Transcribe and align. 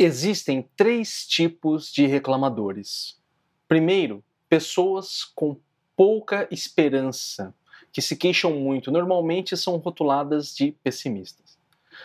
Existem 0.00 0.62
três 0.76 1.26
tipos 1.26 1.92
de 1.92 2.06
reclamadores. 2.06 3.18
Primeiro, 3.66 4.22
pessoas 4.48 5.24
com 5.24 5.56
pouca 5.96 6.46
esperança, 6.52 7.52
que 7.92 8.00
se 8.00 8.16
queixam 8.16 8.52
muito, 8.52 8.92
normalmente 8.92 9.56
são 9.56 9.76
rotuladas 9.76 10.54
de 10.54 10.70
pessimistas. 10.84 11.58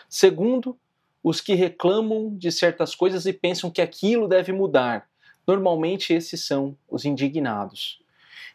Segundo, 0.08 0.76
os 1.22 1.40
que 1.40 1.54
reclamam 1.54 2.36
de 2.36 2.50
certas 2.50 2.96
coisas 2.96 3.26
e 3.26 3.32
pensam 3.32 3.70
que 3.70 3.80
aquilo 3.80 4.26
deve 4.26 4.50
mudar. 4.52 5.08
Normalmente 5.46 6.12
esses 6.12 6.44
são 6.44 6.76
os 6.90 7.04
indignados. 7.04 8.02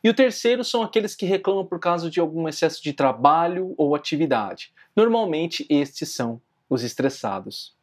E 0.04 0.10
o 0.10 0.14
terceiro 0.14 0.66
são 0.66 0.84
aqueles 0.84 1.16
que 1.16 1.26
reclamam 1.26 1.66
por 1.66 1.80
causa 1.80 2.10
de 2.12 2.20
algum 2.20 2.46
excesso 2.46 2.84
de 2.84 2.92
trabalho 2.92 3.74
ou 3.78 3.96
atividade. 3.96 4.74
Normalmente 4.94 5.66
estes 5.70 6.10
são 6.10 6.42
os 6.70 6.84
estressados. 6.84 7.79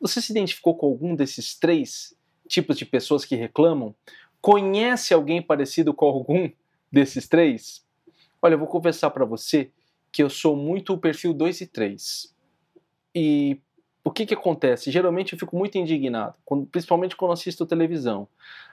Você 0.00 0.20
se 0.20 0.32
identificou 0.32 0.74
com 0.74 0.86
algum 0.86 1.14
desses 1.14 1.54
três 1.54 2.14
tipos 2.48 2.76
de 2.76 2.84
pessoas 2.84 3.24
que 3.24 3.34
reclamam? 3.34 3.94
Conhece 4.40 5.12
alguém 5.12 5.42
parecido 5.42 5.92
com 5.92 6.06
algum 6.06 6.50
desses 6.90 7.26
três? 7.26 7.84
Olha, 8.40 8.54
eu 8.54 8.58
vou 8.58 8.68
confessar 8.68 9.10
para 9.10 9.24
você 9.24 9.70
que 10.12 10.22
eu 10.22 10.30
sou 10.30 10.56
muito 10.56 10.92
o 10.92 10.98
perfil 10.98 11.34
2 11.34 11.62
e 11.62 11.66
3. 11.66 12.34
E 13.14 13.60
o 14.04 14.10
que, 14.10 14.24
que 14.24 14.34
acontece? 14.34 14.90
Geralmente 14.90 15.32
eu 15.32 15.38
fico 15.38 15.56
muito 15.56 15.76
indignado, 15.76 16.36
quando, 16.44 16.66
principalmente 16.66 17.16
quando 17.16 17.32
assisto 17.32 17.66
televisão. 17.66 18.28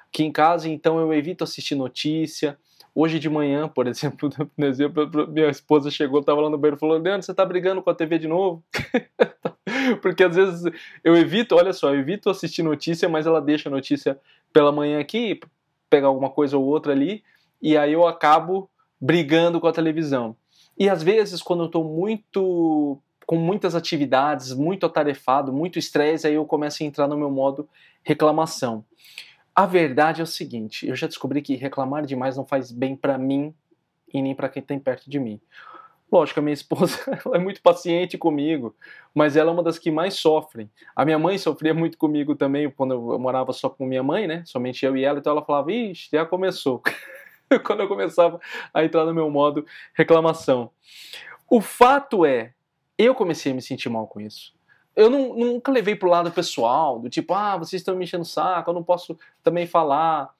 Aqui 0.07 0.23
em 0.23 0.31
casa, 0.31 0.69
então, 0.69 0.99
eu 0.99 1.11
evito 1.11 1.43
assistir 1.43 1.73
notícia. 1.73 2.57
Hoje 2.95 3.17
de 3.17 3.29
manhã, 3.29 3.67
por 3.67 3.87
exemplo, 3.87 4.29
minha 5.27 5.49
esposa 5.49 5.89
chegou, 5.89 6.19
estava 6.19 6.41
lá 6.41 6.49
no 6.49 6.57
banheiro 6.57 6.77
e 6.77 6.79
falou: 6.79 6.97
Leandro, 6.97 7.23
você 7.23 7.31
está 7.31 7.43
brigando 7.45 7.81
com 7.81 7.89
a 7.89 7.95
TV 7.95 8.19
de 8.19 8.27
novo? 8.27 8.63
Porque 10.01 10.23
às 10.23 10.35
vezes 10.35 10.63
eu 11.03 11.15
evito, 11.15 11.55
olha 11.55 11.73
só, 11.73 11.89
eu 11.93 11.99
evito 11.99 12.29
assistir 12.29 12.61
notícia, 12.61 13.09
mas 13.09 13.25
ela 13.25 13.41
deixa 13.41 13.69
a 13.69 13.71
notícia 13.71 14.19
pela 14.51 14.71
manhã 14.71 14.99
aqui, 14.99 15.39
pegar 15.89 16.07
alguma 16.07 16.29
coisa 16.29 16.57
ou 16.57 16.65
outra 16.65 16.91
ali, 16.91 17.23
e 17.61 17.75
aí 17.75 17.93
eu 17.93 18.07
acabo 18.07 18.69
brigando 19.01 19.59
com 19.59 19.67
a 19.67 19.73
televisão. 19.73 20.35
E 20.77 20.89
às 20.89 21.03
vezes, 21.03 21.41
quando 21.41 21.63
eu 21.63 21.67
estou 21.67 21.83
muito 21.83 22.99
com 23.25 23.37
muitas 23.37 23.73
atividades, 23.73 24.53
muito 24.53 24.85
atarefado, 24.85 25.51
muito 25.51 25.79
estresse, 25.79 26.27
aí 26.27 26.33
eu 26.33 26.45
começo 26.45 26.83
a 26.83 26.85
entrar 26.85 27.07
no 27.07 27.17
meu 27.17 27.31
modo 27.31 27.67
reclamação. 28.03 28.83
A 29.55 29.65
verdade 29.65 30.19
é 30.19 30.23
o 30.23 30.27
seguinte, 30.27 30.87
eu 30.87 30.95
já 30.95 31.05
descobri 31.05 31.41
que 31.41 31.55
reclamar 31.55 32.05
demais 32.05 32.35
não 32.35 32.45
faz 32.45 32.71
bem 32.71 32.95
para 32.95 33.17
mim 33.17 33.53
e 34.11 34.21
nem 34.21 34.33
para 34.33 34.49
quem 34.49 34.63
tem 34.63 34.79
perto 34.79 35.09
de 35.09 35.19
mim. 35.19 35.39
Lógico, 36.11 36.39
a 36.39 36.43
minha 36.43 36.53
esposa 36.53 36.99
é 37.33 37.37
muito 37.37 37.61
paciente 37.61 38.17
comigo, 38.17 38.75
mas 39.13 39.35
ela 39.35 39.49
é 39.49 39.53
uma 39.53 39.63
das 39.63 39.79
que 39.79 39.91
mais 39.91 40.15
sofrem. 40.15 40.69
A 40.95 41.05
minha 41.05 41.19
mãe 41.19 41.37
sofria 41.37 41.73
muito 41.73 41.97
comigo 41.97 42.35
também 42.35 42.69
quando 42.69 42.93
eu 42.93 43.19
morava 43.19 43.53
só 43.53 43.69
com 43.69 43.85
minha 43.85 44.03
mãe, 44.03 44.27
né? 44.27 44.43
Somente 44.45 44.85
eu 44.85 44.95
e 44.97 45.03
ela, 45.03 45.19
então 45.19 45.31
ela 45.31 45.43
falava: 45.43 45.71
"Ixi, 45.71 46.09
já 46.11 46.25
começou". 46.25 46.81
quando 47.63 47.81
eu 47.81 47.87
começava 47.87 48.39
a 48.73 48.83
entrar 48.83 49.05
no 49.05 49.13
meu 49.13 49.29
modo 49.29 49.65
reclamação. 49.93 50.71
O 51.49 51.61
fato 51.61 52.25
é, 52.25 52.53
eu 52.97 53.13
comecei 53.13 53.51
a 53.51 53.55
me 53.55 53.61
sentir 53.61 53.89
mal 53.89 54.07
com 54.07 54.19
isso. 54.19 54.53
Eu 54.95 55.09
não, 55.09 55.35
nunca 55.35 55.71
levei 55.71 55.95
pro 55.95 56.09
lado 56.09 56.31
pessoal, 56.31 56.99
do 56.99 57.09
tipo, 57.09 57.33
ah, 57.33 57.57
vocês 57.57 57.81
estão 57.81 57.95
me 57.95 58.03
enchendo 58.03 58.23
o 58.23 58.27
saco, 58.27 58.69
eu 58.69 58.73
não 58.73 58.83
posso 58.83 59.17
também 59.41 59.65
falar. 59.65 60.33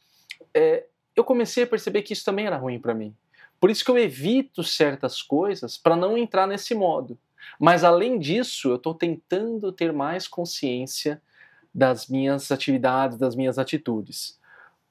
É, 0.54 0.86
eu 1.16 1.24
comecei 1.24 1.64
a 1.64 1.68
perceber 1.68 2.04
que 2.04 2.14
isso 2.14 2.26
também 2.26 2.46
era 2.46 2.58
ruim 2.58 2.80
para 2.80 2.94
mim. 2.94 3.16
Por 3.60 3.70
isso 3.70 3.84
que 3.84 3.90
eu 3.90 3.98
evito 3.98 4.64
certas 4.64 5.22
coisas 5.22 5.78
para 5.78 5.96
não 5.96 6.18
entrar 6.18 6.46
nesse 6.46 6.76
modo. 6.76 7.18
Mas 7.60 7.84
além 7.84 8.20
disso, 8.20 8.70
eu 8.70 8.76
estou 8.76 8.94
tentando 8.94 9.72
ter 9.72 9.92
mais 9.94 10.28
consciência 10.28 11.22
das 11.74 12.08
minhas 12.08 12.52
atividades, 12.52 13.18
das 13.18 13.36
minhas 13.36 13.58
atitudes. 13.58 14.40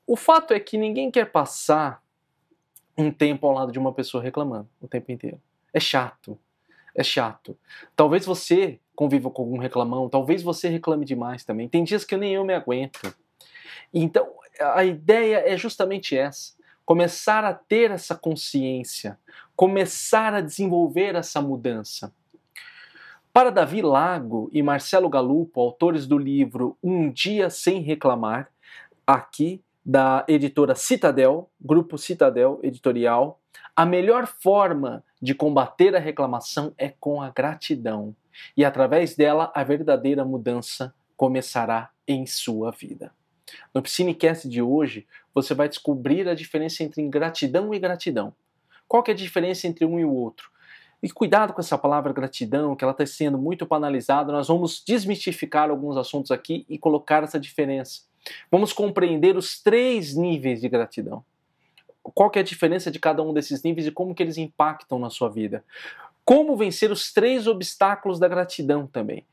O 0.07 0.17
fato 0.17 0.53
é 0.53 0.59
que 0.59 0.77
ninguém 0.77 1.11
quer 1.11 1.31
passar 1.31 2.03
um 2.97 3.11
tempo 3.11 3.47
ao 3.47 3.55
lado 3.55 3.73
de 3.73 3.79
uma 3.79 3.93
pessoa 3.93 4.23
reclamando 4.23 4.69
o 4.81 4.89
tempo 4.89 5.13
inteiro. 5.13 5.41
É 5.73 5.81
chato. 5.81 6.39
É 6.95 7.03
chato. 7.03 7.57
Talvez 7.97 8.25
você 8.25 8.79
conviva 8.95 9.31
com 9.31 9.43
algum 9.43 9.59
reclamão, 9.59 10.09
talvez 10.09 10.43
você 10.43 10.69
reclame 10.69 11.05
demais 11.05 11.45
também. 11.45 11.69
Tem 11.69 11.83
dias 11.83 12.05
que 12.05 12.17
nem 12.17 12.35
eu 12.35 12.45
me 12.45 12.55
aguento. 12.55 13.15
Então, 13.93 14.29
a 14.61 14.85
ideia 14.85 15.43
é 15.47 15.57
justamente 15.57 16.17
essa 16.17 16.53
começar 16.85 17.45
a 17.45 17.55
ter 17.55 17.91
essa 17.91 18.15
consciência, 18.15 19.19
começar 19.57 20.35
a 20.35 20.41
desenvolver 20.41 21.15
essa 21.15 21.41
mudança. 21.41 22.13
Para 23.33 23.51
Davi 23.51 23.81
Lago 23.81 24.51
e 24.53 24.63
Marcelo 24.63 25.09
Galupo, 25.09 25.61
autores 25.61 26.07
do 26.07 26.19
livro 26.19 26.77
Um 26.83 27.11
Dia 27.11 27.49
Sem 27.49 27.81
Reclamar, 27.81 28.51
aqui 29.07 29.63
da 29.85 30.25
editora 30.29 30.75
Citadel, 30.75 31.51
Grupo 31.61 31.97
Citadel 31.97 32.61
Editorial, 32.63 33.41
a 33.75 33.87
melhor 33.87 34.27
forma 34.27 35.03
de 35.21 35.35
combater 35.35 35.95
a 35.97 35.99
reclamação 35.99 36.75
é 36.77 36.89
com 36.89 37.23
a 37.23 37.31
gratidão, 37.31 38.15
e 38.57 38.65
através 38.65 39.15
dela 39.15 39.51
a 39.55 39.65
verdadeira 39.65 40.25
mudança 40.25 40.95
começará 41.17 41.91
em 42.07 42.27
sua 42.27 42.71
vida. 42.71 43.13
No 43.75 43.83
Piscinecast 43.83 44.49
de 44.49 44.63
hoje, 44.63 45.07
você 45.35 45.55
vai 45.55 45.69
descobrir 45.69 46.29
a 46.29 46.35
diferença 46.35 46.83
entre 46.83 47.03
ingratidão 47.03 47.73
e 47.73 47.79
gratidão. 47.79 48.35
Qual 48.89 49.03
que 49.03 49.11
é 49.11 49.15
a 49.15 49.17
diferença 49.17 49.67
entre 49.67 49.85
um 49.85 49.99
e 49.99 50.05
o 50.05 50.13
outro? 50.13 50.51
E 51.03 51.11
cuidado 51.11 51.53
com 51.53 51.61
essa 51.61 51.77
palavra 51.77 52.13
gratidão, 52.13 52.77
que 52.77 52.85
ela 52.85 52.93
está 52.93 53.05
sendo 53.05 53.37
muito 53.37 53.67
banalizada. 53.67 54.33
Nós 54.33 54.49
vamos 54.49 54.83
desmistificar 54.87 55.69
alguns 55.69 55.97
assuntos 55.97 56.31
aqui 56.31 56.65
e 56.69 56.79
colocar 56.79 57.25
essa 57.25 57.41
diferença. 57.41 58.03
Vamos 58.51 58.73
compreender 58.73 59.37
os 59.37 59.61
três 59.61 60.15
níveis 60.15 60.61
de 60.61 60.69
gratidão. 60.69 61.25
Qual 62.03 62.31
que 62.31 62.39
é 62.39 62.43
a 62.43 62.45
diferença 62.45 62.91
de 62.91 62.99
cada 62.99 63.23
um 63.23 63.33
desses 63.33 63.63
níveis 63.63 63.87
e 63.87 63.91
como 63.91 64.15
que 64.15 64.23
eles 64.23 64.37
impactam 64.37 64.99
na 64.99 65.11
sua 65.11 65.29
vida. 65.29 65.65
Como 66.25 66.57
vencer 66.57 66.91
os 66.91 67.13
três 67.13 67.47
obstáculos 67.47 68.19
da 68.19 68.29
gratidão 68.29 68.87
também, 68.87 69.27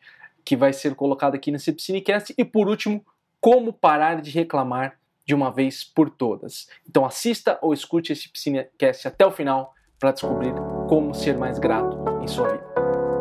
que 0.44 0.56
vai 0.56 0.74
ser 0.74 0.96
colocado 0.96 1.36
aqui 1.36 1.52
nesse 1.52 1.72
Piscinecast. 1.72 2.34
E 2.38 2.44
por 2.44 2.68
último, 2.68 3.06
como 3.40 3.74
parar 3.74 4.22
de 4.22 4.32
reclamar 4.32 4.98
de 5.26 5.36
uma 5.36 5.52
vez 5.52 5.84
por 5.84 6.10
todas. 6.10 6.68
Então 6.88 7.06
assista 7.06 7.60
ou 7.62 7.74
escute 7.74 8.12
esse 8.12 8.28
Piscinecast 8.30 9.08
até 9.08 9.26
o 9.26 9.32
final 9.32 9.74
para 10.00 10.12
descobrir 10.12 10.54
como 10.88 11.14
ser 11.14 11.38
mais 11.38 11.60
grato 11.60 11.98
em 12.22 12.28
sua 12.28 12.50
vida. 12.50 12.70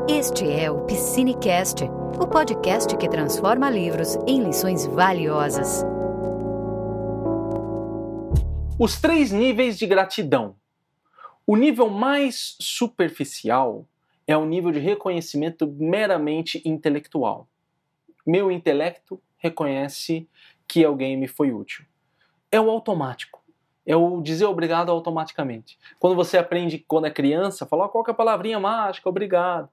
Este 0.09 0.51
é 0.51 0.71
o 0.71 0.87
Piscinecast, 0.87 1.85
o 2.19 2.27
podcast 2.27 2.97
que 2.97 3.11
transforma 3.11 3.69
livros 3.69 4.17
em 4.27 4.43
lições 4.43 4.87
valiosas. 4.87 5.85
Os 8.81 9.01
três 9.01 9.33
níveis 9.33 9.77
de 9.77 9.89
gratidão. 9.89 10.55
O 11.45 11.57
nível 11.57 11.91
mais 11.91 12.57
superficial 12.61 13.89
é 14.25 14.37
o 14.37 14.47
nível 14.47 14.71
de 14.71 14.79
reconhecimento 14.79 15.67
meramente 15.67 16.63
intelectual. 16.65 17.49
Meu 18.25 18.53
intelecto 18.53 19.21
reconhece 19.37 20.29
que 20.69 20.85
alguém 20.85 21.17
me 21.17 21.27
foi 21.27 21.51
útil. 21.51 21.85
É 22.53 22.61
o 22.61 22.71
automático. 22.71 23.43
É 23.85 23.97
o 23.97 24.23
dizer 24.23 24.45
obrigado 24.45 24.93
automaticamente. 24.93 25.77
Quando 25.99 26.15
você 26.15 26.39
aprende 26.39 26.79
quando 26.79 27.09
é 27.09 27.11
criança, 27.11 27.67
falar 27.67 27.89
qual 27.89 28.05
é 28.07 28.13
palavrinha 28.13 28.61
mágica, 28.61 29.09
obrigado. 29.09 29.69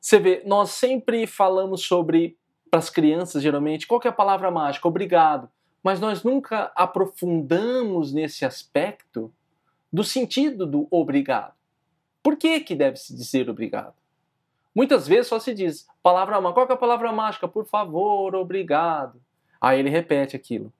Você 0.00 0.18
vê, 0.18 0.42
nós 0.44 0.70
sempre 0.70 1.24
falamos 1.24 1.82
sobre, 1.82 2.36
para 2.68 2.80
as 2.80 2.90
crianças 2.90 3.44
geralmente, 3.44 3.86
qual 3.86 4.00
é 4.04 4.08
a 4.08 4.12
palavra 4.12 4.50
mágica, 4.50 4.88
obrigado. 4.88 5.48
Mas 5.82 6.00
nós 6.00 6.22
nunca 6.22 6.72
aprofundamos 6.74 8.12
nesse 8.12 8.44
aspecto 8.44 9.32
do 9.92 10.04
sentido 10.04 10.66
do 10.66 10.88
obrigado. 10.90 11.54
Por 12.22 12.36
que, 12.36 12.60
que 12.60 12.74
deve 12.74 12.96
se 12.96 13.14
dizer 13.14 13.48
obrigado? 13.48 13.94
Muitas 14.74 15.08
vezes 15.08 15.28
só 15.28 15.38
se 15.38 15.54
diz 15.54 15.88
palavra 16.02 16.40
mágica. 16.40 16.54
Qual 16.54 16.68
é 16.68 16.72
a 16.72 16.76
palavra 16.76 17.12
mágica? 17.12 17.48
Por 17.48 17.64
favor, 17.66 18.34
obrigado. 18.34 19.20
Aí 19.60 19.78
ele 19.78 19.90
repete 19.90 20.36
aquilo. 20.36 20.72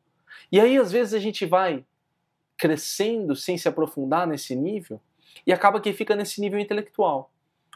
E 0.53 0.61
aí, 0.61 0.77
às 0.79 0.93
vezes, 0.93 1.15
a 1.15 1.19
gente 1.19 1.45
vai 1.47 1.85
crescendo 2.57 3.35
sem 3.35 3.57
se 3.57 3.69
aprofundar 3.69 4.27
nesse 4.27 4.55
nível 4.55 5.01
e 5.47 5.53
acaba 5.53 5.81
que 5.81 5.93
fica 5.93 6.15
nesse 6.15 6.41
nível 6.41 6.59
intelectual. 6.59 7.31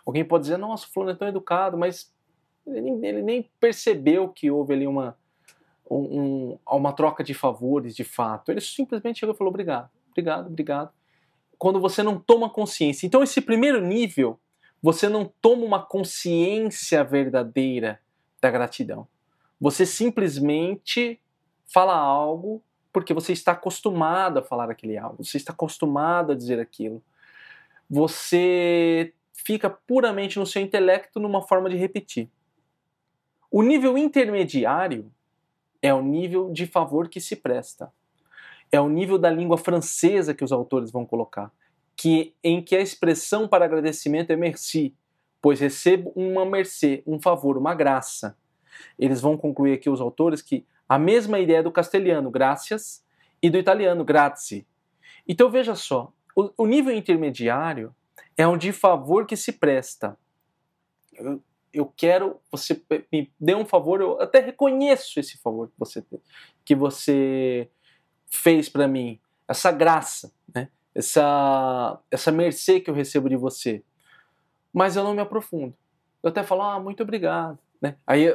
Alguém 0.04 0.24
pode 0.24 0.42
dizer, 0.42 0.56
nossa, 0.56 0.86
o 0.86 0.90
fulano 0.90 1.12
é 1.12 1.14
tão 1.14 1.28
educado, 1.28 1.78
mas 1.78 2.12
ele, 2.66 3.06
ele 3.06 3.22
nem 3.22 3.48
percebeu 3.60 4.28
que 4.28 4.50
houve 4.50 4.74
ali 4.74 4.86
uma, 4.86 5.16
um, 5.98 6.58
uma 6.66 6.92
troca 6.92 7.22
de 7.22 7.34
favores 7.34 7.94
de 7.94 8.04
fato. 8.04 8.50
Ele 8.50 8.60
simplesmente 8.60 9.20
chegou 9.20 9.34
e 9.34 9.38
falou 9.38 9.50
obrigado, 9.50 9.90
obrigado, 10.10 10.46
obrigado. 10.46 10.90
Quando 11.58 11.80
você 11.80 12.02
não 12.02 12.18
toma 12.18 12.50
consciência. 12.50 13.06
Então, 13.06 13.22
esse 13.22 13.40
primeiro 13.40 13.80
nível 13.80 14.38
você 14.82 15.08
não 15.08 15.32
toma 15.40 15.64
uma 15.64 15.80
consciência 15.80 17.04
verdadeira 17.04 18.00
da 18.40 18.50
gratidão. 18.50 19.06
Você 19.60 19.86
simplesmente 19.86 21.20
fala 21.72 21.94
algo 21.94 22.60
porque 22.92 23.14
você 23.14 23.32
está 23.32 23.52
acostumado 23.52 24.40
a 24.40 24.42
falar 24.42 24.68
aquele 24.68 24.98
algo, 24.98 25.24
você 25.24 25.36
está 25.36 25.52
acostumado 25.52 26.32
a 26.32 26.34
dizer 26.34 26.58
aquilo. 26.58 27.00
Você 27.88 29.14
fica 29.32 29.70
puramente 29.70 30.38
no 30.38 30.46
seu 30.46 30.60
intelecto 30.60 31.20
numa 31.20 31.40
forma 31.42 31.70
de 31.70 31.76
repetir. 31.76 32.28
O 33.50 33.62
nível 33.62 33.96
intermediário 33.96 35.10
é 35.82 35.92
o 35.92 36.00
nível 36.00 36.50
de 36.50 36.66
favor 36.66 37.08
que 37.08 37.20
se 37.20 37.36
presta. 37.36 37.92
É 38.70 38.80
o 38.80 38.88
nível 38.88 39.18
da 39.18 39.28
língua 39.28 39.58
francesa 39.58 40.32
que 40.32 40.44
os 40.44 40.52
autores 40.52 40.90
vão 40.90 41.04
colocar, 41.04 41.52
que 41.96 42.34
em 42.42 42.62
que 42.62 42.74
a 42.74 42.80
expressão 42.80 43.46
para 43.46 43.64
agradecimento 43.64 44.30
é 44.30 44.36
merci, 44.36 44.94
pois 45.42 45.60
recebo 45.60 46.12
uma 46.14 46.46
mercê, 46.46 47.02
um 47.06 47.20
favor, 47.20 47.58
uma 47.58 47.74
graça. 47.74 48.38
Eles 48.98 49.20
vão 49.20 49.36
concluir 49.36 49.74
aqui 49.74 49.90
os 49.90 50.00
autores 50.00 50.40
que 50.40 50.64
a 50.88 50.98
mesma 50.98 51.40
ideia 51.40 51.62
do 51.62 51.72
castelhano, 51.72 52.30
gracias, 52.30 53.04
e 53.42 53.50
do 53.50 53.58
italiano, 53.58 54.04
grazie. 54.04 54.66
Então 55.26 55.50
veja 55.50 55.74
só, 55.74 56.12
o, 56.36 56.50
o 56.56 56.66
nível 56.66 56.94
intermediário 56.94 57.94
é 58.36 58.46
um 58.46 58.56
de 58.56 58.72
favor 58.72 59.26
que 59.26 59.36
se 59.36 59.52
presta. 59.52 60.16
Eu, 61.72 61.86
quero, 61.96 62.38
você 62.50 62.80
me 63.10 63.32
dê 63.40 63.54
um 63.54 63.64
favor, 63.64 64.00
eu 64.00 64.20
até 64.20 64.40
reconheço 64.40 65.18
esse 65.18 65.38
favor 65.38 65.68
que 65.68 65.78
você, 65.78 66.04
que 66.64 66.74
você 66.74 67.68
fez 68.28 68.68
para 68.68 68.86
mim, 68.86 69.18
essa 69.48 69.70
graça, 69.70 70.32
né? 70.54 70.68
essa, 70.94 71.98
essa 72.10 72.32
mercê 72.32 72.80
que 72.80 72.90
eu 72.90 72.94
recebo 72.94 73.28
de 73.28 73.36
você. 73.36 73.82
Mas 74.72 74.96
eu 74.96 75.04
não 75.04 75.14
me 75.14 75.20
aprofundo. 75.20 75.74
Eu 76.22 76.30
até 76.30 76.42
falo, 76.42 76.62
ah, 76.62 76.80
muito 76.80 77.02
obrigado. 77.02 77.58
Né? 77.80 77.96
Aí, 78.06 78.28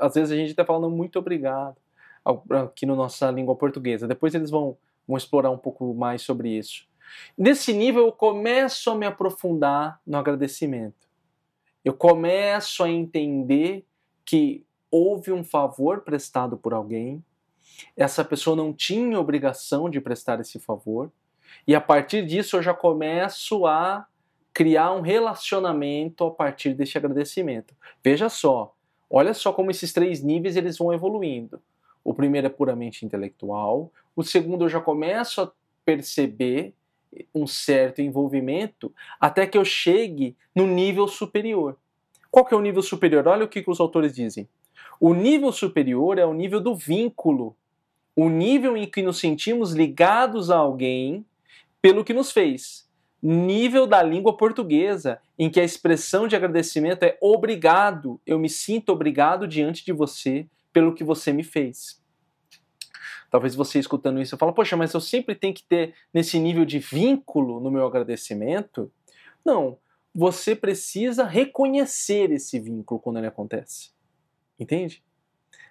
às 0.00 0.14
vezes, 0.14 0.30
a 0.30 0.36
gente 0.36 0.52
até 0.52 0.64
falando 0.64 0.88
muito 0.88 1.18
obrigado 1.18 1.76
aqui 2.50 2.86
na 2.86 2.94
nossa 2.94 3.30
língua 3.30 3.54
portuguesa. 3.56 4.08
Depois 4.08 4.34
eles 4.34 4.50
vão, 4.50 4.76
vão 5.06 5.16
explorar 5.16 5.50
um 5.50 5.58
pouco 5.58 5.92
mais 5.94 6.22
sobre 6.22 6.48
isso. 6.50 6.86
Nesse 7.36 7.72
nível, 7.72 8.06
eu 8.06 8.12
começo 8.12 8.90
a 8.90 8.94
me 8.94 9.04
aprofundar 9.04 10.00
no 10.06 10.16
agradecimento. 10.16 11.03
Eu 11.84 11.92
começo 11.92 12.82
a 12.82 12.88
entender 12.88 13.84
que 14.24 14.64
houve 14.90 15.30
um 15.32 15.44
favor 15.44 16.00
prestado 16.00 16.56
por 16.56 16.72
alguém, 16.72 17.22
essa 17.96 18.24
pessoa 18.24 18.56
não 18.56 18.72
tinha 18.72 19.20
obrigação 19.20 19.90
de 19.90 20.00
prestar 20.00 20.40
esse 20.40 20.58
favor, 20.58 21.10
e 21.66 21.74
a 21.74 21.80
partir 21.80 22.24
disso 22.24 22.56
eu 22.56 22.62
já 22.62 22.72
começo 22.72 23.66
a 23.66 24.06
criar 24.52 24.92
um 24.92 25.00
relacionamento 25.00 26.24
a 26.24 26.30
partir 26.30 26.74
desse 26.74 26.96
agradecimento. 26.96 27.74
Veja 28.02 28.28
só, 28.28 28.74
olha 29.10 29.34
só 29.34 29.52
como 29.52 29.70
esses 29.70 29.92
três 29.92 30.22
níveis 30.22 30.56
eles 30.56 30.78
vão 30.78 30.92
evoluindo. 30.92 31.60
O 32.02 32.14
primeiro 32.14 32.46
é 32.46 32.50
puramente 32.50 33.04
intelectual, 33.04 33.92
o 34.14 34.22
segundo 34.22 34.64
eu 34.64 34.68
já 34.68 34.80
começo 34.80 35.40
a 35.42 35.52
perceber 35.84 36.72
um 37.34 37.46
certo 37.46 38.00
envolvimento 38.00 38.92
até 39.20 39.46
que 39.46 39.58
eu 39.58 39.64
chegue 39.64 40.36
no 40.54 40.66
nível 40.66 41.08
superior. 41.08 41.76
Qual 42.30 42.44
que 42.44 42.54
é 42.54 42.56
o 42.56 42.60
nível 42.60 42.82
superior? 42.82 43.26
Olha 43.28 43.44
o 43.44 43.48
que, 43.48 43.62
que 43.62 43.70
os 43.70 43.80
autores 43.80 44.14
dizem. 44.14 44.48
O 45.00 45.14
nível 45.14 45.52
superior 45.52 46.18
é 46.18 46.26
o 46.26 46.32
nível 46.32 46.60
do 46.60 46.74
vínculo, 46.74 47.56
o 48.16 48.28
nível 48.28 48.76
em 48.76 48.86
que 48.86 49.02
nos 49.02 49.18
sentimos 49.18 49.72
ligados 49.72 50.50
a 50.50 50.56
alguém 50.56 51.24
pelo 51.82 52.04
que 52.04 52.14
nos 52.14 52.30
fez. 52.30 52.88
Nível 53.22 53.86
da 53.86 54.02
língua 54.02 54.36
portuguesa, 54.36 55.20
em 55.38 55.50
que 55.50 55.58
a 55.58 55.64
expressão 55.64 56.28
de 56.28 56.36
agradecimento 56.36 57.02
é 57.02 57.16
obrigado, 57.20 58.20
eu 58.26 58.38
me 58.38 58.48
sinto 58.48 58.90
obrigado 58.90 59.48
diante 59.48 59.84
de 59.84 59.92
você 59.92 60.46
pelo 60.72 60.94
que 60.94 61.02
você 61.02 61.32
me 61.32 61.42
fez. 61.42 62.02
Talvez 63.34 63.56
você 63.56 63.80
escutando 63.80 64.22
isso 64.22 64.36
fala, 64.36 64.52
poxa, 64.52 64.76
mas 64.76 64.94
eu 64.94 65.00
sempre 65.00 65.34
tenho 65.34 65.52
que 65.52 65.64
ter 65.64 65.92
nesse 66.14 66.38
nível 66.38 66.64
de 66.64 66.78
vínculo 66.78 67.58
no 67.58 67.68
meu 67.68 67.84
agradecimento. 67.84 68.92
Não, 69.44 69.76
você 70.14 70.54
precisa 70.54 71.24
reconhecer 71.24 72.30
esse 72.30 72.60
vínculo 72.60 73.00
quando 73.00 73.16
ele 73.16 73.26
acontece. 73.26 73.90
Entende? 74.56 75.02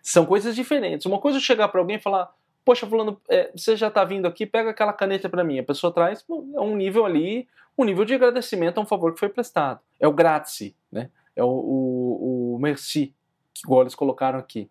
São 0.02 0.26
coisas 0.26 0.58
diferentes. 0.58 1.06
Uma 1.06 1.22
coisa 1.22 1.38
é 1.38 1.40
chegar 1.40 1.70
para 1.70 1.80
alguém 1.80 1.96
e 1.96 2.02
falar, 2.02 2.36
poxa, 2.66 2.86
fulano, 2.86 3.22
é, 3.30 3.50
você 3.56 3.78
já 3.78 3.88
está 3.88 4.04
vindo 4.04 4.26
aqui, 4.26 4.46
pega 4.46 4.72
aquela 4.72 4.92
caneta 4.92 5.30
para 5.30 5.42
mim. 5.42 5.58
A 5.58 5.64
pessoa 5.64 5.94
traz, 5.94 6.26
é 6.30 6.60
um 6.60 6.76
nível 6.76 7.06
ali, 7.06 7.48
um 7.78 7.86
nível 7.86 8.04
de 8.04 8.14
agradecimento 8.14 8.78
a 8.78 8.82
um 8.82 8.86
favor 8.86 9.14
que 9.14 9.22
foi 9.22 9.30
prestado. 9.30 9.80
É 10.02 10.06
o 10.06 10.12
grazie, 10.12 10.76
né? 10.92 11.10
É 11.34 11.42
o, 11.42 11.48
o, 11.48 12.56
o 12.56 12.60
merci, 12.60 13.16
que 13.54 13.74
eles 13.74 13.96
colocaram 13.96 14.38
aqui. 14.38 14.70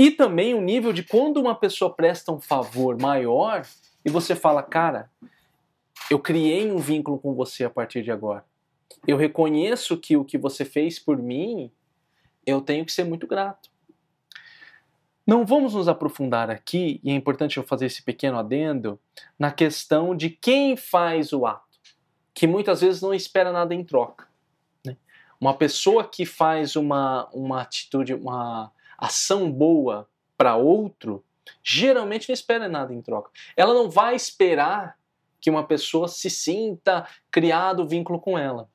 E 0.00 0.10
também 0.10 0.54
o 0.54 0.62
nível 0.62 0.94
de 0.94 1.02
quando 1.02 1.36
uma 1.36 1.54
pessoa 1.54 1.92
presta 1.94 2.32
um 2.32 2.40
favor 2.40 2.98
maior 2.98 3.66
e 4.02 4.08
você 4.08 4.34
fala, 4.34 4.62
cara, 4.62 5.10
eu 6.10 6.18
criei 6.18 6.72
um 6.72 6.78
vínculo 6.78 7.18
com 7.18 7.34
você 7.34 7.64
a 7.64 7.68
partir 7.68 8.02
de 8.02 8.10
agora. 8.10 8.42
Eu 9.06 9.18
reconheço 9.18 9.98
que 9.98 10.16
o 10.16 10.24
que 10.24 10.38
você 10.38 10.64
fez 10.64 10.98
por 10.98 11.18
mim, 11.18 11.70
eu 12.46 12.62
tenho 12.62 12.86
que 12.86 12.92
ser 12.92 13.04
muito 13.04 13.26
grato. 13.26 13.68
Não 15.26 15.44
vamos 15.44 15.74
nos 15.74 15.86
aprofundar 15.86 16.48
aqui, 16.48 16.98
e 17.04 17.10
é 17.10 17.14
importante 17.14 17.58
eu 17.58 17.62
fazer 17.62 17.84
esse 17.84 18.02
pequeno 18.02 18.38
adendo, 18.38 18.98
na 19.38 19.52
questão 19.52 20.16
de 20.16 20.30
quem 20.30 20.78
faz 20.78 21.30
o 21.30 21.44
ato, 21.44 21.78
que 22.32 22.46
muitas 22.46 22.80
vezes 22.80 23.02
não 23.02 23.12
espera 23.12 23.52
nada 23.52 23.74
em 23.74 23.84
troca. 23.84 24.26
Né? 24.82 24.96
Uma 25.38 25.52
pessoa 25.52 26.08
que 26.08 26.24
faz 26.24 26.74
uma, 26.74 27.28
uma 27.34 27.60
atitude, 27.60 28.14
uma 28.14 28.72
ação 29.00 29.50
boa 29.50 30.08
para 30.36 30.56
outro, 30.56 31.24
geralmente 31.62 32.28
não 32.28 32.34
espera 32.34 32.68
nada 32.68 32.92
em 32.92 33.00
troca. 33.00 33.30
Ela 33.56 33.74
não 33.74 33.90
vai 33.90 34.14
esperar 34.14 34.98
que 35.40 35.50
uma 35.50 35.66
pessoa 35.66 36.06
se 36.06 36.28
sinta 36.28 37.08
criado 37.30 37.88
vínculo 37.88 38.20
com 38.20 38.38
ela. 38.38 38.68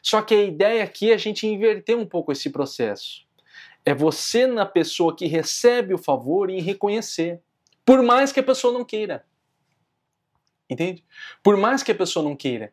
Só 0.00 0.22
que 0.22 0.34
a 0.34 0.42
ideia 0.42 0.84
aqui 0.84 1.10
é 1.10 1.14
a 1.14 1.18
gente 1.18 1.46
inverter 1.46 1.96
um 1.96 2.06
pouco 2.06 2.30
esse 2.30 2.50
processo. 2.50 3.26
É 3.84 3.92
você 3.92 4.46
na 4.46 4.64
pessoa 4.64 5.16
que 5.16 5.26
recebe 5.26 5.92
o 5.92 5.98
favor 5.98 6.48
e 6.48 6.60
reconhecer, 6.60 7.40
por 7.84 8.02
mais 8.02 8.30
que 8.30 8.38
a 8.38 8.44
pessoa 8.44 8.72
não 8.72 8.84
queira. 8.84 9.24
Entende? 10.70 11.04
Por 11.42 11.56
mais 11.56 11.82
que 11.82 11.90
a 11.90 11.94
pessoa 11.94 12.24
não 12.24 12.36
queira. 12.36 12.72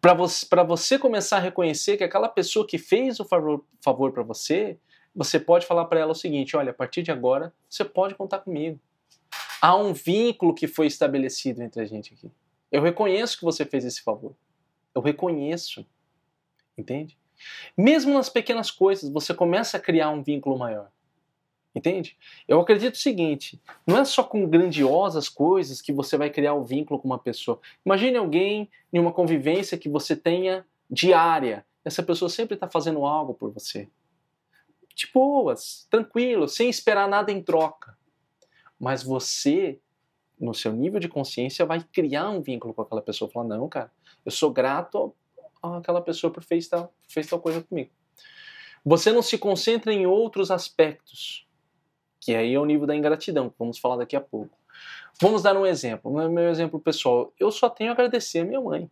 Para 0.00 0.14
você, 0.14 0.46
você 0.66 0.98
começar 0.98 1.38
a 1.38 1.40
reconhecer 1.40 1.96
que 1.96 2.04
aquela 2.04 2.28
pessoa 2.28 2.66
que 2.66 2.78
fez 2.78 3.18
o 3.18 3.24
favor, 3.24 3.64
favor 3.82 4.12
para 4.12 4.22
você 4.22 4.78
você 5.14 5.38
pode 5.38 5.66
falar 5.66 5.84
para 5.84 6.00
ela 6.00 6.12
o 6.12 6.16
seguinte: 6.16 6.56
olha, 6.56 6.70
a 6.70 6.74
partir 6.74 7.02
de 7.02 7.12
agora 7.12 7.52
você 7.68 7.84
pode 7.84 8.14
contar 8.14 8.40
comigo. 8.40 8.80
Há 9.60 9.76
um 9.76 9.92
vínculo 9.92 10.54
que 10.54 10.66
foi 10.66 10.86
estabelecido 10.86 11.62
entre 11.62 11.80
a 11.80 11.86
gente 11.86 12.12
aqui. 12.12 12.30
Eu 12.70 12.82
reconheço 12.82 13.38
que 13.38 13.44
você 13.44 13.64
fez 13.64 13.84
esse 13.84 14.02
favor. 14.02 14.34
Eu 14.94 15.00
reconheço. 15.00 15.86
Entende? 16.76 17.16
Mesmo 17.76 18.12
nas 18.12 18.28
pequenas 18.28 18.70
coisas, 18.70 19.10
você 19.10 19.32
começa 19.32 19.76
a 19.76 19.80
criar 19.80 20.10
um 20.10 20.22
vínculo 20.22 20.58
maior. 20.58 20.90
Entende? 21.74 22.16
Eu 22.46 22.60
acredito 22.60 22.94
o 22.94 22.98
seguinte: 22.98 23.60
não 23.86 23.98
é 23.98 24.04
só 24.04 24.22
com 24.22 24.48
grandiosas 24.48 25.28
coisas 25.28 25.80
que 25.80 25.92
você 25.92 26.16
vai 26.16 26.30
criar 26.30 26.54
o 26.54 26.60
um 26.60 26.64
vínculo 26.64 27.00
com 27.00 27.06
uma 27.06 27.18
pessoa. 27.18 27.60
Imagine 27.86 28.16
alguém 28.16 28.68
em 28.92 28.98
uma 28.98 29.12
convivência 29.12 29.78
que 29.78 29.88
você 29.88 30.16
tenha 30.16 30.66
diária. 30.90 31.64
Essa 31.84 32.02
pessoa 32.02 32.28
sempre 32.28 32.54
está 32.54 32.68
fazendo 32.68 33.04
algo 33.04 33.34
por 33.34 33.50
você 33.50 33.88
de 34.94 35.08
boas, 35.12 35.86
tranquilo, 35.90 36.48
sem 36.48 36.68
esperar 36.68 37.08
nada 37.08 37.32
em 37.32 37.42
troca. 37.42 37.96
Mas 38.78 39.02
você, 39.02 39.80
no 40.38 40.54
seu 40.54 40.72
nível 40.72 41.00
de 41.00 41.08
consciência, 41.08 41.66
vai 41.66 41.82
criar 41.82 42.28
um 42.30 42.40
vínculo 42.40 42.72
com 42.72 42.82
aquela 42.82 43.02
pessoa. 43.02 43.30
Falar, 43.30 43.48
não, 43.48 43.68
cara, 43.68 43.90
eu 44.24 44.30
sou 44.30 44.52
grato 44.52 45.14
àquela 45.62 46.00
pessoa 46.00 46.32
por 46.32 46.42
fez 46.42 46.68
tal, 46.68 46.94
fez 47.08 47.26
tal 47.26 47.40
coisa 47.40 47.62
comigo. 47.62 47.90
Você 48.84 49.10
não 49.10 49.22
se 49.22 49.38
concentra 49.38 49.92
em 49.92 50.06
outros 50.06 50.50
aspectos, 50.50 51.46
que 52.20 52.34
aí 52.34 52.54
é 52.54 52.60
o 52.60 52.66
nível 52.66 52.86
da 52.86 52.94
ingratidão, 52.94 53.48
que 53.48 53.56
vamos 53.58 53.78
falar 53.78 53.96
daqui 53.96 54.14
a 54.14 54.20
pouco. 54.20 54.56
Vamos 55.20 55.42
dar 55.42 55.56
um 55.56 55.64
exemplo, 55.64 56.10
meu 56.28 56.48
exemplo 56.48 56.78
pessoal. 56.78 57.32
Eu 57.38 57.50
só 57.50 57.70
tenho 57.70 57.90
a 57.90 57.92
agradecer 57.94 58.40
a 58.40 58.44
minha 58.44 58.60
mãe. 58.60 58.90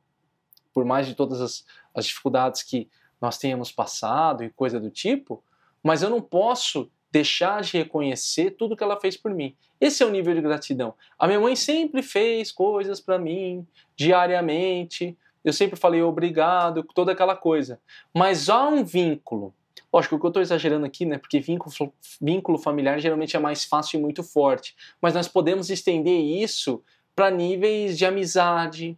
Por 0.72 0.84
mais 0.84 1.06
de 1.06 1.14
todas 1.14 1.40
as, 1.40 1.66
as 1.94 2.06
dificuldades 2.06 2.62
que 2.62 2.88
nós 3.20 3.38
tenhamos 3.38 3.70
passado 3.70 4.42
e 4.42 4.50
coisa 4.50 4.80
do 4.80 4.90
tipo, 4.90 5.44
mas 5.82 6.02
eu 6.02 6.10
não 6.10 6.20
posso 6.20 6.90
deixar 7.10 7.62
de 7.62 7.76
reconhecer 7.76 8.52
tudo 8.52 8.76
que 8.76 8.82
ela 8.82 8.98
fez 8.98 9.16
por 9.16 9.32
mim. 9.34 9.54
Esse 9.80 10.02
é 10.02 10.06
o 10.06 10.10
nível 10.10 10.34
de 10.34 10.40
gratidão. 10.40 10.94
A 11.18 11.26
minha 11.26 11.40
mãe 11.40 11.54
sempre 11.54 12.02
fez 12.02 12.50
coisas 12.50 13.00
para 13.00 13.18
mim, 13.18 13.66
diariamente. 13.94 15.16
Eu 15.44 15.52
sempre 15.52 15.78
falei 15.78 16.02
obrigado, 16.02 16.82
toda 16.94 17.12
aquela 17.12 17.36
coisa. 17.36 17.80
Mas 18.14 18.48
há 18.48 18.66
um 18.66 18.82
vínculo. 18.82 19.52
Lógico 19.92 20.18
que 20.18 20.24
eu 20.24 20.28
estou 20.28 20.40
exagerando 20.40 20.86
aqui, 20.86 21.04
né? 21.04 21.18
Porque 21.18 21.38
vínculo, 21.38 21.92
vínculo 22.18 22.56
familiar 22.56 22.98
geralmente 22.98 23.36
é 23.36 23.38
mais 23.38 23.64
fácil 23.64 23.98
e 23.98 24.02
muito 24.02 24.22
forte. 24.22 24.74
Mas 25.02 25.12
nós 25.12 25.28
podemos 25.28 25.68
estender 25.68 26.18
isso 26.18 26.82
para 27.14 27.30
níveis 27.30 27.98
de 27.98 28.06
amizade, 28.06 28.96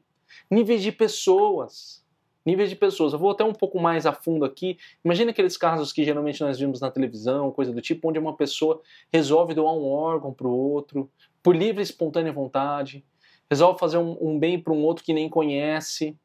níveis 0.49 0.83
de 0.83 0.93
pessoas 0.93 2.04
níveis 2.45 2.71
de 2.71 2.77
pessoas. 2.77 3.13
Eu 3.13 3.19
vou 3.19 3.31
até 3.31 3.45
um 3.45 3.53
pouco 3.53 3.81
mais 3.81 4.07
a 4.07 4.13
fundo 4.13 4.45
aqui. 4.45 4.79
Imagina 5.05 5.31
aqueles 5.31 5.57
casos 5.57 5.93
que 5.93 6.05
geralmente 6.05 6.41
nós 6.41 6.59
vimos 6.59 6.81
na 6.81 6.91
televisão, 6.91 7.51
coisa 7.51 7.73
do 7.73 7.81
tipo, 7.81 8.09
onde 8.09 8.19
uma 8.19 8.37
pessoa 8.37 8.81
resolve 9.13 9.55
doar 9.55 9.75
um 9.75 9.87
órgão 9.87 10.33
para 10.33 10.47
o 10.47 10.57
outro, 10.57 11.11
por 11.43 11.55
livre 11.55 11.81
e 11.81 11.85
espontânea 11.85 12.33
vontade, 12.33 13.05
resolve 13.51 13.79
fazer 13.79 13.99
um, 13.99 14.17
um 14.21 14.39
bem 14.39 14.59
para 14.59 14.73
um 14.73 14.83
outro 14.83 15.05
que 15.05 15.13
nem 15.13 15.29
conhece. 15.29 16.17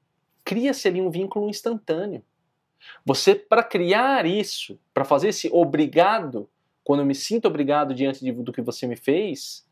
Cria-se 0.44 0.88
ali 0.88 1.02
um 1.02 1.10
vínculo 1.10 1.50
instantâneo. 1.50 2.24
Você, 3.06 3.36
para 3.36 3.64
criar 3.64 4.26
isso, 4.26 4.80
para 4.94 5.04
fazer 5.04 5.30
esse 5.30 5.50
obrigado, 5.52 6.50
quando 6.84 7.02
eu 7.02 7.06
me 7.06 7.16
sinto 7.16 7.48
obrigado 7.48 7.94
diante 7.94 8.24
de, 8.24 8.32
do 8.32 8.52
que 8.52 8.62
você 8.62 8.88
me 8.88 8.96
fez, 8.96 9.68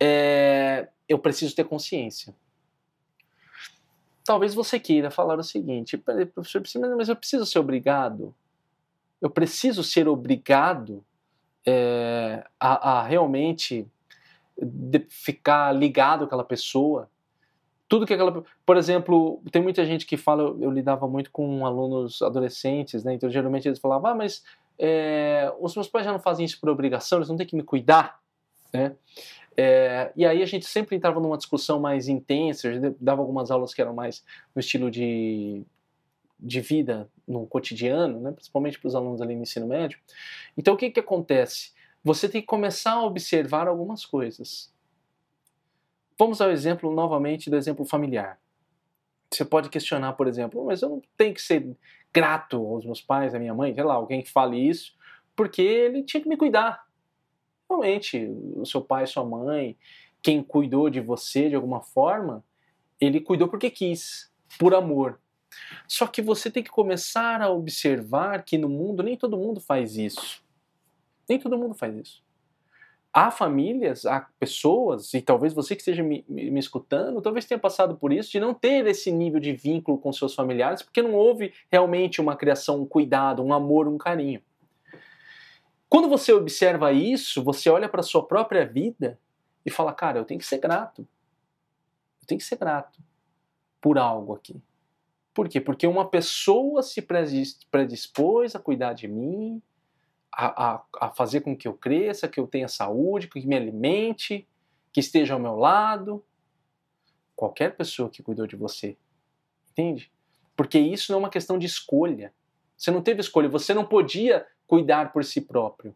é, 0.00 0.88
eu 1.08 1.18
preciso 1.18 1.54
ter 1.54 1.64
consciência. 1.64 2.34
Talvez 4.24 4.54
você 4.54 4.80
queira 4.80 5.10
falar 5.10 5.38
o 5.38 5.42
seguinte, 5.42 5.98
professor, 5.98 6.62
mas 6.96 7.08
eu 7.08 7.16
preciso 7.16 7.44
ser 7.44 7.58
obrigado? 7.58 8.34
Eu 9.20 9.28
preciso 9.28 9.84
ser 9.84 10.08
obrigado 10.08 11.04
é, 11.66 12.44
a, 12.58 12.92
a, 12.92 13.02
realmente 13.02 13.86
ficar 15.08 15.72
ligado 15.72 16.20
com 16.20 16.24
aquela 16.26 16.44
pessoa? 16.44 17.10
Tudo 17.86 18.06
que 18.06 18.14
aquela. 18.14 18.42
Por 18.64 18.76
exemplo, 18.76 19.42
tem 19.52 19.62
muita 19.62 19.84
gente 19.84 20.06
que 20.06 20.16
fala, 20.16 20.42
eu, 20.42 20.62
eu 20.62 20.70
lidava 20.70 21.06
muito 21.06 21.30
com 21.30 21.66
alunos 21.66 22.22
adolescentes, 22.22 23.04
né? 23.04 23.14
Então 23.14 23.30
geralmente 23.30 23.68
eles 23.68 23.78
falavam, 23.78 24.10
ah, 24.10 24.14
mas 24.14 24.42
é, 24.78 25.52
os 25.60 25.74
meus 25.74 25.88
pais 25.88 26.04
já 26.04 26.12
não 26.12 26.18
fazem 26.18 26.44
isso 26.44 26.58
por 26.58 26.70
obrigação, 26.70 27.18
eles 27.18 27.28
não 27.28 27.36
têm 27.36 27.46
que 27.46 27.56
me 27.56 27.62
cuidar, 27.62 28.18
né? 28.72 28.96
É, 29.56 30.12
e 30.16 30.26
aí 30.26 30.42
a 30.42 30.46
gente 30.46 30.66
sempre 30.66 30.96
entrava 30.96 31.20
numa 31.20 31.36
discussão 31.36 31.80
mais 31.80 32.08
intensa, 32.08 32.68
dava 33.00 33.22
algumas 33.22 33.50
aulas 33.50 33.72
que 33.72 33.80
eram 33.80 33.94
mais 33.94 34.24
no 34.54 34.60
estilo 34.60 34.90
de, 34.90 35.62
de 36.38 36.60
vida 36.60 37.08
no 37.26 37.46
cotidiano, 37.46 38.20
né, 38.20 38.32
principalmente 38.32 38.78
para 38.78 38.88
os 38.88 38.94
alunos 38.94 39.20
ali 39.20 39.34
no 39.36 39.42
ensino 39.42 39.66
médio. 39.66 39.98
Então 40.56 40.74
o 40.74 40.76
que, 40.76 40.90
que 40.90 41.00
acontece? 41.00 41.72
Você 42.02 42.28
tem 42.28 42.40
que 42.40 42.46
começar 42.46 42.92
a 42.92 43.04
observar 43.04 43.68
algumas 43.68 44.04
coisas. 44.04 44.72
Vamos 46.18 46.40
ao 46.40 46.50
exemplo 46.50 46.92
novamente 46.92 47.48
do 47.48 47.56
exemplo 47.56 47.84
familiar. 47.84 48.38
Você 49.32 49.44
pode 49.44 49.68
questionar, 49.68 50.12
por 50.12 50.28
exemplo, 50.28 50.64
mas 50.64 50.82
eu 50.82 50.88
não 50.88 51.02
tenho 51.16 51.34
que 51.34 51.42
ser 51.42 51.76
grato 52.12 52.56
aos 52.56 52.84
meus 52.84 53.00
pais, 53.00 53.34
à 53.34 53.38
minha 53.38 53.54
mãe, 53.54 53.74
sei 53.74 53.82
lá, 53.82 53.94
alguém 53.94 54.22
que 54.22 54.30
fale 54.30 54.56
isso, 54.56 54.94
porque 55.34 55.62
ele 55.62 56.04
tinha 56.04 56.22
que 56.22 56.28
me 56.28 56.36
cuidar 56.36 56.83
realmente 57.68 58.26
o 58.56 58.64
seu 58.64 58.80
pai, 58.80 59.06
sua 59.06 59.24
mãe, 59.24 59.76
quem 60.22 60.42
cuidou 60.42 60.88
de 60.88 61.00
você 61.00 61.48
de 61.48 61.54
alguma 61.54 61.80
forma, 61.80 62.44
ele 63.00 63.20
cuidou 63.20 63.48
porque 63.48 63.70
quis, 63.70 64.32
por 64.58 64.74
amor. 64.74 65.20
Só 65.86 66.06
que 66.06 66.22
você 66.22 66.50
tem 66.50 66.62
que 66.62 66.70
começar 66.70 67.40
a 67.40 67.50
observar 67.50 68.42
que 68.44 68.58
no 68.58 68.68
mundo 68.68 69.02
nem 69.02 69.16
todo 69.16 69.36
mundo 69.36 69.60
faz 69.60 69.96
isso. 69.96 70.42
Nem 71.28 71.38
todo 71.38 71.58
mundo 71.58 71.74
faz 71.74 71.96
isso. 71.96 72.24
Há 73.12 73.30
famílias, 73.30 74.04
há 74.06 74.26
pessoas, 74.40 75.14
e 75.14 75.22
talvez 75.22 75.54
você 75.54 75.76
que 75.76 75.82
esteja 75.82 76.02
me, 76.02 76.24
me, 76.28 76.50
me, 76.50 76.58
escutando, 76.58 77.22
talvez 77.22 77.44
tenha 77.44 77.60
passado 77.60 77.96
por 77.96 78.12
isso, 78.12 78.32
de 78.32 78.40
não 78.40 78.52
ter 78.52 78.84
esse 78.88 79.12
nível 79.12 79.38
de 79.38 79.52
vínculo 79.52 79.98
com 79.98 80.12
seus 80.12 80.34
familiares, 80.34 80.82
porque 80.82 81.00
não 81.00 81.14
houve 81.14 81.52
realmente 81.70 82.20
uma 82.20 82.34
criação, 82.34 82.80
um 82.82 82.86
cuidado, 82.86 83.40
um 83.40 83.54
amor, 83.54 83.86
um 83.86 83.96
carinho. 83.96 84.42
Quando 85.88 86.08
você 86.08 86.32
observa 86.32 86.92
isso, 86.92 87.42
você 87.42 87.70
olha 87.70 87.88
para 87.88 88.00
a 88.00 88.04
sua 88.04 88.26
própria 88.26 88.66
vida 88.66 89.18
e 89.64 89.70
fala: 89.70 89.92
cara, 89.92 90.18
eu 90.18 90.24
tenho 90.24 90.40
que 90.40 90.46
ser 90.46 90.58
grato. 90.58 91.06
Eu 92.20 92.26
tenho 92.26 92.38
que 92.38 92.44
ser 92.44 92.56
grato 92.56 93.00
por 93.80 93.98
algo 93.98 94.34
aqui. 94.34 94.62
Por 95.34 95.48
quê? 95.48 95.60
Porque 95.60 95.86
uma 95.86 96.08
pessoa 96.08 96.82
se 96.82 97.02
predispôs 97.70 98.54
a 98.54 98.60
cuidar 98.60 98.92
de 98.92 99.08
mim, 99.08 99.60
a, 100.32 100.74
a, 100.74 100.84
a, 101.00 101.10
fazer 101.10 101.40
com 101.40 101.56
que 101.56 101.68
eu 101.68 101.74
cresça, 101.74 102.28
que 102.28 102.40
eu 102.40 102.46
tenha 102.46 102.68
saúde, 102.68 103.28
que 103.28 103.46
me 103.46 103.56
alimente, 103.56 104.48
que 104.92 105.00
esteja 105.00 105.34
ao 105.34 105.40
meu 105.40 105.56
lado. 105.56 106.24
Qualquer 107.36 107.76
pessoa 107.76 108.08
que 108.08 108.22
cuidou 108.22 108.46
de 108.46 108.56
você. 108.56 108.96
Entende? 109.72 110.10
Porque 110.56 110.78
isso 110.78 111.10
não 111.10 111.18
é 111.18 111.22
uma 111.22 111.30
questão 111.30 111.58
de 111.58 111.66
escolha. 111.66 112.32
Você 112.76 112.90
não 112.90 113.02
teve 113.02 113.20
escolha, 113.20 113.48
você 113.48 113.74
não 113.74 113.84
podia 113.84 114.46
cuidar 114.66 115.12
por 115.12 115.24
si 115.24 115.40
próprio. 115.40 115.94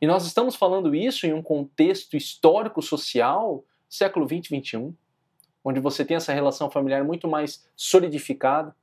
E 0.00 0.06
nós 0.06 0.26
estamos 0.26 0.54
falando 0.54 0.94
isso 0.94 1.26
em 1.26 1.32
um 1.32 1.42
contexto 1.42 2.16
histórico-social, 2.16 3.64
século 3.88 4.26
20 4.26 4.46
e 4.46 4.50
21, 4.50 4.94
onde 5.64 5.80
você 5.80 6.04
tem 6.04 6.16
essa 6.16 6.32
relação 6.32 6.70
familiar 6.70 7.04
muito 7.04 7.28
mais 7.28 7.66
solidificada. 7.76 8.74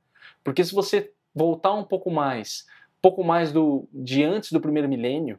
Porque 0.42 0.64
se 0.64 0.74
você 0.74 1.12
voltar 1.34 1.74
um 1.74 1.84
pouco 1.84 2.10
mais, 2.10 2.66
pouco 3.00 3.22
mais 3.22 3.52
do 3.52 3.88
de 3.92 4.24
antes 4.24 4.52
do 4.52 4.60
primeiro 4.60 4.88
milênio, 4.88 5.38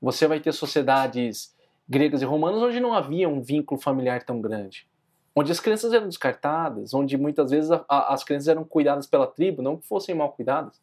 você 0.00 0.26
vai 0.26 0.40
ter 0.40 0.52
sociedades 0.52 1.54
gregas 1.88 2.22
e 2.22 2.24
romanas 2.24 2.62
onde 2.62 2.80
não 2.80 2.94
havia 2.94 3.28
um 3.28 3.42
vínculo 3.42 3.80
familiar 3.80 4.22
tão 4.22 4.40
grande. 4.40 4.88
Onde 5.34 5.52
as 5.52 5.60
crianças 5.60 5.92
eram 5.92 6.08
descartadas, 6.08 6.94
onde 6.94 7.16
muitas 7.16 7.50
vezes 7.50 7.70
a, 7.70 7.84
a, 7.88 8.14
as 8.14 8.24
crianças 8.24 8.48
eram 8.48 8.64
cuidadas 8.64 9.06
pela 9.06 9.26
tribo, 9.26 9.62
não 9.62 9.76
que 9.76 9.86
fossem 9.86 10.14
mal 10.14 10.32
cuidadas. 10.32 10.80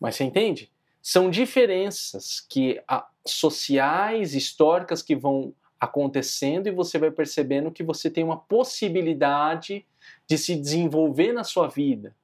Mas 0.00 0.16
você 0.16 0.24
entende? 0.24 0.70
São 1.02 1.28
diferenças 1.28 2.40
que 2.48 2.80
a, 2.86 3.08
sociais, 3.26 4.34
históricas 4.34 5.02
que 5.02 5.16
vão 5.16 5.52
acontecendo 5.80 6.68
e 6.68 6.70
você 6.70 6.96
vai 6.96 7.10
percebendo 7.10 7.72
que 7.72 7.82
você 7.82 8.08
tem 8.08 8.22
uma 8.22 8.38
possibilidade 8.38 9.84
de 10.28 10.38
se 10.38 10.54
desenvolver 10.54 11.32
na 11.32 11.42
sua 11.42 11.66
vida, 11.66 12.14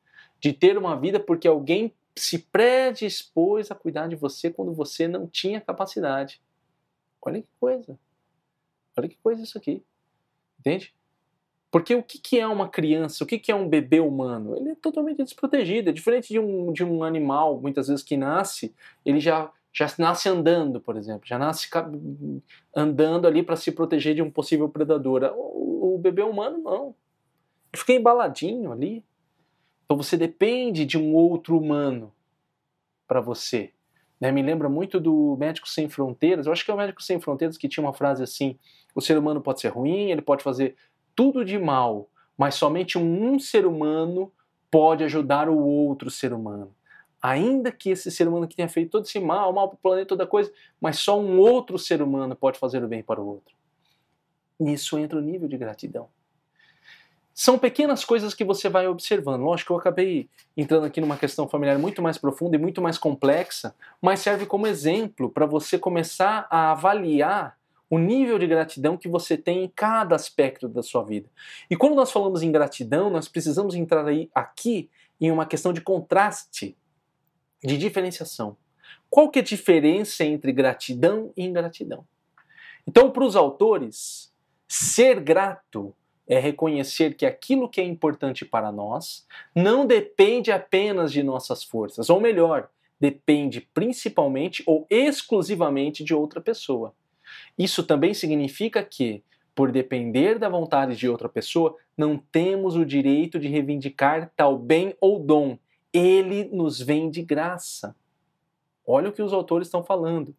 de 0.41 0.53
ter 0.53 0.79
uma 0.79 0.97
vida 0.97 1.19
porque 1.19 1.49
alguém 1.49 1.93
se 2.15 2.39
predispôs 2.39 3.71
a 3.71 3.75
cuidar 3.75 4.07
de 4.09 4.15
você 4.15 4.49
quando 4.51 4.73
você 4.73 5.09
não 5.09 5.27
tinha 5.27 5.61
capacidade. 5.61 6.41
Olha 7.21 7.43
que 7.43 7.49
coisa. 7.59 7.99
Olha 8.97 9.09
que 9.09 9.17
coisa 9.17 9.43
isso 9.43 9.59
aqui. 9.59 9.83
Entende? 10.59 10.95
Porque 11.71 11.95
o 11.95 12.03
que, 12.03 12.19
que 12.19 12.39
é 12.39 12.47
uma 12.47 12.69
criança, 12.69 13.23
o 13.23 13.27
que, 13.27 13.39
que 13.39 13.53
é 13.53 13.55
um 13.55 13.69
bebê 13.69 14.01
humano? 14.01 14.57
Ele 14.57 14.71
é 14.71 14.75
totalmente 14.75 15.23
desprotegido, 15.23 15.91
é 15.91 15.93
diferente 15.93 16.29
de 16.29 16.39
um, 16.39 16.73
de 16.73 16.83
um 16.83 17.05
animal, 17.05 17.61
muitas 17.61 17.89
vezes 17.89 18.03
que 18.03 18.17
nasce, 18.17 18.75
ele 19.05 19.21
já, 19.21 19.51
já 19.73 19.87
nasce 19.99 20.29
andando, 20.29 20.81
por 20.81 20.97
exemplo, 20.97 21.27
já 21.27 21.39
nasce 21.39 21.69
andando 22.75 23.27
ali 23.27 23.43
para 23.43 23.57
se 23.57 23.71
proteger 23.71 24.15
de 24.15 24.23
um 24.23 24.31
possível 24.31 24.69
predador. 24.69 25.31
O, 25.37 25.97
o 25.97 25.99
bebê 25.99 26.23
humano 26.23 26.59
não. 26.59 26.95
Ele 27.71 27.81
fica 27.81 27.93
embaladinho 27.93 28.73
ali. 28.73 29.05
Então 29.85 29.97
você 29.97 30.17
depende 30.17 30.87
de 30.87 30.97
um 30.97 31.15
outro 31.15 31.59
humano 31.59 32.13
para 33.07 33.21
você. 33.21 33.73
Né? 34.21 34.33
Me 34.33 34.43
lembra 34.43 34.69
muito 34.69 34.99
do 34.99 35.37
Médico 35.39 35.69
Sem 35.69 35.89
Fronteiras. 35.89 36.47
Eu 36.47 36.53
acho 36.53 36.65
que 36.65 36.71
é 36.71 36.75
o 36.75 36.77
Médico 36.77 37.03
Sem 37.03 37.21
Fronteiras 37.21 37.57
que 37.57 37.69
tinha 37.69 37.85
uma 37.85 37.93
frase 37.93 38.23
assim: 38.23 38.59
o 38.95 39.01
ser 39.01 39.17
humano 39.17 39.41
pode 39.41 39.61
ser 39.61 39.69
ruim, 39.69 40.11
ele 40.11 40.23
pode 40.23 40.43
fazer 40.43 40.77
tudo 41.19 41.45
de 41.45 41.59
mal, 41.59 42.09
mas 42.37 42.55
somente 42.55 42.97
um 42.97 43.41
ser 43.41 43.67
humano 43.67 44.31
pode 44.71 45.03
ajudar 45.03 45.49
o 45.49 45.59
outro 45.59 46.13
ser 46.13 46.33
humano. 46.33 46.73
Ainda 47.21 47.73
que 47.73 47.91
esse 47.91 48.09
ser 48.09 48.29
humano 48.29 48.47
que 48.47 48.55
tenha 48.55 48.69
feito 48.69 48.93
todo 48.93 49.05
esse 49.05 49.19
mal, 49.19 49.53
mal 49.53 49.67
para 49.67 49.75
o 49.75 49.79
planeta, 49.79 50.11
toda 50.11 50.29
coisa, 50.29 50.53
mas 50.81 51.01
só 51.01 51.19
um 51.19 51.41
outro 51.41 51.77
ser 51.77 52.01
humano 52.01 52.37
pode 52.37 52.57
fazer 52.57 52.85
o 52.85 52.87
bem 52.87 53.03
para 53.03 53.21
o 53.21 53.27
outro. 53.27 53.53
Nisso 54.61 54.97
entra 54.97 55.19
o 55.19 55.21
nível 55.21 55.49
de 55.49 55.57
gratidão. 55.57 56.09
São 57.35 57.59
pequenas 57.59 58.05
coisas 58.05 58.33
que 58.33 58.45
você 58.45 58.69
vai 58.69 58.87
observando. 58.87 59.43
Lógico 59.43 59.71
que 59.71 59.73
eu 59.73 59.79
acabei 59.79 60.29
entrando 60.57 60.87
aqui 60.87 61.01
numa 61.01 61.17
questão 61.17 61.49
familiar 61.49 61.81
muito 61.81 62.01
mais 62.01 62.17
profunda 62.17 62.55
e 62.55 62.61
muito 62.61 62.81
mais 62.81 62.97
complexa, 62.97 63.75
mas 64.01 64.21
serve 64.21 64.47
como 64.47 64.69
exemplo 64.69 65.29
para 65.29 65.47
você 65.47 65.81
começar 65.81 66.47
a 66.49 66.71
avaliar 66.71 67.58
o 67.91 67.99
nível 67.99 68.39
de 68.39 68.47
gratidão 68.47 68.97
que 68.97 69.09
você 69.09 69.37
tem 69.37 69.65
em 69.65 69.69
cada 69.69 70.15
aspecto 70.15 70.69
da 70.69 70.83
sua 70.83 71.03
vida. 71.03 71.29
E 71.71 71.77
quando 71.77 71.95
nós 71.95 72.11
falamos 72.11 72.43
em 72.43 72.53
gratidão, 72.53 73.09
nós 73.09 73.29
precisamos 73.29 73.75
entrar 73.75 74.07
aí 74.07 74.31
aqui 74.35 74.91
em 75.21 75.31
uma 75.31 75.47
questão 75.47 75.73
de 75.73 75.81
contraste, 75.81 76.77
de 77.63 77.79
diferenciação. 77.79 78.57
Qual 79.11 79.31
que 79.31 79.39
é 79.39 79.43
a 79.43 79.45
diferença 79.45 80.25
entre 80.25 80.53
gratidão 80.53 81.33
e 81.37 81.45
ingratidão? 81.45 82.07
Então, 82.87 83.11
para 83.11 83.25
os 83.25 83.37
autores, 83.37 84.33
ser 84.67 85.21
grato 85.21 85.95
é 86.27 86.39
reconhecer 86.39 87.15
que 87.15 87.25
aquilo 87.25 87.69
que 87.69 87.81
é 87.81 87.85
importante 87.85 88.45
para 88.45 88.71
nós 88.71 89.27
não 89.55 89.87
depende 89.87 90.53
apenas 90.53 91.11
de 91.11 91.23
nossas 91.23 91.65
forças, 91.65 92.11
ou 92.11 92.21
melhor, 92.21 92.69
depende 93.01 93.63
principalmente 93.73 94.63
ou 94.67 94.87
exclusivamente 94.91 96.05
de 96.05 96.15
outra 96.15 96.41
pessoa. 96.41 96.95
Isso 97.59 97.83
também 97.83 98.15
significa 98.15 98.83
que, 98.85 99.25
por 99.55 99.73
depender 99.73 100.39
da 100.39 100.49
vontade 100.49 100.95
de 100.95 101.09
outra 101.09 101.29
pessoa, 101.29 101.77
não 101.97 102.17
temos 102.17 102.77
o 102.77 102.87
direito 102.87 103.41
de 103.41 103.49
reivindicar 103.49 104.31
tal 104.37 104.57
bem 104.57 104.95
ou 105.01 105.19
dom. 105.19 105.59
Ele 105.93 106.45
nos 106.45 106.81
vem 106.81 107.11
de 107.11 107.23
graça. 107.23 107.97
Olha 108.87 109.09
o 109.09 109.13
que 109.13 109.23
os 109.23 109.33
autores 109.33 109.67
estão 109.67 109.83
falando. 109.83 110.35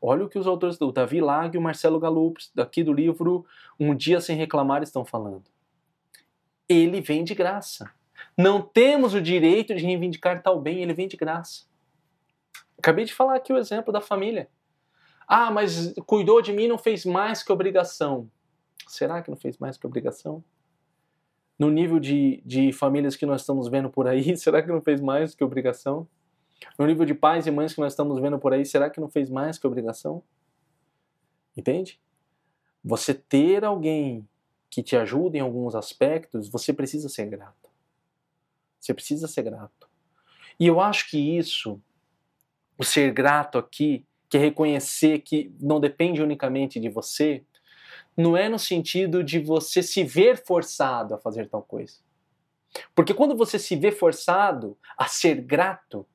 Olha 0.00 0.24
o 0.24 0.28
que 0.28 0.38
os 0.38 0.46
autores 0.46 0.78
do 0.78 0.92
Davi 0.92 1.20
Lag 1.20 1.54
e 1.54 1.58
o 1.58 1.60
Marcelo 1.60 1.98
Galups, 1.98 2.50
daqui 2.54 2.82
do 2.82 2.92
livro 2.92 3.44
Um 3.78 3.94
Dia 3.94 4.20
Sem 4.20 4.36
Reclamar, 4.36 4.82
estão 4.82 5.04
falando. 5.04 5.44
Ele 6.68 7.00
vem 7.00 7.24
de 7.24 7.34
graça. 7.34 7.90
Não 8.38 8.62
temos 8.62 9.12
o 9.12 9.20
direito 9.20 9.74
de 9.74 9.84
reivindicar 9.84 10.42
tal 10.42 10.60
bem, 10.60 10.82
ele 10.82 10.94
vem 10.94 11.08
de 11.08 11.16
graça. 11.16 11.64
Acabei 12.78 13.04
de 13.04 13.12
falar 13.12 13.36
aqui 13.36 13.52
o 13.52 13.58
exemplo 13.58 13.92
da 13.92 14.00
família. 14.00 14.48
Ah, 15.32 15.48
mas 15.48 15.94
cuidou 16.06 16.42
de 16.42 16.52
mim 16.52 16.66
não 16.66 16.76
fez 16.76 17.06
mais 17.06 17.40
que 17.40 17.52
obrigação. 17.52 18.28
Será 18.88 19.22
que 19.22 19.30
não 19.30 19.36
fez 19.36 19.56
mais 19.58 19.78
que 19.78 19.86
obrigação? 19.86 20.42
No 21.56 21.70
nível 21.70 22.00
de, 22.00 22.42
de 22.44 22.72
famílias 22.72 23.14
que 23.14 23.24
nós 23.24 23.42
estamos 23.42 23.68
vendo 23.68 23.88
por 23.88 24.08
aí, 24.08 24.34
será 24.36 24.60
que 24.60 24.68
não 24.68 24.80
fez 24.80 25.00
mais 25.00 25.32
que 25.32 25.44
obrigação? 25.44 26.08
No 26.76 26.84
nível 26.84 27.06
de 27.06 27.14
pais 27.14 27.46
e 27.46 27.50
mães 27.52 27.72
que 27.72 27.80
nós 27.80 27.92
estamos 27.92 28.18
vendo 28.18 28.40
por 28.40 28.52
aí, 28.52 28.66
será 28.66 28.90
que 28.90 28.98
não 28.98 29.08
fez 29.08 29.30
mais 29.30 29.56
que 29.56 29.68
obrigação? 29.68 30.20
Entende? 31.56 32.00
Você 32.82 33.14
ter 33.14 33.64
alguém 33.64 34.28
que 34.68 34.82
te 34.82 34.96
ajuda 34.96 35.38
em 35.38 35.40
alguns 35.40 35.76
aspectos, 35.76 36.48
você 36.48 36.72
precisa 36.72 37.08
ser 37.08 37.26
grato. 37.26 37.70
Você 38.80 38.92
precisa 38.92 39.28
ser 39.28 39.44
grato. 39.44 39.88
E 40.58 40.66
eu 40.66 40.80
acho 40.80 41.08
que 41.08 41.38
isso, 41.38 41.80
o 42.76 42.82
ser 42.82 43.12
grato 43.12 43.58
aqui, 43.58 44.04
que 44.30 44.38
é 44.38 44.40
reconhecer 44.40 45.18
que 45.18 45.52
não 45.60 45.80
depende 45.80 46.22
unicamente 46.22 46.78
de 46.78 46.88
você, 46.88 47.42
não 48.16 48.36
é 48.36 48.48
no 48.48 48.58
sentido 48.58 49.24
de 49.24 49.40
você 49.40 49.82
se 49.82 50.04
ver 50.04 50.42
forçado 50.44 51.14
a 51.14 51.18
fazer 51.18 51.48
tal 51.48 51.62
coisa. 51.62 51.96
Porque 52.94 53.12
quando 53.12 53.36
você 53.36 53.58
se 53.58 53.74
vê 53.74 53.90
forçado 53.90 54.78
a 54.96 55.06
ser 55.08 55.40
grato, 55.40 56.06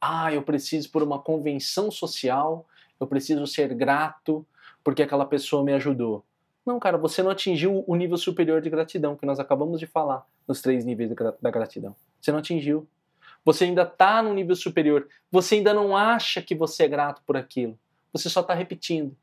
ah, 0.00 0.32
eu 0.32 0.42
preciso 0.42 0.90
por 0.90 1.02
uma 1.02 1.20
convenção 1.20 1.90
social, 1.90 2.66
eu 2.98 3.06
preciso 3.06 3.46
ser 3.46 3.74
grato 3.74 4.46
porque 4.82 5.02
aquela 5.02 5.26
pessoa 5.26 5.62
me 5.62 5.74
ajudou. 5.74 6.24
Não, 6.64 6.78
cara, 6.78 6.96
você 6.96 7.22
não 7.22 7.30
atingiu 7.30 7.84
o 7.86 7.96
nível 7.96 8.16
superior 8.16 8.62
de 8.62 8.70
gratidão 8.70 9.16
que 9.16 9.26
nós 9.26 9.38
acabamos 9.38 9.78
de 9.78 9.86
falar 9.86 10.26
nos 10.48 10.62
três 10.62 10.84
níveis 10.84 11.10
da 11.40 11.50
gratidão. 11.50 11.94
Você 12.20 12.32
não 12.32 12.38
atingiu. 12.38 12.88
Você 13.44 13.64
ainda 13.64 13.82
está 13.82 14.22
no 14.22 14.34
nível 14.34 14.54
superior. 14.54 15.08
Você 15.30 15.56
ainda 15.56 15.72
não 15.72 15.96
acha 15.96 16.42
que 16.42 16.54
você 16.54 16.84
é 16.84 16.88
grato 16.88 17.22
por 17.26 17.36
aquilo. 17.36 17.78
Você 18.12 18.28
só 18.28 18.40
está 18.40 18.54
repetindo. 18.54 19.16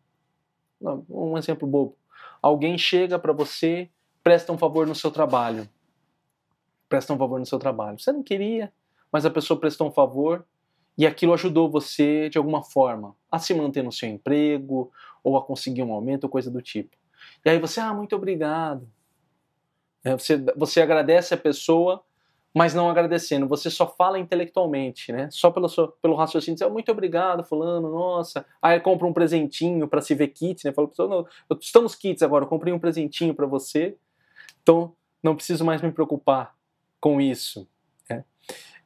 Um 1.09 1.37
exemplo 1.37 1.67
bobo. 1.67 1.97
Alguém 2.41 2.77
chega 2.77 3.17
para 3.17 3.33
você, 3.33 3.89
presta 4.23 4.51
um 4.51 4.57
favor 4.57 4.87
no 4.87 4.95
seu 4.95 5.11
trabalho. 5.11 5.67
Presta 6.87 7.13
um 7.13 7.17
favor 7.17 7.39
no 7.39 7.45
seu 7.45 7.59
trabalho. 7.59 7.99
Você 7.99 8.11
não 8.11 8.23
queria, 8.23 8.71
mas 9.11 9.25
a 9.25 9.29
pessoa 9.29 9.59
prestou 9.59 9.87
um 9.87 9.91
favor 9.91 10.45
e 10.97 11.05
aquilo 11.05 11.33
ajudou 11.33 11.69
você 11.69 12.29
de 12.29 12.37
alguma 12.37 12.63
forma 12.63 13.15
a 13.31 13.37
se 13.37 13.53
manter 13.53 13.83
no 13.83 13.91
seu 13.91 14.09
emprego 14.09 14.91
ou 15.23 15.37
a 15.37 15.43
conseguir 15.43 15.83
um 15.83 15.93
aumento 15.93 16.23
ou 16.23 16.29
coisa 16.29 16.49
do 16.49 16.61
tipo. 16.61 16.95
E 17.45 17.49
aí 17.49 17.59
você, 17.59 17.79
ah, 17.79 17.93
muito 17.93 18.15
obrigado. 18.15 18.87
É, 20.03 20.13
você, 20.13 20.37
você 20.55 20.81
agradece 20.81 21.33
a 21.33 21.37
pessoa 21.37 22.03
mas 22.57 22.73
não 22.73 22.89
agradecendo. 22.89 23.47
Você 23.47 23.69
só 23.69 23.87
fala 23.87 24.17
intelectualmente, 24.17 25.11
né? 25.11 25.29
Só 25.29 25.51
pelo, 25.51 25.69
seu, 25.69 25.89
pelo 26.01 26.15
raciocínio, 26.15 26.55
dizer, 26.55 26.65
oh, 26.65 26.71
muito 26.71 26.91
obrigado, 26.91 27.43
fulano, 27.43 27.91
nossa. 27.91 28.43
Aí 28.59 28.79
compra 28.79 29.05
um 29.05 29.13
presentinho 29.13 29.87
para 29.87 30.01
se 30.01 30.15
ver 30.15 30.29
kits, 30.29 30.63
né? 30.63 30.71
Fala, 30.71 30.89
não, 30.97 31.27
estamos 31.61 31.93
kits 31.93 32.23
agora, 32.23 32.45
eu 32.45 32.49
comprei 32.49 32.73
um 32.73 32.79
presentinho 32.79 33.35
para 33.35 33.45
você, 33.45 33.95
então 34.63 34.95
não 35.21 35.35
preciso 35.35 35.63
mais 35.63 35.83
me 35.83 35.91
preocupar 35.91 36.55
com 36.99 37.21
isso. 37.21 37.67
Né? 38.09 38.25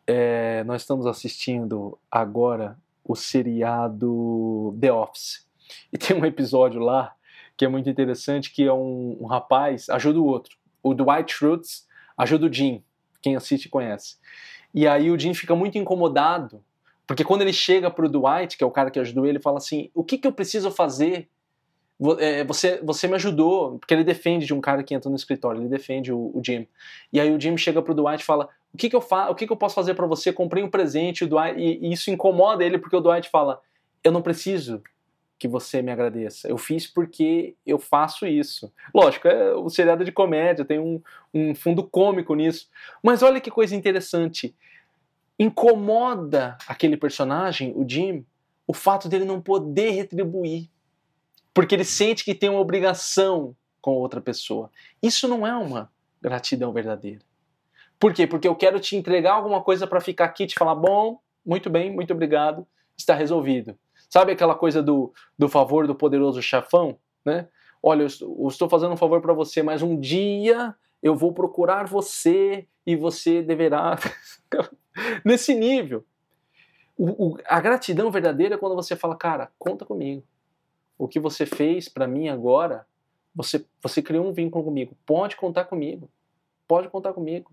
É, 0.05 0.65
nós 0.65 0.81
estamos 0.81 1.07
assistindo 1.07 1.97
agora 2.11 2.77
o 3.05 3.15
seriado 3.15 4.77
The 4.81 4.91
Office. 4.91 5.47
E 5.93 5.97
tem 5.97 6.19
um 6.19 6.25
episódio 6.25 6.81
lá 6.81 7.15
que 7.55 7.63
é 7.63 7.69
muito 7.69 7.89
interessante, 7.89 8.51
que 8.51 8.65
é 8.65 8.73
um, 8.73 9.17
um 9.21 9.25
rapaz 9.27 9.89
ajuda 9.89 10.19
o 10.19 10.25
outro. 10.25 10.57
O 10.83 10.93
Dwight 10.93 11.31
Schrute 11.31 11.69
ajuda 12.17 12.47
o 12.47 12.53
Jim 12.53 12.83
quem 13.21 13.35
assiste 13.35 13.69
conhece. 13.69 14.17
E 14.73 14.87
aí 14.87 15.11
o 15.11 15.19
Jim 15.19 15.33
fica 15.33 15.55
muito 15.55 15.77
incomodado, 15.77 16.63
porque 17.05 17.23
quando 17.23 17.41
ele 17.41 17.53
chega 17.53 17.91
pro 17.91 18.09
Dwight, 18.09 18.57
que 18.57 18.63
é 18.63 18.67
o 18.67 18.71
cara 18.71 18.89
que 18.89 18.99
ajudou 18.99 19.25
ele, 19.25 19.39
fala 19.39 19.57
assim: 19.57 19.89
o 19.93 20.03
que, 20.03 20.17
que 20.17 20.27
eu 20.27 20.31
preciso 20.31 20.71
fazer? 20.71 21.27
É, 22.17 22.43
você, 22.43 22.81
você 22.81 23.07
me 23.07 23.13
ajudou, 23.13 23.77
porque 23.77 23.93
ele 23.93 24.03
defende 24.03 24.45
de 24.45 24.53
um 24.53 24.61
cara 24.61 24.81
que 24.81 24.93
entra 24.95 25.09
no 25.09 25.15
escritório, 25.15 25.61
ele 25.61 25.69
defende 25.69 26.11
o, 26.11 26.31
o 26.33 26.41
Jim. 26.43 26.67
E 27.13 27.19
aí 27.19 27.31
o 27.31 27.39
Jim 27.39 27.55
chega 27.57 27.81
pro 27.81 27.93
Dwight 27.93 28.23
e 28.23 28.25
fala: 28.25 28.49
o 28.73 28.77
que, 28.77 28.89
que 28.89 28.95
eu 28.95 29.01
faço? 29.01 29.31
O 29.31 29.35
que, 29.35 29.45
que 29.45 29.53
eu 29.53 29.57
posso 29.57 29.75
fazer 29.75 29.93
para 29.93 30.07
você? 30.07 30.31
Comprei 30.31 30.63
um 30.63 30.69
presente, 30.69 31.23
o 31.23 31.27
Dwight, 31.27 31.59
e, 31.59 31.87
e 31.87 31.93
isso 31.93 32.09
incomoda 32.09 32.63
ele 32.63 32.77
porque 32.77 32.95
o 32.95 33.01
Dwight 33.01 33.29
fala: 33.29 33.61
eu 34.03 34.11
não 34.11 34.21
preciso 34.21 34.81
que 35.41 35.47
você 35.47 35.81
me 35.81 35.91
agradeça. 35.91 36.47
Eu 36.47 36.55
fiz 36.55 36.85
porque 36.85 37.55
eu 37.65 37.79
faço 37.79 38.27
isso. 38.27 38.71
Lógico, 38.93 39.27
é 39.27 39.55
o 39.55 39.69
seriado 39.69 40.05
de 40.05 40.11
comédia, 40.11 40.63
tem 40.63 40.77
um, 40.77 41.01
um 41.33 41.55
fundo 41.55 41.83
cômico 41.83 42.35
nisso. 42.35 42.69
Mas 43.01 43.23
olha 43.23 43.41
que 43.41 43.49
coisa 43.49 43.75
interessante. 43.75 44.55
Incomoda 45.39 46.59
aquele 46.67 46.95
personagem, 46.95 47.73
o 47.75 47.83
Jim, 47.89 48.23
o 48.67 48.73
fato 48.73 49.09
dele 49.09 49.25
não 49.25 49.41
poder 49.41 49.89
retribuir. 49.89 50.69
Porque 51.55 51.73
ele 51.73 51.85
sente 51.85 52.23
que 52.23 52.35
tem 52.35 52.47
uma 52.47 52.59
obrigação 52.59 53.55
com 53.81 53.95
outra 53.95 54.21
pessoa. 54.21 54.69
Isso 55.01 55.27
não 55.27 55.47
é 55.47 55.55
uma 55.55 55.91
gratidão 56.21 56.71
verdadeira. 56.71 57.21
Por 57.99 58.13
quê? 58.13 58.27
Porque 58.27 58.47
eu 58.47 58.55
quero 58.55 58.79
te 58.79 58.95
entregar 58.95 59.33
alguma 59.33 59.63
coisa 59.63 59.87
para 59.87 59.99
ficar 59.99 60.25
aqui 60.25 60.43
e 60.43 60.47
te 60.47 60.53
falar: 60.53 60.75
bom, 60.75 61.19
muito 61.43 61.67
bem, 61.67 61.91
muito 61.91 62.13
obrigado, 62.13 62.67
está 62.95 63.15
resolvido. 63.15 63.75
Sabe 64.11 64.33
aquela 64.33 64.53
coisa 64.53 64.83
do, 64.83 65.13
do 65.39 65.47
favor 65.47 65.87
do 65.87 65.95
poderoso 65.95 66.41
chefão? 66.41 66.97
Né? 67.23 67.47
Olha, 67.81 68.01
eu 68.03 68.47
estou 68.49 68.67
fazendo 68.67 68.91
um 68.91 68.97
favor 68.97 69.21
para 69.21 69.33
você, 69.33 69.63
mas 69.63 69.81
um 69.81 69.97
dia 69.97 70.75
eu 71.01 71.15
vou 71.15 71.33
procurar 71.33 71.87
você 71.87 72.67
e 72.85 72.93
você 72.93 73.41
deverá. 73.41 73.97
Nesse 75.23 75.55
nível. 75.55 76.03
O, 76.97 77.27
o, 77.27 77.37
a 77.45 77.61
gratidão 77.61 78.11
verdadeira 78.11 78.55
é 78.55 78.57
quando 78.57 78.75
você 78.75 78.97
fala, 78.97 79.15
cara, 79.15 79.49
conta 79.57 79.85
comigo. 79.85 80.21
O 80.97 81.07
que 81.07 81.17
você 81.19 81.45
fez 81.45 81.87
para 81.87 82.05
mim 82.05 82.27
agora, 82.27 82.85
você, 83.33 83.65
você 83.81 84.01
criou 84.01 84.27
um 84.27 84.33
vínculo 84.33 84.65
comigo. 84.65 84.93
Pode 85.05 85.37
contar 85.37 85.63
comigo. 85.63 86.09
Pode 86.67 86.89
contar 86.89 87.13
comigo. 87.13 87.49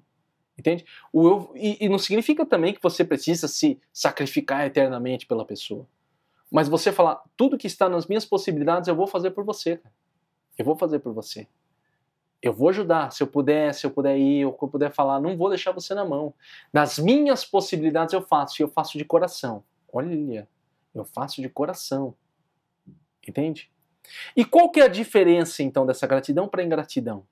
Entende? 0.59 0.85
O 1.13 1.29
eu, 1.29 1.53
e, 1.55 1.85
e 1.85 1.89
não 1.89 2.01
significa 2.01 2.45
também 2.45 2.75
que 2.75 2.83
você 2.83 3.05
precisa 3.05 3.47
se 3.47 3.81
sacrificar 3.93 4.67
eternamente 4.67 5.25
pela 5.25 5.45
pessoa. 5.45 5.87
Mas 6.51 6.69
você 6.69 6.91
falar, 6.91 7.23
tudo 7.37 7.59
que 7.59 7.67
está 7.67 7.89
nas 7.89 8.07
minhas 8.07 8.25
possibilidades 8.25 8.89
eu 8.89 8.97
vou 8.97 9.07
fazer 9.07 9.31
por 9.33 9.45
você, 9.45 9.77
cara. 9.77 9.95
Eu 10.57 10.65
vou 10.65 10.77
fazer 10.77 10.99
por 10.99 11.13
você. 11.13 11.47
Eu 12.41 12.53
vou 12.53 12.69
ajudar, 12.69 13.13
se 13.13 13.23
eu 13.23 13.27
puder, 13.27 13.75
se 13.75 13.85
eu 13.85 13.91
puder 13.91 14.17
ir, 14.17 14.45
ou 14.45 14.53
se 14.53 14.65
eu 14.65 14.69
puder 14.69 14.93
falar, 14.93 15.21
não 15.21 15.37
vou 15.37 15.49
deixar 15.49 15.73
você 15.73 15.95
na 15.95 16.05
mão. 16.05 16.33
Nas 16.73 16.99
minhas 16.99 17.45
possibilidades 17.45 18.13
eu 18.13 18.23
faço, 18.23 18.61
e 18.61 18.65
eu 18.65 18.69
faço 18.69 18.97
de 18.97 19.05
coração. 19.05 19.65
Olha, 19.93 20.49
eu 20.95 21.05
faço 21.05 21.43
de 21.43 21.49
coração. 21.49 22.15
Entende? 23.27 23.71
E 24.37 24.45
qual 24.45 24.71
que 24.71 24.81
é 24.81 24.85
a 24.85 24.89
diferença 24.89 25.63
então 25.63 25.85
dessa 25.85 26.07
gratidão 26.07 26.49
para 26.49 26.63
a 26.63 26.65
ingratidão? 26.65 27.27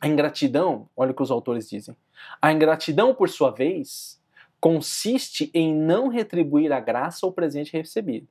A 0.00 0.08
ingratidão, 0.08 0.88
olha 0.96 1.12
o 1.12 1.14
que 1.14 1.22
os 1.22 1.30
autores 1.30 1.68
dizem. 1.68 1.96
A 2.40 2.52
ingratidão, 2.52 3.14
por 3.14 3.28
sua 3.28 3.50
vez, 3.50 4.20
consiste 4.64 5.50
em 5.52 5.74
não 5.74 6.08
retribuir 6.08 6.72
a 6.72 6.80
graça 6.80 7.26
ou 7.26 7.32
presente 7.32 7.76
recebido. 7.76 8.26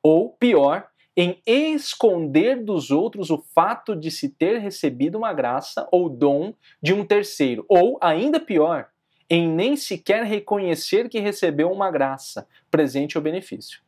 Ou, 0.00 0.30
pior, 0.30 0.86
em 1.16 1.42
esconder 1.44 2.62
dos 2.62 2.92
outros 2.92 3.30
o 3.30 3.44
fato 3.52 3.96
de 3.96 4.08
se 4.08 4.28
ter 4.28 4.58
recebido 4.58 5.18
uma 5.18 5.32
graça 5.32 5.88
ou 5.90 6.08
dom 6.08 6.54
de 6.80 6.94
um 6.94 7.04
terceiro. 7.04 7.66
Ou, 7.68 7.98
ainda 8.00 8.38
pior, 8.38 8.90
em 9.28 9.48
nem 9.48 9.74
sequer 9.74 10.22
reconhecer 10.22 11.08
que 11.08 11.18
recebeu 11.18 11.72
uma 11.72 11.90
graça, 11.90 12.46
presente 12.70 13.18
ou 13.18 13.24
benefício. 13.24 13.80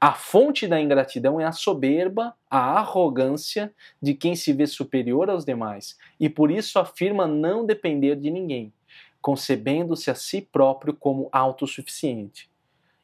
A 0.00 0.14
fonte 0.14 0.66
da 0.66 0.80
ingratidão 0.80 1.38
é 1.38 1.44
a 1.44 1.52
soberba, 1.52 2.34
a 2.50 2.78
arrogância 2.78 3.74
de 4.00 4.14
quem 4.14 4.34
se 4.34 4.54
vê 4.54 4.66
superior 4.66 5.28
aos 5.28 5.44
demais 5.44 5.98
e 6.18 6.30
por 6.30 6.50
isso 6.50 6.78
afirma 6.78 7.26
não 7.26 7.66
depender 7.66 8.16
de 8.16 8.30
ninguém, 8.30 8.72
concebendo-se 9.26 10.08
a 10.08 10.14
si 10.14 10.40
próprio 10.40 10.94
como 10.94 11.28
autossuficiente. 11.32 12.48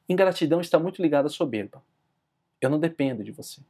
Ingratidão 0.08 0.60
está 0.60 0.78
muito 0.78 1.02
ligada 1.02 1.26
à 1.26 1.28
soberba. 1.28 1.82
Eu 2.60 2.70
não 2.70 2.78
dependo 2.78 3.24
de 3.24 3.32
você. 3.32 3.60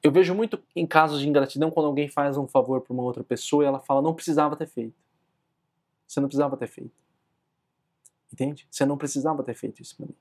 Eu 0.00 0.12
vejo 0.12 0.36
muito 0.36 0.62
em 0.76 0.86
casos 0.86 1.20
de 1.20 1.28
ingratidão 1.28 1.72
quando 1.72 1.86
alguém 1.86 2.08
faz 2.08 2.36
um 2.36 2.46
favor 2.46 2.80
para 2.80 2.92
uma 2.92 3.02
outra 3.02 3.24
pessoa 3.24 3.64
e 3.64 3.66
ela 3.66 3.80
fala: 3.80 4.00
não 4.00 4.14
precisava 4.14 4.54
ter 4.54 4.68
feito. 4.68 4.94
Você 6.06 6.20
não 6.20 6.28
precisava 6.28 6.56
ter 6.56 6.68
feito. 6.68 6.94
Entende? 8.32 8.68
Você 8.70 8.86
não 8.86 8.96
precisava 8.96 9.42
ter 9.42 9.54
feito 9.54 9.82
isso 9.82 9.96
para 9.96 10.06
mim. 10.06 10.14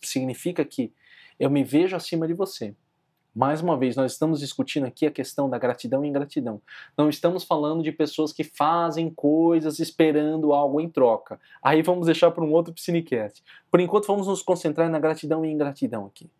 Significa 0.00 0.64
que 0.64 0.90
eu 1.38 1.50
me 1.50 1.62
vejo 1.62 1.94
acima 1.94 2.26
de 2.26 2.32
você. 2.32 2.74
Mais 3.34 3.62
uma 3.62 3.78
vez, 3.78 3.96
nós 3.96 4.12
estamos 4.12 4.40
discutindo 4.40 4.84
aqui 4.84 5.06
a 5.06 5.10
questão 5.10 5.48
da 5.48 5.58
gratidão 5.58 6.04
e 6.04 6.08
ingratidão. 6.08 6.60
Não 6.96 7.08
estamos 7.08 7.44
falando 7.44 7.82
de 7.82 7.90
pessoas 7.90 8.30
que 8.30 8.44
fazem 8.44 9.08
coisas 9.08 9.78
esperando 9.78 10.52
algo 10.52 10.80
em 10.80 10.88
troca. 10.88 11.40
Aí 11.62 11.80
vamos 11.80 12.06
deixar 12.06 12.30
para 12.30 12.44
um 12.44 12.52
outro 12.52 12.74
Psinecast. 12.74 13.42
Por 13.70 13.80
enquanto, 13.80 14.06
vamos 14.06 14.26
nos 14.26 14.42
concentrar 14.42 14.90
na 14.90 14.98
gratidão 14.98 15.44
e 15.44 15.50
ingratidão 15.50 16.06
aqui. 16.06 16.30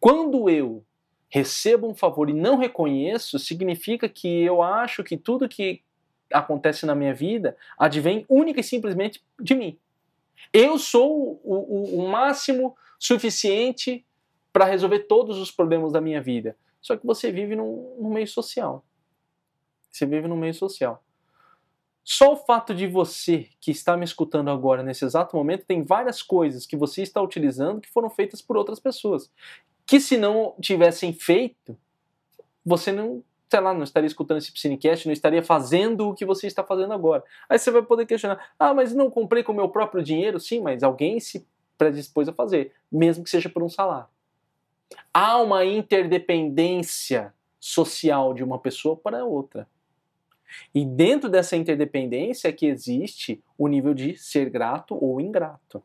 Quando 0.00 0.50
eu 0.50 0.84
recebo 1.28 1.88
um 1.88 1.94
favor 1.94 2.30
e 2.30 2.32
não 2.32 2.56
reconheço, 2.56 3.38
significa 3.38 4.08
que 4.08 4.42
eu 4.42 4.62
acho 4.62 5.04
que 5.04 5.16
tudo 5.16 5.48
que 5.48 5.82
acontece 6.32 6.86
na 6.86 6.94
minha 6.94 7.14
vida 7.14 7.56
advém 7.78 8.24
única 8.28 8.60
e 8.60 8.64
simplesmente 8.64 9.22
de 9.40 9.54
mim. 9.54 9.78
Eu 10.52 10.78
sou 10.78 11.40
o, 11.44 11.54
o, 11.54 12.00
o 12.00 12.08
máximo 12.08 12.76
suficiente 12.98 14.05
para 14.56 14.64
resolver 14.64 15.00
todos 15.00 15.36
os 15.36 15.50
problemas 15.50 15.92
da 15.92 16.00
minha 16.00 16.22
vida. 16.22 16.56
Só 16.80 16.96
que 16.96 17.06
você 17.06 17.30
vive 17.30 17.54
num, 17.54 17.94
num 18.00 18.10
meio 18.10 18.26
social. 18.26 18.82
Você 19.90 20.06
vive 20.06 20.26
num 20.26 20.36
meio 20.38 20.54
social. 20.54 21.04
Só 22.02 22.32
o 22.32 22.36
fato 22.36 22.74
de 22.74 22.86
você 22.86 23.50
que 23.60 23.70
está 23.70 23.98
me 23.98 24.06
escutando 24.06 24.48
agora, 24.48 24.82
nesse 24.82 25.04
exato 25.04 25.36
momento, 25.36 25.66
tem 25.66 25.82
várias 25.82 26.22
coisas 26.22 26.64
que 26.64 26.74
você 26.74 27.02
está 27.02 27.20
utilizando 27.20 27.82
que 27.82 27.90
foram 27.90 28.08
feitas 28.08 28.40
por 28.40 28.56
outras 28.56 28.80
pessoas. 28.80 29.30
Que 29.84 30.00
se 30.00 30.16
não 30.16 30.54
tivessem 30.58 31.12
feito, 31.12 31.76
você 32.64 32.90
não, 32.90 33.22
sei 33.50 33.60
lá, 33.60 33.74
não 33.74 33.82
estaria 33.82 34.06
escutando 34.06 34.38
esse 34.38 34.52
Psinecast, 34.52 35.04
não 35.04 35.12
estaria 35.12 35.42
fazendo 35.42 36.08
o 36.08 36.14
que 36.14 36.24
você 36.24 36.46
está 36.46 36.64
fazendo 36.64 36.94
agora. 36.94 37.22
Aí 37.46 37.58
você 37.58 37.70
vai 37.70 37.82
poder 37.82 38.06
questionar: 38.06 38.42
ah, 38.58 38.72
mas 38.72 38.94
não 38.94 39.10
comprei 39.10 39.42
com 39.42 39.52
o 39.52 39.54
meu 39.54 39.68
próprio 39.68 40.02
dinheiro? 40.02 40.40
Sim, 40.40 40.60
mas 40.60 40.82
alguém 40.82 41.20
se 41.20 41.46
predispôs 41.76 42.26
a 42.26 42.32
fazer, 42.32 42.72
mesmo 42.90 43.22
que 43.22 43.28
seja 43.28 43.50
por 43.50 43.62
um 43.62 43.68
salário. 43.68 44.15
Há 45.12 45.38
uma 45.38 45.64
interdependência 45.64 47.34
social 47.58 48.32
de 48.34 48.44
uma 48.44 48.58
pessoa 48.58 48.96
para 48.96 49.24
outra. 49.24 49.66
E 50.74 50.84
dentro 50.84 51.28
dessa 51.28 51.56
interdependência 51.56 52.48
é 52.48 52.52
que 52.52 52.66
existe 52.66 53.42
o 53.58 53.68
nível 53.68 53.94
de 53.94 54.16
ser 54.16 54.48
grato 54.48 54.96
ou 55.02 55.20
ingrato. 55.20 55.82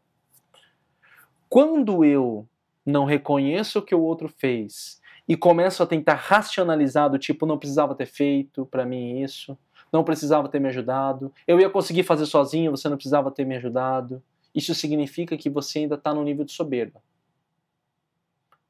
Quando 1.49 2.05
eu 2.05 2.47
não 2.85 3.05
reconheço 3.05 3.79
o 3.79 3.81
que 3.81 3.95
o 3.95 4.01
outro 4.01 4.27
fez 4.29 5.01
e 5.27 5.35
começo 5.35 5.83
a 5.83 5.87
tentar 5.87 6.15
racionalizar 6.15 7.09
do 7.09 7.19
tipo 7.19 7.45
não 7.45 7.57
precisava 7.57 7.95
ter 7.95 8.05
feito 8.05 8.65
para 8.65 8.85
mim 8.85 9.21
isso, 9.21 9.57
não 9.91 10.03
precisava 10.03 10.47
ter 10.47 10.59
me 10.59 10.69
ajudado, 10.69 11.33
eu 11.45 11.59
ia 11.59 11.69
conseguir 11.69 12.03
fazer 12.03 12.25
sozinho, 12.25 12.71
você 12.71 12.87
não 12.87 12.95
precisava 12.95 13.29
ter 13.29 13.45
me 13.45 13.55
ajudado. 13.57 14.23
Isso 14.55 14.73
significa 14.73 15.37
que 15.37 15.49
você 15.49 15.79
ainda 15.79 15.95
está 15.95 16.13
no 16.13 16.23
nível 16.23 16.45
de 16.45 16.51
soberba. 16.51 17.01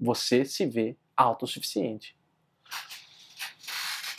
Você 0.02 0.44
se 0.44 0.66
vê 0.66 0.98
autossuficiente. 1.16 2.16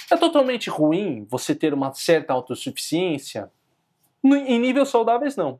É 0.09 0.17
totalmente 0.17 0.71
ruim 0.71 1.27
você 1.29 1.55
ter 1.55 1.75
uma 1.75 1.93
certa 1.93 2.33
autossuficiência? 2.33 3.51
Em 4.23 4.59
níveis 4.61 4.89
saudáveis, 4.89 5.37
não. 5.37 5.59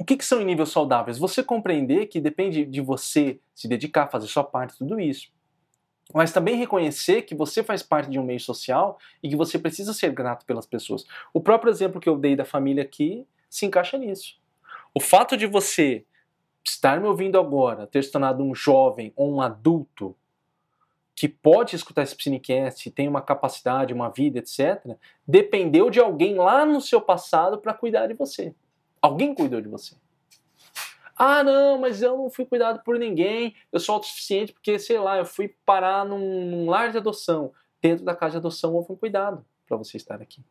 O 0.00 0.04
que, 0.04 0.16
que 0.16 0.24
são 0.24 0.40
em 0.40 0.44
níveis 0.44 0.70
saudáveis? 0.70 1.18
Você 1.18 1.42
compreender 1.42 2.06
que 2.06 2.20
depende 2.20 2.64
de 2.64 2.80
você 2.80 3.38
se 3.54 3.68
dedicar, 3.68 4.08
fazer 4.08 4.26
sua 4.26 4.42
parte, 4.42 4.78
tudo 4.78 4.98
isso. 4.98 5.28
Mas 6.14 6.32
também 6.32 6.56
reconhecer 6.56 7.22
que 7.22 7.34
você 7.34 7.62
faz 7.62 7.82
parte 7.82 8.08
de 8.08 8.18
um 8.18 8.24
meio 8.24 8.40
social 8.40 8.98
e 9.22 9.28
que 9.28 9.36
você 9.36 9.58
precisa 9.58 9.92
ser 9.92 10.12
grato 10.12 10.46
pelas 10.46 10.66
pessoas. 10.66 11.04
O 11.32 11.40
próprio 11.40 11.70
exemplo 11.70 12.00
que 12.00 12.08
eu 12.08 12.16
dei 12.16 12.34
da 12.34 12.44
família 12.44 12.82
aqui 12.82 13.26
se 13.50 13.66
encaixa 13.66 13.98
nisso. 13.98 14.40
O 14.94 15.00
fato 15.00 15.36
de 15.36 15.46
você 15.46 16.04
estar 16.70 17.00
me 17.00 17.06
ouvindo 17.06 17.38
agora, 17.38 17.86
ter 17.86 18.02
se 18.02 18.10
tornado 18.10 18.42
um 18.42 18.54
jovem 18.54 19.12
ou 19.16 19.32
um 19.32 19.40
adulto 19.40 20.16
que 21.14 21.28
pode 21.28 21.74
escutar 21.74 22.02
esse 22.02 22.14
Psinecast, 22.14 22.90
tem 22.92 23.08
uma 23.08 23.20
capacidade, 23.20 23.92
uma 23.92 24.08
vida, 24.08 24.38
etc., 24.38 24.96
dependeu 25.26 25.90
de 25.90 25.98
alguém 25.98 26.36
lá 26.36 26.64
no 26.64 26.80
seu 26.80 27.00
passado 27.00 27.58
para 27.58 27.74
cuidar 27.74 28.06
de 28.06 28.14
você. 28.14 28.54
Alguém 29.02 29.34
cuidou 29.34 29.60
de 29.60 29.68
você. 29.68 29.96
Ah, 31.16 31.42
não, 31.42 31.80
mas 31.80 32.02
eu 32.02 32.16
não 32.16 32.30
fui 32.30 32.46
cuidado 32.46 32.84
por 32.84 32.96
ninguém, 32.96 33.56
eu 33.72 33.80
sou 33.80 33.96
autossuficiente 33.96 34.52
porque, 34.52 34.78
sei 34.78 35.00
lá, 35.00 35.18
eu 35.18 35.26
fui 35.26 35.48
parar 35.66 36.04
num, 36.04 36.48
num 36.48 36.70
lar 36.70 36.92
de 36.92 36.98
adoção. 36.98 37.52
Dentro 37.82 38.04
da 38.04 38.14
casa 38.14 38.32
de 38.32 38.36
adoção 38.38 38.74
houve 38.74 38.92
um 38.92 38.96
cuidado 38.96 39.44
para 39.66 39.76
você 39.76 39.96
estar 39.96 40.22
aqui. 40.22 40.44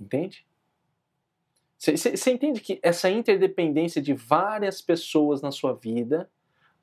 Entende? 0.00 0.46
Você 1.82 2.30
entende 2.30 2.60
que 2.60 2.78
essa 2.80 3.10
interdependência 3.10 4.00
de 4.00 4.14
várias 4.14 4.80
pessoas 4.80 5.42
na 5.42 5.50
sua 5.50 5.74
vida 5.74 6.30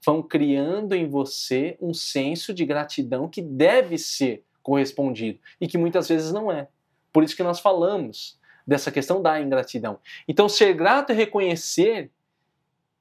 vão 0.06 0.22
criando 0.22 0.94
em 0.94 1.08
você 1.08 1.78
um 1.80 1.94
senso 1.94 2.54
de 2.54 2.66
gratidão 2.66 3.30
que 3.30 3.42
deve 3.42 3.98
ser 3.98 4.44
correspondido 4.62 5.40
e 5.60 5.68
que 5.70 5.78
muitas 5.78 6.10
vezes 6.10 6.34
não 6.34 6.52
é. 6.52 6.68
Por 7.14 7.24
isso 7.24 7.34
que 7.34 7.44
nós 7.44 7.62
falamos 7.62 8.38
dessa 8.68 8.92
questão 8.92 9.22
da 9.22 9.40
ingratidão. 9.40 10.00
Então, 10.28 10.50
ser 10.50 10.74
grato 10.74 11.12
é 11.12 11.16
reconhecer 11.16 12.12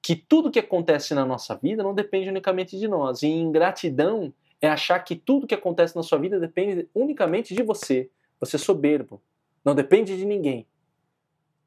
que 0.01 0.15
tudo 0.15 0.53
que 0.53 0.61
acontece 0.61 1.15
na 1.15 1.27
nossa 1.27 1.57
vida 1.57 1.83
não 1.83 1.95
depende 1.95 2.29
unicamente 2.29 2.79
de 2.79 2.87
nós. 2.87 3.25
E 3.25 3.27
ingratidão 3.27 4.33
é 4.63 4.69
achar 4.69 5.01
que 5.01 5.17
tudo 5.17 5.49
que 5.49 5.55
acontece 5.55 5.97
na 5.97 6.05
sua 6.05 6.19
vida 6.19 6.39
depende 6.39 6.89
unicamente 6.95 7.57
de 7.57 7.63
você. 7.65 8.09
Você 8.39 8.55
é 8.55 8.59
soberbo. 8.59 9.21
Não 9.65 9.75
depende 9.75 10.17
de 10.17 10.25
ninguém. 10.25 10.65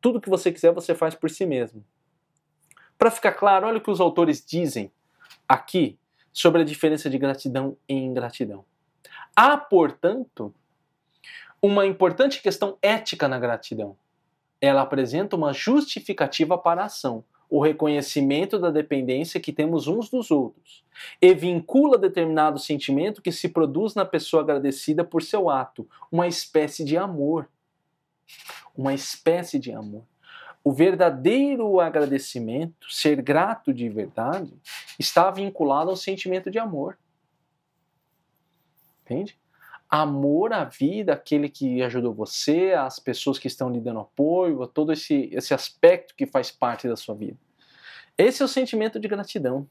Tudo 0.01 0.19
que 0.19 0.29
você 0.29 0.51
quiser, 0.51 0.73
você 0.73 0.95
faz 0.95 1.15
por 1.15 1.29
si 1.29 1.45
mesmo. 1.45 1.85
Para 2.97 3.11
ficar 3.11 3.33
claro, 3.33 3.67
olha 3.67 3.77
o 3.77 3.81
que 3.81 3.91
os 3.91 4.01
autores 4.01 4.43
dizem 4.45 4.91
aqui 5.47 5.97
sobre 6.33 6.61
a 6.61 6.65
diferença 6.65 7.09
de 7.09 7.17
gratidão 7.17 7.77
e 7.87 7.93
ingratidão. 7.93 8.65
Há, 9.35 9.57
portanto, 9.57 10.53
uma 11.61 11.85
importante 11.85 12.41
questão 12.41 12.77
ética 12.81 13.27
na 13.27 13.39
gratidão. 13.39 13.95
Ela 14.59 14.81
apresenta 14.81 15.35
uma 15.35 15.53
justificativa 15.53 16.57
para 16.57 16.81
a 16.81 16.85
ação, 16.85 17.23
o 17.49 17.61
reconhecimento 17.61 18.57
da 18.57 18.71
dependência 18.71 19.39
que 19.39 19.51
temos 19.51 19.87
uns 19.87 20.09
dos 20.09 20.31
outros, 20.31 20.85
e 21.21 21.33
vincula 21.33 21.97
determinado 21.97 22.57
sentimento 22.57 23.21
que 23.21 23.31
se 23.31 23.49
produz 23.49 23.93
na 23.93 24.05
pessoa 24.05 24.41
agradecida 24.41 25.03
por 25.03 25.21
seu 25.21 25.49
ato, 25.49 25.87
uma 26.11 26.27
espécie 26.27 26.83
de 26.85 26.97
amor. 26.97 27.49
Uma 28.75 28.93
espécie 28.93 29.59
de 29.59 29.71
amor 29.71 30.03
o 30.63 30.71
verdadeiro 30.71 31.79
agradecimento, 31.79 32.91
ser 32.91 33.21
grato 33.21 33.73
de 33.73 33.89
verdade, 33.89 34.53
está 34.99 35.31
vinculado 35.31 35.89
ao 35.89 35.95
sentimento 35.95 36.51
de 36.51 36.59
amor. 36.59 36.97
Entende? 39.03 39.39
Amor 39.89 40.53
à 40.53 40.63
vida, 40.63 41.13
aquele 41.13 41.49
que 41.49 41.81
ajudou 41.81 42.13
você, 42.13 42.73
às 42.73 42.99
pessoas 42.99 43.39
que 43.39 43.47
estão 43.47 43.69
lhe 43.69 43.81
dando 43.81 43.99
apoio, 43.99 44.61
a 44.61 44.67
todo 44.67 44.93
esse, 44.93 45.29
esse 45.33 45.53
aspecto 45.53 46.15
que 46.15 46.25
faz 46.25 46.51
parte 46.51 46.87
da 46.87 46.95
sua 46.95 47.15
vida. 47.15 47.37
Esse 48.17 48.41
é 48.41 48.45
o 48.45 48.47
sentimento 48.47 48.99
de 48.99 49.07
gratidão. 49.07 49.67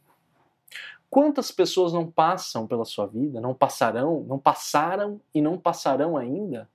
Quantas 1.09 1.51
pessoas 1.51 1.93
não 1.93 2.11
passam 2.11 2.67
pela 2.67 2.85
sua 2.85 3.07
vida, 3.07 3.41
não 3.41 3.55
passarão, 3.55 4.25
não 4.25 4.39
passaram 4.39 5.21
e 5.35 5.41
não 5.41 5.57
passarão 5.57 6.17
ainda, 6.17 6.69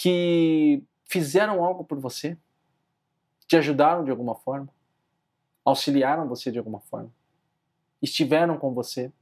que 0.00 0.82
fizeram 1.04 1.62
algo 1.62 1.84
por 1.84 2.00
você? 2.00 2.34
Te 3.46 3.58
ajudaram 3.58 4.02
de 4.02 4.10
alguma 4.10 4.34
forma? 4.34 4.70
Auxiliaram 5.62 6.26
você 6.26 6.50
de 6.50 6.56
alguma 6.56 6.80
forma? 6.80 7.12
Estiveram 8.00 8.56
com 8.56 8.72
você? 8.72 9.12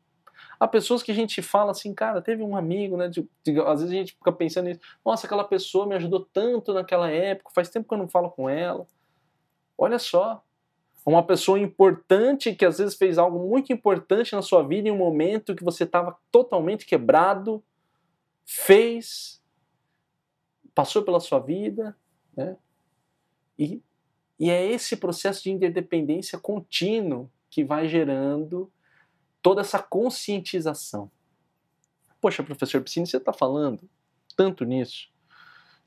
Há 0.61 0.69
pessoas 0.69 1.03
que 1.03 1.11
a 1.11 1.15
gente 1.15 1.43
fala 1.43 1.73
assim, 1.73 1.93
cara, 1.93 2.23
teve 2.23 2.45
um 2.45 2.57
amigo, 2.57 2.97
né? 2.97 3.09
De, 3.09 3.29
de, 3.43 3.61
às 3.61 3.81
vezes 3.81 3.93
a 3.93 3.99
gente 3.99 4.13
fica 4.13 4.31
pensando 4.31 4.67
nisso, 4.67 4.79
nossa, 5.05 5.27
aquela 5.27 5.43
pessoa 5.43 5.85
me 5.85 5.97
ajudou 5.97 6.25
tanto 6.33 6.73
naquela 6.73 7.11
época, 7.11 7.51
faz 7.53 7.69
tempo 7.69 7.89
que 7.89 7.95
eu 7.95 7.99
não 7.99 8.09
falo 8.09 8.31
com 8.31 8.49
ela. 8.49 8.87
Olha 9.77 9.99
só, 9.99 10.45
uma 11.05 11.25
pessoa 11.25 11.59
importante 11.59 12.55
que 12.55 12.65
às 12.65 12.79
vezes 12.79 12.95
fez 12.95 13.19
algo 13.19 13.49
muito 13.49 13.73
importante 13.73 14.33
na 14.33 14.43
sua 14.43 14.63
vida 14.63 14.89
em 14.89 14.93
um 14.93 14.97
momento 14.97 15.57
que 15.57 15.65
você 15.65 15.83
estava 15.83 16.17
totalmente 16.31 16.87
quebrado, 16.87 17.61
fez, 18.47 19.38
passou 20.79 21.03
pela 21.03 21.19
sua 21.19 21.41
vida, 21.41 21.97
né? 22.37 22.57
E 23.59 23.83
e 24.39 24.51
é 24.51 24.65
esse 24.65 24.97
processo 24.97 25.43
de 25.43 25.51
interdependência 25.51 26.39
contínuo 26.39 27.29
que 27.51 27.65
vai 27.65 27.89
gerando 27.89 28.71
toda 29.43 29.63
essa 29.63 29.81
conscientização. 29.81 31.11
Poxa, 32.21 32.45
professor 32.45 32.81
Piscine, 32.81 33.05
você 33.05 33.17
está 33.17 33.33
falando 33.33 33.91
tanto 34.37 34.65
nisso, 34.65 35.09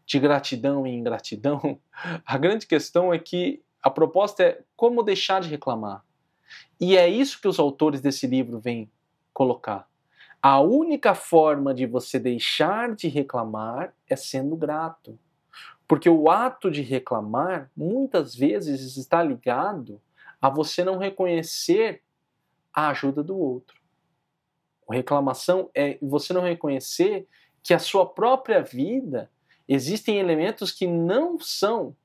de 0.05 0.19
gratidão 0.19 0.85
e 0.85 0.93
ingratidão. 0.93 1.79
A 2.25 2.37
grande 2.37 2.67
questão 2.67 3.13
é 3.13 3.17
que 3.17 3.63
a 3.81 3.89
proposta 3.89 4.43
é 4.43 4.61
como 4.75 5.01
deixar 5.01 5.39
de 5.39 5.47
reclamar. 5.47 6.03
E 6.79 6.97
é 6.97 7.07
isso 7.07 7.39
que 7.39 7.47
os 7.47 7.57
autores 7.57 8.01
desse 8.01 8.27
livro 8.27 8.59
vêm 8.59 8.91
colocar. 9.33 9.89
A 10.41 10.59
única 10.59 11.13
forma 11.13 11.73
de 11.73 11.85
você 11.85 12.17
deixar 12.17 12.95
de 12.95 13.07
reclamar 13.07 13.93
é 14.09 14.15
sendo 14.15 14.55
grato. 14.55 15.19
Porque 15.87 16.09
o 16.09 16.31
ato 16.31 16.71
de 16.71 16.81
reclamar 16.81 17.69
muitas 17.75 18.35
vezes 18.35 18.97
está 18.97 19.21
ligado 19.21 20.01
a 20.41 20.49
você 20.49 20.83
não 20.83 20.97
reconhecer 20.97 22.01
a 22.73 22.89
ajuda 22.89 23.21
do 23.21 23.37
outro. 23.37 23.79
A 24.89 24.95
reclamação 24.95 25.69
é 25.75 25.99
você 26.01 26.33
não 26.33 26.41
reconhecer 26.41 27.27
que 27.61 27.73
a 27.73 27.79
sua 27.79 28.05
própria 28.05 28.63
vida 28.63 29.29
existem 29.67 30.17
elementos 30.17 30.71
que 30.71 30.87
não 30.87 31.39
são 31.39 31.95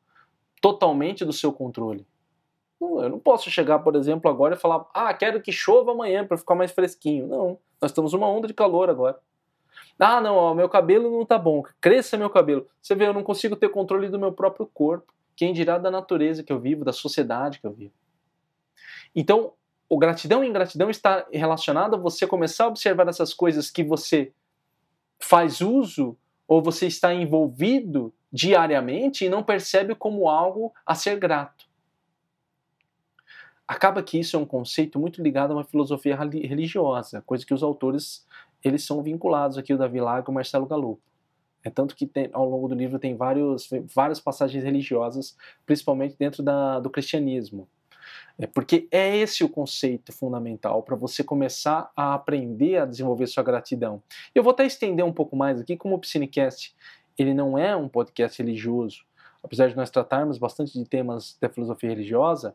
totalmente 0.61 1.25
do 1.25 1.33
seu 1.33 1.53
controle. 1.53 2.07
Eu 2.81 3.09
não 3.09 3.19
posso 3.19 3.51
chegar, 3.51 3.79
por 3.79 3.97
exemplo, 3.97 4.31
agora 4.31 4.55
e 4.55 4.59
falar: 4.59 4.87
ah, 4.93 5.13
quero 5.15 5.41
que 5.41 5.51
chova 5.51 5.93
amanhã 5.93 6.27
para 6.27 6.37
ficar 6.37 6.55
mais 6.55 6.73
fresquinho. 6.73 7.27
Não, 7.27 7.59
nós 7.81 7.91
estamos 7.91 8.13
numa 8.13 8.29
onda 8.29 8.47
de 8.47 8.55
calor 8.55 8.89
agora. 8.89 9.19
Ah, 9.99 10.21
não, 10.21 10.37
ó, 10.37 10.55
meu 10.55 10.69
cabelo 10.69 11.11
não 11.11 11.25
tá 11.25 11.39
bom, 11.39 11.63
cresça 11.81 12.17
meu 12.17 12.29
cabelo. 12.29 12.67
Você 12.83 12.95
vê, 12.95 13.07
eu 13.07 13.15
não 13.15 13.23
consigo 13.23 13.57
ter 13.57 13.69
controle 13.71 14.09
do 14.09 14.19
meu 14.19 14.33
próprio 14.33 14.67
corpo. 14.67 15.13
Quem 15.35 15.53
dirá 15.53 15.79
da 15.79 15.91
natureza 15.91 16.43
que 16.43 16.53
eu 16.53 16.59
vivo, 16.59 16.85
da 16.85 16.93
sociedade 16.93 17.61
que 17.61 17.67
eu 17.67 17.73
vivo. 17.73 17.93
Então, 19.15 19.53
o 19.89 19.99
gratidão 19.99 20.43
e 20.43 20.49
ingratidão 20.49 20.91
está 20.91 21.27
relacionado 21.33 21.95
a 21.95 21.99
você 21.99 22.27
começar 22.27 22.65
a 22.65 22.69
observar 22.69 23.09
essas 23.09 23.33
coisas 23.33 23.71
que 23.71 23.85
você 23.85 24.33
faz 25.19 25.61
uso 25.61 26.17
ou 26.47 26.63
você 26.63 26.87
está 26.87 27.15
envolvido 27.15 28.13
diariamente 28.33 29.25
e 29.25 29.29
não 29.29 29.43
percebe 29.43 29.95
como 29.95 30.29
algo 30.29 30.73
a 30.85 30.95
ser 30.95 31.19
grato. 31.19 31.66
Acaba 33.67 34.03
que 34.03 34.19
isso 34.19 34.37
é 34.37 34.39
um 34.39 34.45
conceito 34.45 34.99
muito 34.99 35.23
ligado 35.23 35.51
a 35.51 35.55
uma 35.55 35.65
filosofia 35.65 36.17
religiosa, 36.17 37.23
coisa 37.23 37.45
que 37.45 37.55
os 37.55 37.63
autores 37.63 38.27
eles 38.63 38.85
são 38.85 39.03
vinculados 39.03 39.59
aqui, 39.59 39.73
o 39.75 39.79
Davi 39.79 40.01
Lago 40.01 40.29
e 40.29 40.31
o 40.31 40.35
Marcelo 40.35 40.67
Galupo. 40.67 41.03
É 41.65 41.71
tanto 41.71 41.97
que 41.97 42.07
tem, 42.07 42.31
ao 42.33 42.49
longo 42.49 42.69
do 42.69 42.75
livro 42.75 42.99
tem 42.99 43.17
vários, 43.17 43.69
várias 43.93 44.21
passagens 44.21 44.63
religiosas, 44.63 45.37
principalmente 45.65 46.17
dentro 46.17 46.43
da, 46.43 46.79
do 46.79 46.89
cristianismo. 46.89 47.69
É 48.39 48.47
porque 48.47 48.87
é 48.91 49.17
esse 49.17 49.43
o 49.43 49.49
conceito 49.49 50.13
fundamental 50.13 50.83
para 50.83 50.95
você 50.95 51.25
começar 51.25 51.91
a 51.97 52.15
aprender 52.15 52.77
a 52.77 52.87
desenvolver 52.87 53.27
sua 53.27 53.43
gratidão. 53.43 54.03
Eu 54.35 54.43
vou 54.43 54.53
até 54.53 54.65
estender 54.65 55.05
um 55.05 55.13
pouco 55.13 55.35
mais 55.35 55.61
aqui, 55.61 55.77
como 55.77 55.97
o 55.97 55.99
Piscinecast 55.99 56.75
ele 57.19 57.33
não 57.33 57.57
é 57.57 57.75
um 57.75 57.89
podcast 57.89 58.41
religioso, 58.43 59.05
apesar 59.43 59.69
de 59.69 59.77
nós 59.77 59.91
tratarmos 59.91 60.39
bastante 60.39 60.79
de 60.79 60.85
temas 60.85 61.37
da 61.41 61.49
filosofia 61.49 61.91
religiosa, 61.91 62.55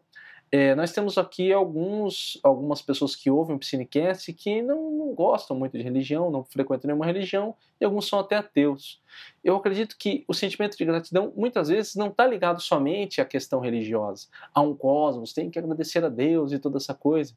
é, 0.54 0.76
nós 0.76 0.92
temos 0.92 1.18
aqui 1.18 1.54
alguns, 1.54 2.38
algumas 2.44 2.82
pessoas 2.82 3.16
que 3.16 3.32
ouvem 3.32 3.56
o 3.56 3.60
Piscinecast 3.60 4.34
que 4.34 4.62
não, 4.62 4.92
não, 4.92 5.14
gostam 5.14 5.58
muito 5.58 5.78
de 5.78 5.84
religião, 5.84 6.30
não 6.30 6.44
frequentam 6.44 6.90
nenhuma 6.90 7.06
religião, 7.06 7.56
e 7.80 7.86
alguns 7.86 8.06
são 8.06 8.20
até 8.20 8.36
ateus. 8.36 9.02
Eu 9.42 9.56
acredito 9.56 9.96
que 9.98 10.26
o 10.28 10.34
sentimento 10.34 10.78
de 10.78 10.84
gratidão 10.84 11.32
muitas 11.38 11.70
vezes 11.70 11.96
não 11.96 12.08
está 12.08 12.28
ligado 12.28 12.62
somente 12.62 13.22
à 13.22 13.26
questão 13.26 13.62
religiosa, 13.62 14.28
a 14.54 14.60
um 14.60 14.76
cosmos, 14.76 15.32
tem 15.32 15.50
que 15.50 15.58
agradecer 15.58 16.04
a 16.04 16.10
Deus 16.10 16.52
e 16.52 16.60
toda 16.60 16.78
essa 16.78 16.94
coisa. 16.94 17.34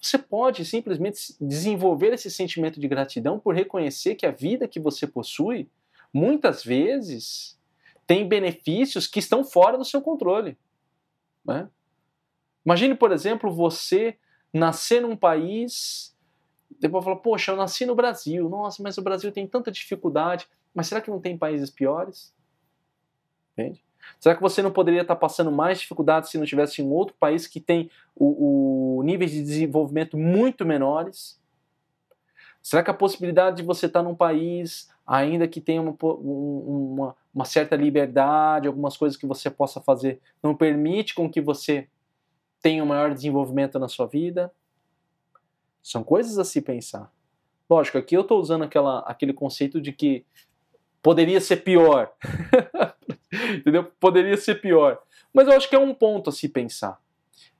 Você 0.00 0.18
pode 0.18 0.64
simplesmente 0.64 1.36
desenvolver 1.40 2.12
esse 2.12 2.30
sentimento 2.32 2.80
de 2.80 2.88
gratidão 2.88 3.38
por 3.38 3.54
reconhecer 3.54 4.16
que 4.16 4.26
a 4.26 4.32
vida 4.32 4.66
que 4.66 4.80
você 4.80 5.06
possui, 5.06 5.68
muitas 6.12 6.64
vezes, 6.64 7.56
tem 8.08 8.26
benefícios 8.26 9.06
que 9.06 9.20
estão 9.20 9.44
fora 9.44 9.78
do 9.78 9.84
seu 9.84 10.02
controle. 10.02 10.58
Né? 11.44 11.68
Imagine, 12.64 12.94
por 12.94 13.12
exemplo, 13.12 13.50
você 13.50 14.16
nascer 14.52 15.00
num 15.00 15.16
país, 15.16 16.16
depois 16.78 17.04
falar, 17.04 17.16
poxa, 17.16 17.52
eu 17.52 17.56
nasci 17.56 17.86
no 17.86 17.94
Brasil, 17.94 18.48
nossa, 18.48 18.82
mas 18.82 18.98
o 18.98 19.02
Brasil 19.02 19.32
tem 19.32 19.46
tanta 19.46 19.70
dificuldade, 19.70 20.46
mas 20.74 20.86
será 20.86 21.00
que 21.00 21.10
não 21.10 21.20
tem 21.20 21.36
países 21.36 21.70
piores? 21.70 22.34
Entende? 23.52 23.82
Será 24.18 24.34
que 24.34 24.42
você 24.42 24.62
não 24.62 24.72
poderia 24.72 25.02
estar 25.02 25.16
passando 25.16 25.52
mais 25.52 25.80
dificuldades 25.80 26.30
se 26.30 26.38
não 26.38 26.46
tivesse 26.46 26.82
em 26.82 26.90
outro 26.90 27.14
país 27.18 27.46
que 27.46 27.60
tem 27.60 27.90
o, 28.14 28.98
o 28.98 29.02
níveis 29.02 29.30
de 29.30 29.42
desenvolvimento 29.42 30.16
muito 30.16 30.64
menores? 30.64 31.40
Será 32.62 32.82
que 32.82 32.90
a 32.90 32.94
possibilidade 32.94 33.58
de 33.58 33.62
você 33.62 33.86
estar 33.86 34.02
num 34.02 34.14
país, 34.14 34.90
ainda 35.06 35.48
que 35.48 35.60
tenha 35.60 35.80
uma, 35.80 35.96
uma, 36.02 37.16
uma 37.34 37.44
certa 37.44 37.76
liberdade, 37.76 38.68
algumas 38.68 38.96
coisas 38.96 39.16
que 39.16 39.26
você 39.26 39.50
possa 39.50 39.80
fazer, 39.80 40.20
não 40.42 40.54
permite 40.54 41.14
com 41.14 41.30
que 41.30 41.40
você 41.40 41.88
tenha 42.60 42.82
um 42.82 42.86
maior 42.86 43.12
desenvolvimento 43.14 43.78
na 43.78 43.88
sua 43.88 44.06
vida. 44.06 44.52
São 45.82 46.04
coisas 46.04 46.38
a 46.38 46.44
se 46.44 46.60
pensar. 46.60 47.10
Lógico, 47.68 47.98
aqui 47.98 48.16
eu 48.16 48.22
estou 48.22 48.40
usando 48.40 48.64
aquela, 48.64 49.00
aquele 49.00 49.32
conceito 49.32 49.80
de 49.80 49.92
que 49.92 50.24
poderia 51.02 51.40
ser 51.40 51.58
pior. 51.58 52.12
Entendeu? 53.56 53.84
Poderia 53.98 54.36
ser 54.36 54.60
pior. 54.60 55.00
Mas 55.32 55.46
eu 55.46 55.54
acho 55.54 55.68
que 55.68 55.76
é 55.76 55.78
um 55.78 55.94
ponto 55.94 56.30
a 56.30 56.32
se 56.32 56.48
pensar 56.48 57.00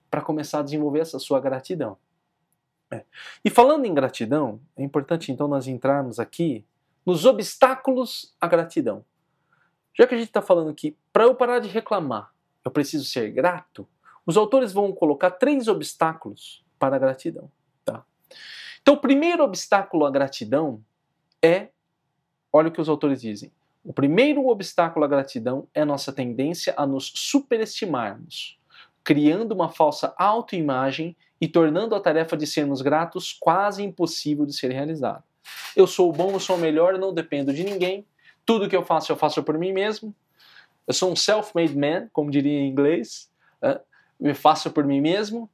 para 0.09 0.21
começar 0.21 0.59
a 0.59 0.63
desenvolver 0.63 0.99
essa 0.99 1.17
sua 1.17 1.39
gratidão. 1.39 1.97
É. 2.91 3.05
E 3.43 3.49
falando 3.49 3.85
em 3.85 3.93
gratidão, 3.93 4.59
é 4.75 4.83
importante 4.83 5.31
então 5.31 5.47
nós 5.47 5.67
entrarmos 5.67 6.19
aqui 6.19 6.65
nos 7.05 7.25
obstáculos 7.25 8.35
à 8.39 8.47
gratidão. 8.47 9.05
Já 9.93 10.05
que 10.05 10.13
a 10.13 10.17
gente 10.17 10.27
está 10.27 10.41
falando 10.41 10.73
que 10.75 10.97
para 11.11 11.23
eu 11.23 11.33
parar 11.33 11.59
de 11.59 11.69
reclamar, 11.69 12.33
eu 12.63 12.69
preciso 12.69 13.05
ser 13.05 13.31
grato, 13.31 13.87
os 14.25 14.37
autores 14.37 14.71
vão 14.71 14.91
colocar 14.91 15.31
três 15.31 15.67
obstáculos 15.67 16.63
para 16.77 16.95
a 16.95 16.99
gratidão. 16.99 17.49
Tá? 17.83 18.03
Então, 18.81 18.95
o 18.95 18.97
primeiro 18.97 19.43
obstáculo 19.43 20.05
à 20.05 20.11
gratidão 20.11 20.81
é, 21.41 21.69
olha 22.51 22.69
o 22.69 22.71
que 22.71 22.81
os 22.81 22.89
autores 22.89 23.21
dizem, 23.21 23.51
o 23.83 23.91
primeiro 23.91 24.47
obstáculo 24.47 25.05
à 25.05 25.07
gratidão 25.07 25.67
é 25.73 25.83
nossa 25.83 26.13
tendência 26.13 26.73
a 26.77 26.85
nos 26.85 27.11
superestimarmos, 27.15 28.59
criando 29.03 29.53
uma 29.53 29.69
falsa 29.69 30.13
autoimagem 30.17 31.15
e 31.39 31.47
tornando 31.47 31.95
a 31.95 31.99
tarefa 31.99 32.37
de 32.37 32.45
sermos 32.45 32.81
gratos 32.81 33.33
quase 33.33 33.83
impossível 33.83 34.45
de 34.45 34.53
ser 34.53 34.71
realizada. 34.71 35.23
Eu 35.75 35.87
sou 35.87 36.11
bom, 36.11 36.33
eu 36.33 36.39
sou 36.39 36.55
o 36.55 36.59
melhor, 36.59 36.99
não 36.99 37.11
dependo 37.11 37.51
de 37.51 37.63
ninguém. 37.63 38.05
Tudo 38.45 38.69
que 38.69 38.75
eu 38.75 38.85
faço, 38.85 39.11
eu 39.11 39.15
faço 39.15 39.41
por 39.41 39.57
mim 39.57 39.73
mesmo. 39.73 40.13
Eu 40.87 40.93
sou 40.93 41.11
um 41.11 41.15
self-made 41.15 41.75
man, 41.75 42.07
como 42.13 42.29
diria 42.29 42.59
em 42.59 42.69
inglês. 42.69 43.31
Me 44.21 44.35
faço 44.35 44.69
por 44.69 44.85
mim 44.85 45.01
mesmo, 45.01 45.49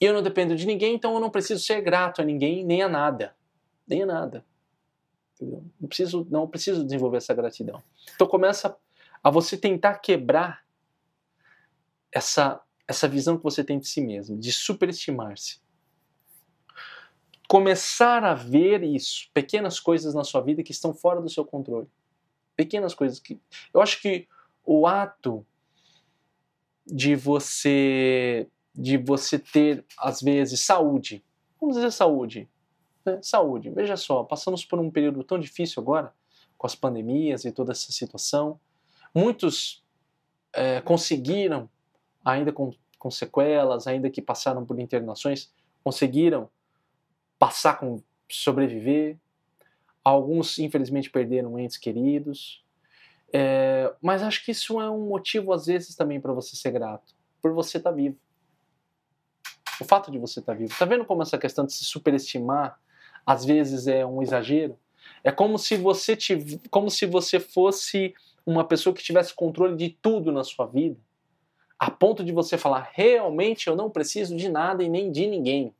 eu 0.00 0.14
não 0.14 0.22
dependo 0.22 0.54
de 0.56 0.66
ninguém, 0.66 0.94
então 0.94 1.14
eu 1.14 1.20
não 1.20 1.30
preciso 1.30 1.62
ser 1.62 1.80
grato 1.80 2.22
a 2.22 2.24
ninguém, 2.24 2.64
nem 2.64 2.82
a 2.82 2.88
nada. 2.88 3.34
Nem 3.86 4.02
a 4.02 4.06
nada. 4.06 4.44
Entendeu? 5.34 5.64
Não 5.80 5.88
preciso, 5.88 6.26
não 6.30 6.48
preciso 6.48 6.84
desenvolver 6.84 7.16
essa 7.18 7.34
gratidão. 7.34 7.82
Então 8.14 8.26
começa 8.26 8.76
a 9.22 9.30
você 9.30 9.56
tentar 9.56 9.98
quebrar 9.98 10.64
essa, 12.12 12.60
essa 12.86 13.08
visão 13.08 13.36
que 13.36 13.42
você 13.42 13.64
tem 13.64 13.78
de 13.78 13.88
si 13.88 14.00
mesmo, 14.00 14.38
de 14.38 14.52
superestimar-se. 14.52 15.60
Começar 17.48 18.24
a 18.24 18.34
ver 18.34 18.82
isso, 18.82 19.28
pequenas 19.34 19.78
coisas 19.78 20.14
na 20.14 20.24
sua 20.24 20.40
vida 20.40 20.62
que 20.62 20.72
estão 20.72 20.94
fora 20.94 21.20
do 21.20 21.28
seu 21.28 21.44
controle. 21.44 21.88
Pequenas 22.56 22.94
coisas 22.94 23.18
que. 23.18 23.40
Eu 23.74 23.80
acho 23.80 24.00
que 24.00 24.28
o 24.64 24.86
ato 24.86 25.46
de 26.86 27.14
você 27.14 28.48
de 28.74 28.96
você 28.96 29.38
ter 29.38 29.84
às 29.98 30.22
vezes 30.22 30.60
saúde. 30.60 31.22
Vamos 31.60 31.76
dizer 31.76 31.92
saúde. 31.92 32.48
Né? 33.04 33.18
Saúde. 33.22 33.70
Veja 33.70 33.96
só, 33.96 34.24
passamos 34.24 34.64
por 34.64 34.78
um 34.78 34.90
período 34.90 35.22
tão 35.22 35.38
difícil 35.38 35.82
agora 35.82 36.12
com 36.56 36.66
as 36.66 36.74
pandemias 36.74 37.44
e 37.44 37.52
toda 37.52 37.72
essa 37.72 37.92
situação. 37.92 38.58
Muitos 39.14 39.84
é, 40.52 40.80
conseguiram, 40.80 41.68
ainda 42.24 42.52
com, 42.52 42.72
com 42.98 43.10
sequelas, 43.10 43.86
ainda 43.86 44.08
que 44.08 44.22
passaram 44.22 44.64
por 44.64 44.78
internações, 44.78 45.52
conseguiram 45.82 46.48
passar 47.38 47.78
com 47.78 48.00
sobreviver. 48.30 49.18
Alguns, 50.04 50.58
infelizmente, 50.58 51.10
perderam 51.10 51.58
entes 51.58 51.76
queridos. 51.76 52.64
É, 53.32 53.92
mas 54.02 54.22
acho 54.22 54.44
que 54.44 54.50
isso 54.50 54.80
é 54.80 54.90
um 54.90 55.06
motivo, 55.06 55.52
às 55.52 55.66
vezes, 55.66 55.96
também 55.96 56.20
para 56.20 56.32
você 56.32 56.54
ser 56.54 56.70
grato. 56.70 57.14
Por 57.40 57.52
você 57.52 57.78
estar 57.78 57.90
tá 57.90 57.96
vivo. 57.96 58.16
O 59.80 59.84
fato 59.84 60.10
de 60.10 60.18
você 60.18 60.40
estar 60.40 60.52
tá 60.52 60.58
vivo. 60.58 60.74
Tá 60.78 60.84
vendo 60.84 61.04
como 61.04 61.22
essa 61.22 61.38
questão 61.38 61.64
de 61.64 61.72
se 61.72 61.84
superestimar, 61.84 62.78
às 63.24 63.44
vezes, 63.44 63.86
é 63.86 64.04
um 64.04 64.22
exagero? 64.22 64.78
É 65.24 65.32
como 65.32 65.58
se 65.58 65.76
você, 65.76 66.14
tiv... 66.14 66.60
como 66.70 66.90
se 66.90 67.06
você 67.06 67.40
fosse 67.40 68.14
uma 68.44 68.64
pessoa 68.64 68.94
que 68.94 69.02
tivesse 69.02 69.34
controle 69.34 69.76
de 69.76 69.88
tudo 69.88 70.30
na 70.30 70.44
sua 70.44 70.66
vida, 70.66 71.00
a 71.78 71.90
ponto 71.90 72.22
de 72.22 72.32
você 72.32 72.58
falar: 72.58 72.90
realmente 72.92 73.66
eu 73.66 73.74
não 73.74 73.90
preciso 73.90 74.36
de 74.36 74.48
nada 74.48 74.84
e 74.84 74.88
nem 74.88 75.10
de 75.10 75.26
ninguém. 75.26 75.74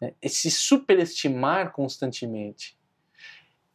É, 0.00 0.14
se 0.28 0.50
superestimar 0.50 1.72
constantemente 1.72 2.77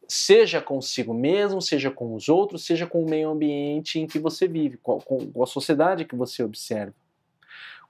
seja 0.08 0.60
consigo 0.60 1.14
mesmo, 1.14 1.60
seja 1.60 1.90
com 1.90 2.14
os 2.14 2.28
outros, 2.28 2.64
seja 2.64 2.86
com 2.86 3.02
o 3.02 3.08
meio 3.08 3.30
ambiente 3.30 3.98
em 3.98 4.06
que 4.06 4.18
você 4.18 4.46
vive, 4.46 4.78
com, 4.78 4.98
a 5.42 5.46
sociedade 5.46 6.04
que 6.04 6.16
você 6.16 6.42
observa. 6.42 6.94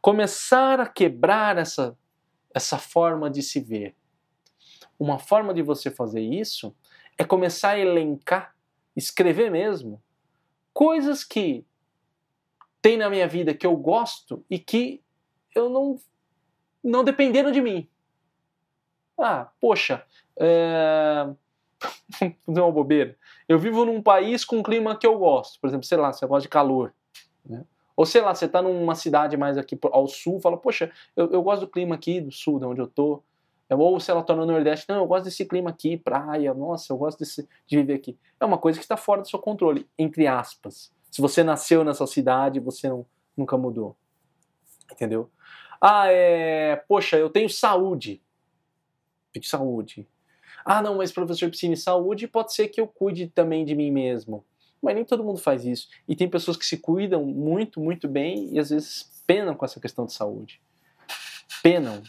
Começar 0.00 0.80
a 0.80 0.86
quebrar 0.86 1.58
essa, 1.58 1.96
essa 2.54 2.78
forma 2.78 3.30
de 3.30 3.42
se 3.42 3.60
ver. 3.60 3.94
Uma 4.98 5.18
forma 5.18 5.52
de 5.52 5.62
você 5.62 5.90
fazer 5.90 6.20
isso 6.20 6.74
é 7.18 7.24
começar 7.24 7.70
a 7.70 7.78
elencar, 7.78 8.54
escrever 8.94 9.50
mesmo, 9.50 10.02
coisas 10.72 11.24
que 11.24 11.64
tem 12.82 12.96
na 12.96 13.08
minha 13.08 13.26
vida 13.26 13.54
que 13.54 13.66
eu 13.66 13.76
gosto 13.76 14.44
e 14.50 14.58
que 14.58 15.02
eu 15.54 15.68
não, 15.70 15.98
não 16.82 17.02
dependeram 17.02 17.50
de 17.50 17.60
mim. 17.60 17.88
Ah, 19.16 19.48
poxa, 19.60 20.04
é, 20.36 21.26
fazer 22.44 22.60
uma 22.60 22.72
bobeira. 22.72 23.16
Eu 23.48 23.58
vivo 23.58 23.84
num 23.84 24.02
país 24.02 24.44
com 24.44 24.58
um 24.58 24.62
clima 24.62 24.96
que 24.96 25.06
eu 25.06 25.18
gosto. 25.18 25.60
Por 25.60 25.68
exemplo, 25.68 25.86
sei 25.86 25.98
lá, 25.98 26.12
você 26.12 26.26
gosta 26.26 26.42
de 26.42 26.48
calor. 26.48 26.92
Né? 27.44 27.64
Ou 27.96 28.04
sei 28.04 28.20
lá, 28.20 28.34
você 28.34 28.46
está 28.46 28.60
numa 28.60 28.94
cidade 28.94 29.36
mais 29.36 29.56
aqui 29.56 29.78
ao 29.92 30.08
sul, 30.08 30.40
fala, 30.40 30.56
poxa, 30.56 30.90
eu, 31.16 31.30
eu 31.30 31.42
gosto 31.42 31.62
do 31.62 31.68
clima 31.68 31.94
aqui 31.94 32.20
do 32.20 32.32
sul, 32.32 32.58
de 32.58 32.66
onde 32.66 32.80
eu 32.80 32.86
tô. 32.86 33.22
Ou 33.70 33.98
se 33.98 34.10
ela 34.10 34.20
está 34.20 34.34
no 34.36 34.44
Nordeste, 34.44 34.86
não, 34.88 34.96
eu 34.96 35.06
gosto 35.06 35.24
desse 35.24 35.44
clima 35.44 35.70
aqui, 35.70 35.96
praia, 35.96 36.52
nossa, 36.52 36.92
eu 36.92 36.96
gosto 36.96 37.18
desse, 37.18 37.48
de 37.66 37.76
viver 37.76 37.94
aqui. 37.94 38.18
É 38.38 38.44
uma 38.44 38.58
coisa 38.58 38.78
que 38.78 38.84
está 38.84 38.96
fora 38.96 39.22
do 39.22 39.28
seu 39.28 39.38
controle, 39.38 39.88
entre 39.98 40.26
aspas. 40.26 40.92
Se 41.10 41.20
você 41.20 41.42
nasceu 41.42 41.84
nessa 41.84 42.06
cidade, 42.06 42.60
você 42.60 42.88
não, 42.88 43.06
nunca 43.36 43.56
mudou. 43.56 43.96
Entendeu? 44.92 45.30
Ah, 45.80 46.06
é. 46.08 46.76
Poxa, 46.88 47.16
eu 47.16 47.30
tenho 47.30 47.48
saúde. 47.48 48.22
Tenho 49.32 49.44
saúde. 49.44 50.06
Ah, 50.64 50.80
não, 50.80 50.96
mas 50.96 51.12
professor 51.12 51.50
Piscine, 51.50 51.76
saúde 51.76 52.26
pode 52.26 52.54
ser 52.54 52.68
que 52.68 52.80
eu 52.80 52.86
cuide 52.86 53.26
também 53.28 53.64
de 53.64 53.74
mim 53.74 53.90
mesmo. 53.90 54.44
Mas 54.82 54.94
nem 54.94 55.04
todo 55.04 55.24
mundo 55.24 55.38
faz 55.38 55.64
isso. 55.64 55.88
E 56.08 56.14
tem 56.14 56.28
pessoas 56.28 56.56
que 56.56 56.66
se 56.66 56.78
cuidam 56.78 57.24
muito, 57.24 57.80
muito 57.80 58.08
bem 58.08 58.50
e 58.52 58.58
às 58.58 58.70
vezes 58.70 59.22
penam 59.26 59.54
com 59.54 59.64
essa 59.64 59.80
questão 59.80 60.06
de 60.06 60.12
saúde. 60.12 60.60
Penam 61.62 62.02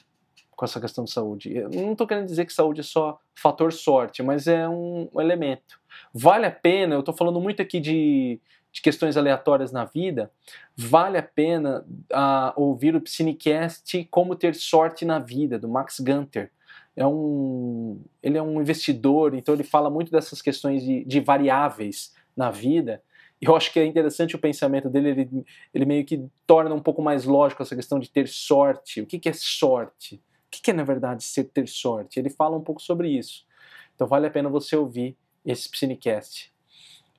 com 0.55 0.65
essa 0.65 0.79
questão 0.79 1.03
de 1.03 1.11
saúde. 1.11 1.55
Eu 1.55 1.69
não 1.69 1.91
estou 1.91 2.07
querendo 2.07 2.27
dizer 2.27 2.45
que 2.45 2.53
saúde 2.53 2.81
é 2.81 2.83
só 2.83 3.19
fator 3.33 3.71
sorte, 3.73 4.23
mas 4.23 4.47
é 4.47 4.67
um 4.67 5.09
elemento. 5.15 5.79
Vale 6.13 6.45
a 6.45 6.51
pena, 6.51 6.95
eu 6.95 7.01
estou 7.01 7.15
falando 7.15 7.39
muito 7.41 7.61
aqui 7.61 7.79
de, 7.79 8.39
de 8.71 8.81
questões 8.81 9.17
aleatórias 9.17 9.71
na 9.71 9.85
vida, 9.85 10.31
vale 10.75 11.17
a 11.17 11.23
pena 11.23 11.85
uh, 12.11 12.61
ouvir 12.61 12.95
o 12.95 13.01
Psinecast 13.01 14.05
Como 14.09 14.35
Ter 14.35 14.55
Sorte 14.55 15.05
na 15.05 15.19
Vida, 15.19 15.59
do 15.59 15.67
Max 15.67 15.99
Gunter. 15.99 16.51
É 16.95 17.05
um, 17.05 18.01
ele 18.23 18.37
é 18.37 18.41
um 18.41 18.61
investidor, 18.61 19.33
então 19.33 19.53
ele 19.53 19.63
fala 19.63 19.89
muito 19.89 20.11
dessas 20.11 20.41
questões 20.41 20.83
de, 20.83 21.03
de 21.03 21.19
variáveis 21.19 22.13
na 22.35 22.49
vida. 22.49 23.03
E 23.41 23.45
eu 23.45 23.55
acho 23.55 23.71
que 23.71 23.79
é 23.79 23.85
interessante 23.85 24.35
o 24.35 24.39
pensamento 24.39 24.89
dele, 24.89 25.09
ele, 25.09 25.45
ele 25.73 25.85
meio 25.85 26.05
que 26.05 26.25
torna 26.47 26.73
um 26.73 26.81
pouco 26.81 27.01
mais 27.01 27.25
lógico 27.25 27.61
essa 27.61 27.75
questão 27.75 27.99
de 27.99 28.09
ter 28.09 28.27
sorte. 28.27 29.01
O 29.01 29.05
que, 29.05 29.19
que 29.19 29.27
é 29.27 29.33
sorte? 29.33 30.15
O 30.15 30.61
que 30.61 30.71
é, 30.71 30.73
na 30.73 30.83
verdade, 30.83 31.23
ser 31.23 31.45
ter 31.45 31.67
sorte? 31.67 32.17
Ele 32.17 32.29
fala 32.29 32.55
um 32.55 32.61
pouco 32.61 32.81
sobre 32.81 33.09
isso. 33.09 33.45
Então 33.93 34.07
vale 34.07 34.27
a 34.27 34.31
pena 34.31 34.49
você 34.49 34.75
ouvir 34.75 35.17
esse 35.45 35.69
Psinecast. 35.69 36.53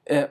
É, 0.06 0.30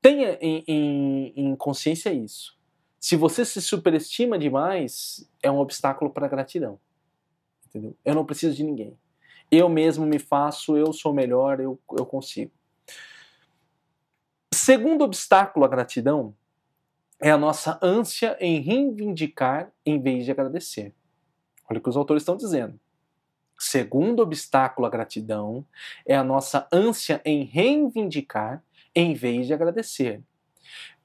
tenha 0.00 0.38
em, 0.40 0.62
em, 0.66 1.32
em 1.36 1.56
consciência 1.56 2.12
isso. 2.12 2.56
Se 3.00 3.16
você 3.16 3.44
se 3.44 3.60
superestima 3.62 4.38
demais, 4.38 5.28
é 5.42 5.50
um 5.50 5.58
obstáculo 5.58 6.10
para 6.10 6.26
a 6.26 6.28
gratidão. 6.28 6.78
Entendeu? 7.68 7.96
Eu 8.04 8.14
não 8.14 8.24
preciso 8.24 8.56
de 8.56 8.64
ninguém. 8.64 8.96
Eu 9.50 9.68
mesmo 9.68 10.06
me 10.06 10.18
faço, 10.18 10.76
eu 10.76 10.92
sou 10.92 11.12
melhor, 11.12 11.60
eu, 11.60 11.78
eu 11.92 12.04
consigo. 12.04 12.50
Segundo 14.52 15.02
obstáculo 15.02 15.64
à 15.64 15.68
gratidão 15.68 16.34
é 17.20 17.30
a 17.30 17.38
nossa 17.38 17.78
ânsia 17.82 18.36
em 18.40 18.60
reivindicar 18.60 19.72
em 19.84 20.00
vez 20.00 20.24
de 20.24 20.30
agradecer. 20.30 20.94
Olha 21.68 21.78
o 21.78 21.82
que 21.82 21.88
os 21.88 21.96
autores 21.96 22.22
estão 22.22 22.36
dizendo. 22.36 22.78
Segundo 23.58 24.20
obstáculo 24.20 24.86
à 24.86 24.90
gratidão 24.90 25.66
é 26.06 26.16
a 26.16 26.22
nossa 26.22 26.68
ânsia 26.72 27.20
em 27.24 27.44
reivindicar 27.44 28.62
em 28.94 29.14
vez 29.14 29.46
de 29.46 29.54
agradecer. 29.54 30.22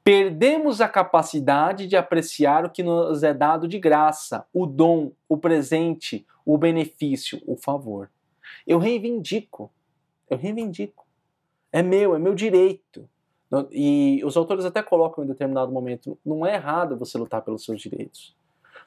Perdemos 0.03 0.81
a 0.81 0.89
capacidade 0.89 1.87
de 1.87 1.95
apreciar 1.95 2.65
o 2.65 2.69
que 2.69 2.83
nos 2.83 3.23
é 3.23 3.33
dado 3.33 3.67
de 3.67 3.79
graça, 3.79 4.45
o 4.53 4.65
dom, 4.65 5.13
o 5.29 5.37
presente, 5.37 6.27
o 6.45 6.57
benefício, 6.57 7.41
o 7.45 7.55
favor. 7.55 8.09
Eu 8.65 8.77
reivindico, 8.77 9.71
eu 10.29 10.37
reivindico. 10.37 11.05
É 11.71 11.81
meu, 11.81 12.15
é 12.15 12.19
meu 12.19 12.35
direito. 12.35 13.09
E 13.71 14.21
os 14.25 14.35
autores 14.35 14.65
até 14.65 14.81
colocam 14.81 15.23
em 15.23 15.27
determinado 15.27 15.71
momento: 15.71 16.17
não 16.25 16.45
é 16.45 16.55
errado 16.55 16.97
você 16.97 17.17
lutar 17.17 17.41
pelos 17.41 17.63
seus 17.63 17.81
direitos. 17.81 18.35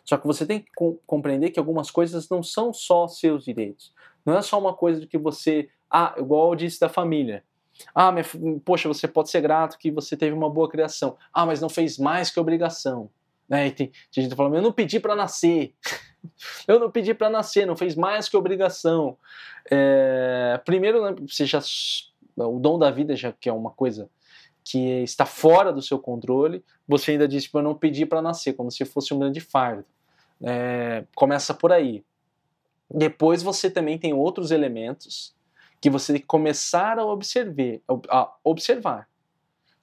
Só 0.04 0.16
que 0.16 0.26
você 0.26 0.46
tem 0.46 0.60
que 0.60 0.70
compreender 1.06 1.50
que 1.50 1.58
algumas 1.58 1.90
coisas 1.90 2.28
não 2.28 2.42
são 2.42 2.72
só 2.72 3.08
seus 3.08 3.44
direitos. 3.44 3.92
Não 4.24 4.36
é 4.36 4.42
só 4.42 4.58
uma 4.58 4.74
coisa 4.74 5.00
de 5.00 5.06
que 5.06 5.18
você. 5.18 5.68
Ah, 5.90 6.14
igual 6.18 6.50
eu 6.50 6.56
disse 6.56 6.80
da 6.80 6.88
família. 6.88 7.44
Ah, 7.94 8.10
minha, 8.10 8.24
poxa, 8.64 8.88
você 8.88 9.06
pode 9.06 9.30
ser 9.30 9.40
grato 9.40 9.78
que 9.78 9.90
você 9.90 10.16
teve 10.16 10.32
uma 10.32 10.48
boa 10.48 10.68
criação. 10.68 11.16
Ah, 11.32 11.44
mas 11.44 11.60
não 11.60 11.68
fez 11.68 11.98
mais 11.98 12.30
que 12.30 12.40
obrigação. 12.40 13.10
Né? 13.48 13.68
E 13.68 13.70
tem, 13.70 13.92
tem 14.12 14.24
gente 14.24 14.34
falando, 14.34 14.56
eu 14.56 14.62
não 14.62 14.72
pedi 14.72 14.98
para 14.98 15.14
nascer. 15.14 15.74
eu 16.66 16.80
não 16.80 16.90
pedi 16.90 17.14
para 17.14 17.30
nascer, 17.30 17.66
não 17.66 17.76
fez 17.76 17.94
mais 17.94 18.28
que 18.28 18.36
obrigação. 18.36 19.16
É, 19.70 20.60
primeiro, 20.64 21.02
né, 21.04 21.16
você 21.26 21.46
já, 21.46 21.60
o 22.36 22.58
dom 22.58 22.78
da 22.78 22.90
vida, 22.90 23.14
já 23.14 23.32
que 23.32 23.48
é 23.48 23.52
uma 23.52 23.70
coisa 23.70 24.08
que 24.64 25.02
está 25.02 25.24
fora 25.24 25.72
do 25.72 25.80
seu 25.80 25.98
controle, 25.98 26.64
você 26.88 27.12
ainda 27.12 27.28
diz, 27.28 27.44
tipo, 27.44 27.58
eu 27.58 27.62
não 27.62 27.74
pedi 27.74 28.04
para 28.04 28.20
nascer, 28.20 28.52
como 28.54 28.70
se 28.70 28.84
fosse 28.84 29.14
um 29.14 29.18
grande 29.18 29.40
fardo. 29.40 29.84
É, 30.42 31.04
começa 31.14 31.54
por 31.54 31.72
aí. 31.72 32.04
Depois 32.90 33.42
você 33.42 33.70
também 33.70 33.96
tem 33.96 34.12
outros 34.12 34.50
elementos 34.50 35.34
que 35.80 35.88
você 35.88 36.12
tem 36.12 36.20
que 36.20 36.26
começar 36.26 36.98
a 36.98 37.04
observar, 37.04 37.80
a 38.08 38.32
observar. 38.42 39.08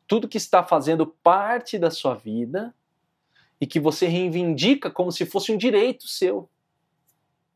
Tudo 0.06 0.28
que 0.28 0.38
está 0.38 0.63
fazendo 0.63 1.08
parte 1.08 1.78
da 1.80 1.89
sua 1.89 2.13
vida 2.13 2.73
e 3.63 3.65
que 3.65 3.80
você 3.80 4.08
reivindica 4.08 4.91
como 4.91 5.10
se 5.10 5.26
fosse 5.26 5.54
um 5.54 5.58
direito 5.58 6.06
seu. 6.06 6.49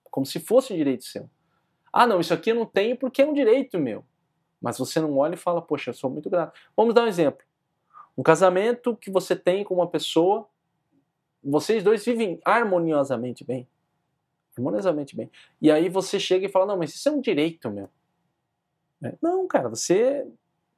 Como 0.10 0.26
se 0.26 0.40
fosse 0.40 0.72
um 0.72 0.78
direito 0.78 1.04
seu. 1.04 1.30
Ah, 1.92 2.08
não, 2.08 2.22
isso 2.22 2.34
aqui 2.34 2.52
eu 2.52 2.56
não 2.56 2.66
tenho 2.66 2.96
porque 2.96 3.22
é 3.22 3.26
um 3.26 3.34
direito 3.34 3.78
meu. 3.78 4.06
Mas 4.62 4.78
você 4.78 5.02
não 5.02 5.18
olha 5.18 5.34
e 5.34 5.38
fala, 5.38 5.62
poxa, 5.62 5.90
eu 5.90 5.94
sou 5.94 6.10
muito 6.10 6.30
grato. 6.30 6.58
Vamos 6.78 6.94
dar 6.94 7.04
um 7.04 7.08
exemplo. 7.08 7.46
Um 8.18 8.24
casamento 8.24 8.96
que 8.96 9.12
você 9.12 9.36
tem 9.36 9.66
com 9.66 9.74
uma 9.74 9.90
pessoa 9.90 10.48
vocês 11.44 11.84
dois 11.84 12.06
vivem 12.06 12.40
harmoniosamente 12.46 13.44
bem. 13.44 13.68
Harmoniosamente 14.58 15.14
bem. 15.14 15.30
E 15.62 15.70
aí 15.70 15.90
você 15.90 16.18
chega 16.18 16.46
e 16.46 16.50
fala: 16.50 16.68
Não, 16.68 16.78
mas 16.78 16.96
isso 16.96 17.10
é 17.10 17.12
um 17.12 17.20
direito 17.20 17.70
meu. 17.70 17.90
É. 19.04 19.14
Não, 19.22 19.46
cara, 19.46 19.68
você. 19.68 20.26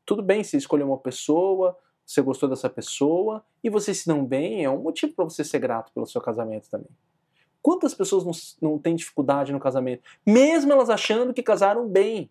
Tudo 0.03 0.23
bem, 0.23 0.43
você 0.43 0.57
escolheu 0.57 0.87
uma 0.87 0.97
pessoa, 0.97 1.77
você 2.09 2.23
gostou 2.23 2.49
dessa 2.49 2.67
pessoa 2.67 3.45
e 3.63 3.69
vocês 3.69 3.99
se 3.99 4.07
dão 4.07 4.25
bem, 4.25 4.63
é 4.63 4.69
um 4.69 4.81
motivo 4.81 5.13
para 5.13 5.25
você 5.25 5.43
ser 5.43 5.59
grato 5.59 5.93
pelo 5.93 6.07
seu 6.07 6.19
casamento 6.19 6.67
também. 6.67 6.89
Quantas 7.61 7.93
pessoas 7.93 8.25
não, 8.25 8.71
não 8.71 8.79
têm 8.79 8.95
dificuldade 8.95 9.51
no 9.51 9.59
casamento, 9.59 10.01
mesmo 10.25 10.71
elas 10.71 10.89
achando 10.89 11.35
que 11.35 11.43
casaram 11.43 11.87
bem? 11.87 12.27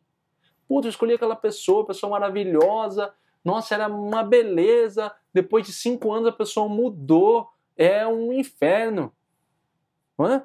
Puta, 0.67 0.89
eu 0.89 0.91
escolhi 0.91 1.15
aquela 1.15 1.37
pessoa, 1.37 1.87
pessoa 1.87 2.11
maravilhosa, 2.11 3.15
nossa, 3.45 3.73
era 3.73 3.87
uma 3.87 4.25
beleza. 4.25 5.13
Depois 5.33 5.65
de 5.65 5.73
cinco 5.73 6.13
anos 6.13 6.29
a 6.29 6.33
pessoa 6.33 6.69
mudou, 6.69 7.49
é 7.77 8.05
um 8.05 8.33
inferno. 8.33 9.13
Não 10.19 10.27
é? 10.27 10.45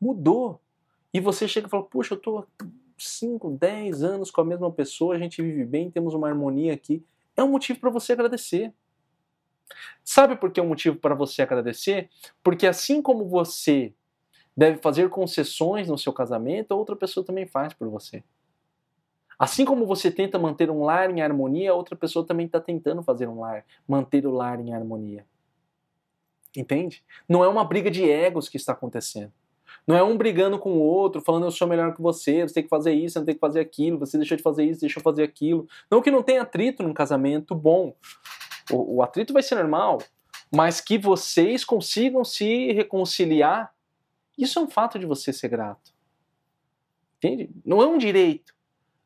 Mudou. 0.00 0.60
E 1.12 1.18
você 1.18 1.48
chega 1.48 1.66
e 1.66 1.70
fala, 1.70 1.82
puxa, 1.82 2.14
eu 2.14 2.18
estou 2.18 2.46
5, 2.96 3.50
10 3.50 4.04
anos 4.04 4.30
com 4.30 4.40
a 4.40 4.44
mesma 4.44 4.70
pessoa, 4.70 5.16
a 5.16 5.18
gente 5.18 5.42
vive 5.42 5.64
bem, 5.64 5.90
temos 5.90 6.14
uma 6.14 6.28
harmonia 6.28 6.72
aqui. 6.72 7.04
É 7.36 7.42
um 7.42 7.48
motivo 7.48 7.80
para 7.80 7.90
você 7.90 8.12
agradecer. 8.12 8.72
Sabe 10.04 10.36
por 10.36 10.50
que 10.50 10.60
é 10.60 10.62
um 10.62 10.68
motivo 10.68 10.96
para 10.96 11.14
você 11.14 11.42
agradecer? 11.42 12.10
Porque 12.42 12.66
assim 12.66 13.00
como 13.00 13.28
você 13.28 13.94
deve 14.56 14.78
fazer 14.78 15.08
concessões 15.08 15.88
no 15.88 15.96
seu 15.96 16.12
casamento, 16.12 16.72
outra 16.72 16.94
pessoa 16.94 17.24
também 17.24 17.46
faz 17.46 17.72
por 17.72 17.88
você. 17.88 18.22
Assim 19.38 19.64
como 19.64 19.86
você 19.86 20.10
tenta 20.10 20.38
manter 20.38 20.70
um 20.70 20.84
lar 20.84 21.10
em 21.10 21.20
harmonia, 21.20 21.74
outra 21.74 21.96
pessoa 21.96 22.24
também 22.24 22.46
está 22.46 22.60
tentando 22.60 23.02
fazer 23.02 23.28
um 23.28 23.40
lar, 23.40 23.64
manter 23.88 24.26
o 24.26 24.30
lar 24.30 24.60
em 24.60 24.72
harmonia. 24.74 25.26
Entende? 26.56 27.02
Não 27.28 27.42
é 27.42 27.48
uma 27.48 27.64
briga 27.64 27.90
de 27.90 28.08
egos 28.08 28.48
que 28.48 28.56
está 28.56 28.72
acontecendo. 28.72 29.32
Não 29.86 29.96
é 29.96 30.02
um 30.02 30.16
brigando 30.16 30.58
com 30.58 30.72
o 30.72 30.80
outro, 30.80 31.20
falando 31.20 31.46
eu 31.46 31.50
sou 31.50 31.66
melhor 31.66 31.94
que 31.94 32.02
você, 32.02 32.42
você 32.42 32.54
tem 32.54 32.62
que 32.62 32.68
fazer 32.68 32.92
isso, 32.92 33.14
você 33.14 33.18
não 33.18 33.26
tem 33.26 33.34
que 33.34 33.40
fazer 33.40 33.60
aquilo, 33.60 33.98
você 33.98 34.16
deixou 34.16 34.36
de 34.36 34.42
fazer 34.42 34.64
isso, 34.64 34.80
deixou 34.80 35.00
de 35.00 35.04
fazer 35.04 35.22
aquilo. 35.22 35.66
Não 35.90 36.00
que 36.00 36.10
não 36.10 36.22
tenha 36.22 36.42
atrito 36.42 36.82
num 36.82 36.94
casamento 36.94 37.54
bom. 37.54 37.94
O, 38.70 38.96
o 38.96 39.02
atrito 39.02 39.32
vai 39.32 39.42
ser 39.42 39.56
normal, 39.56 39.98
mas 40.54 40.80
que 40.80 40.98
vocês 40.98 41.64
consigam 41.64 42.24
se 42.24 42.72
reconciliar, 42.72 43.72
isso 44.36 44.58
é 44.58 44.62
um 44.62 44.68
fato 44.68 44.98
de 44.98 45.06
você 45.06 45.32
ser 45.32 45.48
grato. 45.48 45.92
Entende? 47.18 47.50
Não 47.64 47.80
é 47.80 47.86
um 47.86 47.98
direito. 47.98 48.54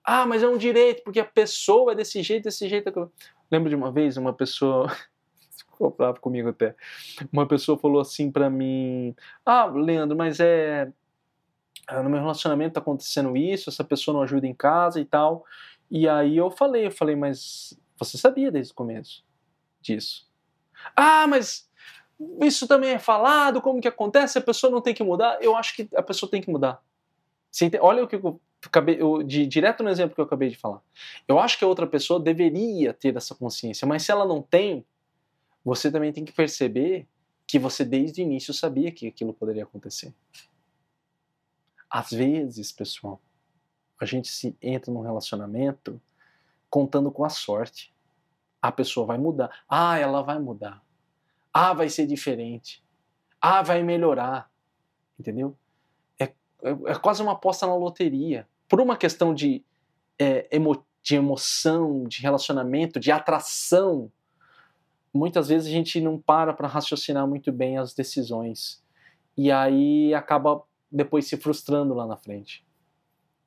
Ah, 0.05 0.25
mas 0.25 0.43
é 0.43 0.49
um 0.49 0.57
direito, 0.57 1.03
porque 1.03 1.21
a 1.21 1.25
pessoa 1.25 1.93
é 1.93 1.95
desse 1.95 2.23
jeito, 2.23 2.45
desse 2.45 2.69
jeito. 2.69 3.13
Lembro 3.51 3.69
de 3.69 3.75
uma 3.75 3.91
vez 3.91 4.17
uma 4.17 4.33
pessoa 4.33 4.87
ficou 5.77 6.15
comigo 6.21 6.49
até. 6.49 6.75
Uma 7.33 7.47
pessoa 7.47 7.79
falou 7.79 8.01
assim 8.01 8.31
para 8.31 8.49
mim: 8.49 9.15
Ah, 9.45 9.67
Leandro, 9.67 10.17
mas 10.17 10.41
é. 10.41 10.91
Ah, 11.87 12.03
no 12.03 12.11
meu 12.11 12.19
relacionamento 12.19 12.75
tá 12.75 12.81
acontecendo 12.81 13.37
isso, 13.37 13.71
essa 13.71 13.85
pessoa 13.85 14.15
não 14.15 14.23
ajuda 14.23 14.47
em 14.47 14.55
casa 14.55 15.01
e 15.01 15.05
tal. 15.05 15.45
E 15.89 16.09
aí 16.09 16.37
eu 16.37 16.51
falei, 16.51 16.87
eu 16.87 16.91
falei, 16.91 17.15
mas 17.15 17.79
você 17.97 18.19
sabia 18.19 18.51
desde 18.51 18.73
o 18.73 18.75
começo 18.75 19.25
disso. 19.81 20.29
Ah, 20.97 21.29
mas 21.29 21.71
isso 22.41 22.67
também 22.67 22.91
é 22.91 22.99
falado, 22.99 23.61
como 23.61 23.81
que 23.81 23.87
acontece? 23.87 24.39
A 24.39 24.43
pessoa 24.43 24.71
não 24.71 24.81
tem 24.81 24.95
que 24.95 25.05
mudar? 25.05 25.39
Eu 25.41 25.55
acho 25.55 25.77
que 25.77 25.89
a 25.95 26.03
pessoa 26.03 26.29
tem 26.29 26.43
que 26.43 26.51
mudar. 26.51 26.83
Olha 27.81 28.05
o 28.05 28.09
que 28.09 28.17
eu 28.17 28.41
acabei, 28.65 29.01
eu, 29.01 29.23
de, 29.23 29.47
direto 29.47 29.83
no 29.83 29.91
exemplo 29.91 30.15
que 30.15 30.21
eu 30.21 30.25
acabei 30.25 30.51
de 30.51 30.57
falar. 30.57 30.81
Eu 31.27 31.39
acho 31.39 31.59
que 31.59 31.65
a 31.65 31.69
outra 31.69 31.87
pessoa 31.87 32.21
deveria 32.21 32.93
ter 32.93 33.17
essa 33.17 33.35
consciência, 33.35 33.87
mas 33.87 34.03
se 34.03 34.11
ela 34.11 34.27
não 34.27 34.43
tem, 34.43 34.85
você 35.67 35.91
também 35.91 36.13
tem 36.13 36.25
que 36.25 36.31
perceber 36.31 37.09
que 37.45 37.59
você 37.59 37.85
desde 37.85 38.21
o 38.21 38.23
início 38.23 38.55
sabia 38.55 38.93
que 38.93 39.09
aquilo 39.09 39.35
poderia 39.35 39.65
acontecer. 39.65 40.15
Às 41.91 42.13
vezes, 42.13 42.71
pessoal, 42.71 43.21
a 44.01 44.05
gente 44.05 44.29
se 44.29 44.57
entra 44.63 44.95
num 44.95 45.01
relacionamento 45.01 46.01
contando 46.71 47.11
com 47.11 47.25
a 47.25 47.29
sorte. 47.29 47.93
A 48.63 48.71
pessoa 48.71 49.07
vai 49.07 49.19
mudar. 49.19 49.65
Ah, 49.69 49.99
ela 49.99 50.23
vai 50.23 50.39
mudar. 50.39 50.85
Ah, 51.53 51.75
vai 51.75 51.89
ser 51.89 52.07
diferente. 52.07 52.81
Ah, 53.41 53.61
vai 53.61 53.83
melhorar. 53.83 54.49
Entendeu? 55.19 55.59
É, 56.17 56.27
é, 56.63 56.71
é 56.87 56.95
quase 56.95 57.23
uma 57.23 57.33
aposta 57.33 57.67
na 57.67 57.75
loteria. 57.75 58.49
Por 58.69 58.81
uma 58.81 58.97
questão 58.97 59.35
de, 59.35 59.65
é, 60.17 60.47
emo, 60.55 60.87
de 61.03 61.17
emoção, 61.17 62.05
de 62.05 62.23
relacionamento, 62.23 63.01
de 63.01 63.11
atração, 63.11 64.13
muitas 65.17 65.49
vezes 65.49 65.69
a 65.69 65.71
gente 65.71 66.01
não 66.01 66.19
para 66.19 66.53
para 66.53 66.69
raciocinar 66.69 67.27
muito 67.27 67.51
bem 67.51 67.79
as 67.79 67.95
decisões. 67.95 68.83
E 69.37 69.51
aí 69.51 70.15
acaba 70.15 70.63
depois 70.91 71.27
se 71.27 71.37
frustrando 71.37 71.95
lá 71.95 72.07
na 72.07 72.17
frente. 72.17 72.67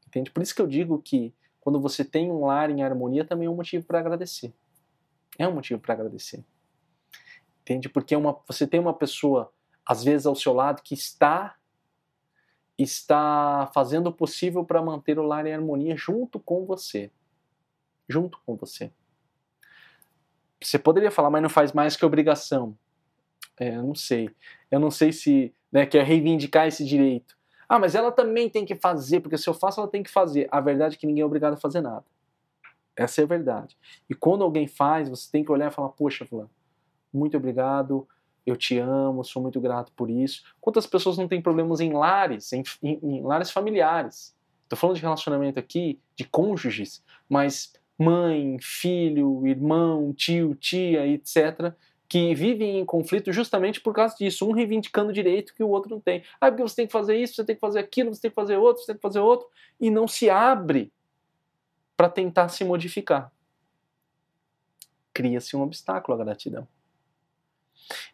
Entende? 0.08 0.32
Por 0.32 0.44
isso 0.44 0.56
que 0.56 0.62
eu 0.62 0.68
digo 0.68 1.02
que 1.02 1.34
quando 1.62 1.80
você 1.80 2.04
tem 2.04 2.32
um 2.32 2.46
lar 2.46 2.70
em 2.70 2.84
harmonia 2.84 3.24
também 3.24 3.48
é 3.48 3.50
um 3.50 3.56
motivo 3.56 3.86
para 3.86 4.00
agradecer. 4.00 4.54
É 5.38 5.48
um 5.48 5.54
motivo 5.54 5.80
para 5.80 5.94
agradecer. 5.94 6.44
Entende? 7.62 7.88
Porque 7.88 8.16
uma, 8.16 8.40
você 8.48 8.66
tem 8.66 8.80
uma 8.80 8.94
pessoa, 8.94 9.54
às 9.86 10.04
vezes, 10.04 10.26
ao 10.26 10.36
seu 10.36 10.54
lado 10.54 10.82
que 10.82 10.94
está 10.94 11.56
está 12.78 13.70
fazendo 13.74 14.08
o 14.08 14.14
possível 14.14 14.64
para 14.64 14.82
manter 14.82 15.20
o 15.20 15.24
lar 15.24 15.46
em 15.46 15.54
harmonia 15.54 15.98
junto 15.98 16.40
com 16.40 16.66
você. 16.66 17.12
Junto 18.08 18.40
com 18.46 18.56
você. 18.56 18.92
Você 20.62 20.78
poderia 20.78 21.12
falar, 21.12 21.30
mas 21.30 21.42
não 21.42 21.50
faz 21.50 21.72
mais 21.72 21.96
que 21.96 22.06
obrigação. 22.06 22.78
É, 23.60 23.76
eu 23.76 23.84
não 23.84 23.96
sei. 23.96 24.30
Eu 24.70 24.80
não 24.80 24.92
sei 24.92 25.12
se 25.12 25.54
né, 25.72 25.86
quer 25.86 26.04
reivindicar 26.04 26.68
esse 26.68 26.84
direito. 26.86 27.38
Ah, 27.68 27.78
mas 27.78 27.94
ela 27.94 28.12
também 28.12 28.50
tem 28.50 28.66
que 28.66 28.76
fazer, 28.76 29.20
porque 29.20 29.38
se 29.38 29.48
eu 29.48 29.54
faço, 29.54 29.80
ela 29.80 29.90
tem 29.90 30.02
que 30.02 30.10
fazer. 30.10 30.48
A 30.52 30.60
verdade 30.60 30.96
é 30.96 30.98
que 30.98 31.06
ninguém 31.06 31.22
é 31.22 31.26
obrigado 31.26 31.54
a 31.54 31.58
fazer 31.58 31.82
nada. 31.82 32.04
Essa 32.96 33.22
é 33.22 33.24
a 33.24 33.28
verdade. 33.28 33.78
E 34.10 34.16
quando 34.16 34.44
alguém 34.44 34.68
faz, 34.68 35.08
você 35.08 35.32
tem 35.32 35.44
que 35.44 35.52
olhar 35.52 35.72
e 35.72 35.74
falar: 35.74 35.90
Poxa, 35.90 36.26
Fulano, 36.26 36.50
muito 37.14 37.38
obrigado, 37.38 38.08
eu 38.46 38.58
te 38.58 38.78
amo, 38.78 39.24
sou 39.24 39.42
muito 39.42 39.62
grato 39.62 39.92
por 39.94 40.10
isso. 40.10 40.44
Quantas 40.60 40.88
pessoas 40.88 41.18
não 41.18 41.28
têm 41.28 41.42
problemas 41.42 41.80
em 41.80 41.94
lares, 41.94 42.52
em, 42.52 42.64
em, 42.82 43.00
em 43.02 43.22
lares 43.22 43.52
familiares? 43.52 44.36
Estou 44.64 44.78
falando 44.78 44.98
de 44.98 45.02
relacionamento 45.02 45.60
aqui, 45.60 46.00
de 46.16 46.26
cônjuges, 46.26 47.04
mas 47.28 47.74
mãe, 48.00 48.58
filho, 48.62 49.46
irmão, 49.46 50.14
tio, 50.14 50.56
tia, 50.56 51.06
etc., 51.06 51.74
que 52.08 52.34
vivem 52.34 52.80
em 52.80 52.86
conflito 52.86 53.32
justamente 53.32 53.80
por 53.80 53.94
causa 53.94 54.16
disso, 54.18 54.48
um 54.48 54.54
reivindicando 54.54 55.14
direito 55.14 55.54
que 55.54 55.62
o 55.62 55.68
outro 55.68 55.92
não 55.92 56.00
tem. 56.00 56.24
Ah, 56.42 56.50
porque 56.50 56.64
você 56.64 56.78
tem 56.78 56.88
que 56.88 56.94
fazer 56.94 57.16
isso, 57.18 57.36
você 57.36 57.44
tem 57.44 57.56
que 57.56 57.60
fazer 57.60 57.78
aquilo, 57.78 58.16
você 58.16 58.22
tem 58.22 58.32
que 58.32 58.36
fazer 58.36 58.58
outro, 58.58 58.82
você 58.82 58.88
tem 58.88 58.96
que 58.96 59.02
fazer 59.02 59.20
outro, 59.20 59.48
e 59.80 59.92
não 59.92 60.08
se 60.08 60.28
abre 60.30 60.92
para 61.96 62.10
tentar 62.10 62.48
se 62.48 62.64
modificar. 62.64 63.32
Cria-se 65.14 65.56
um 65.56 65.62
obstáculo 65.62 66.20
à 66.20 66.24
gratidão. 66.24 66.68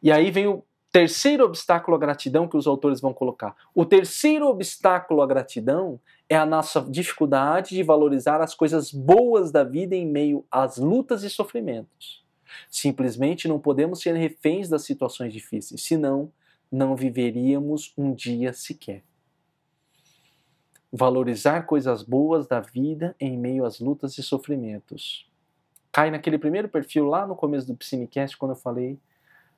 E 0.01 0.11
aí 0.11 0.31
vem 0.31 0.47
o 0.47 0.65
terceiro 0.91 1.45
obstáculo 1.45 1.95
à 1.95 1.99
gratidão 1.99 2.47
que 2.47 2.57
os 2.57 2.67
autores 2.67 2.99
vão 2.99 3.13
colocar. 3.13 3.55
O 3.73 3.85
terceiro 3.85 4.47
obstáculo 4.47 5.21
à 5.21 5.27
gratidão 5.27 5.99
é 6.27 6.35
a 6.35 6.45
nossa 6.45 6.81
dificuldade 6.81 7.75
de 7.75 7.83
valorizar 7.83 8.41
as 8.41 8.55
coisas 8.55 8.91
boas 8.91 9.51
da 9.51 9.63
vida 9.63 9.95
em 9.95 10.05
meio 10.05 10.45
às 10.49 10.77
lutas 10.77 11.23
e 11.23 11.29
sofrimentos. 11.29 12.23
Simplesmente 12.69 13.47
não 13.47 13.59
podemos 13.59 14.01
ser 14.01 14.15
reféns 14.15 14.69
das 14.69 14.83
situações 14.83 15.33
difíceis, 15.33 15.83
senão 15.83 16.31
não 16.71 16.95
viveríamos 16.95 17.93
um 17.97 18.13
dia 18.13 18.53
sequer. 18.53 19.03
Valorizar 20.91 21.63
coisas 21.63 22.01
boas 22.01 22.47
da 22.47 22.59
vida 22.59 23.15
em 23.19 23.37
meio 23.37 23.65
às 23.65 23.79
lutas 23.79 24.17
e 24.17 24.23
sofrimentos. 24.23 25.29
Cai 25.91 26.09
naquele 26.09 26.37
primeiro 26.37 26.69
perfil 26.69 27.05
lá 27.05 27.27
no 27.27 27.35
começo 27.35 27.67
do 27.67 27.75
Psinecast, 27.75 28.37
quando 28.37 28.51
eu 28.51 28.57
falei 28.57 28.97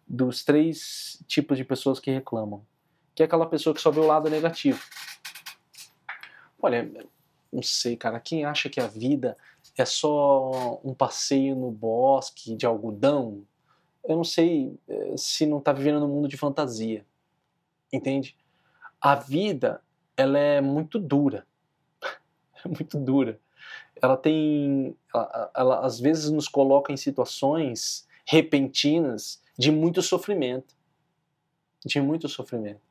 dos 0.08 0.44
três 0.44 1.22
tipos 1.28 1.58
de 1.58 1.64
pessoas 1.64 2.00
que 2.00 2.12
reclamam. 2.12 2.64
Que 3.14 3.24
é 3.24 3.26
aquela 3.26 3.46
pessoa 3.46 3.74
que 3.74 3.82
só 3.82 3.92
vê 3.92 4.00
o 4.00 4.08
lado 4.08 4.30
negativo. 4.30 4.80
Olha, 6.62 6.92
não 7.52 7.62
sei, 7.62 7.96
cara, 7.96 8.20
quem 8.20 8.46
acha 8.46 8.70
que 8.70 8.80
a 8.80 8.88
vida 8.88 9.38
é 9.78 9.86
só 9.86 10.80
um 10.84 10.94
passeio 10.94 11.56
no 11.56 11.72
bosque 11.72 12.56
de 12.56 12.66
algodão, 12.66 13.46
eu 14.04 14.16
não 14.16 14.24
sei 14.24 14.80
eh, 14.88 15.16
se 15.18 15.46
não 15.46 15.60
está 15.60 15.72
vivendo 15.72 16.00
num 16.00 16.08
mundo 16.08 16.28
de 16.28 16.38
fantasia. 16.38 17.06
Entende? 17.92 18.36
A 19.00 19.16
vida, 19.16 19.82
ela 20.16 20.38
é 20.40 20.62
muito 20.62 20.98
dura. 20.98 21.46
é 22.64 22.68
muito 22.68 22.98
dura. 22.98 23.40
Ela 24.02 24.18
tem. 24.18 24.96
Ela, 25.14 25.52
ela 25.56 25.86
às 25.86 26.00
vezes 26.00 26.30
nos 26.30 26.48
coloca 26.48 26.92
em 26.92 26.98
situações 26.98 28.08
repentinas 28.26 29.42
de 29.58 29.72
muito 29.72 30.02
sofrimento. 30.02 30.76
De 31.86 32.00
muito 32.02 32.28
sofrimento. 32.28 32.82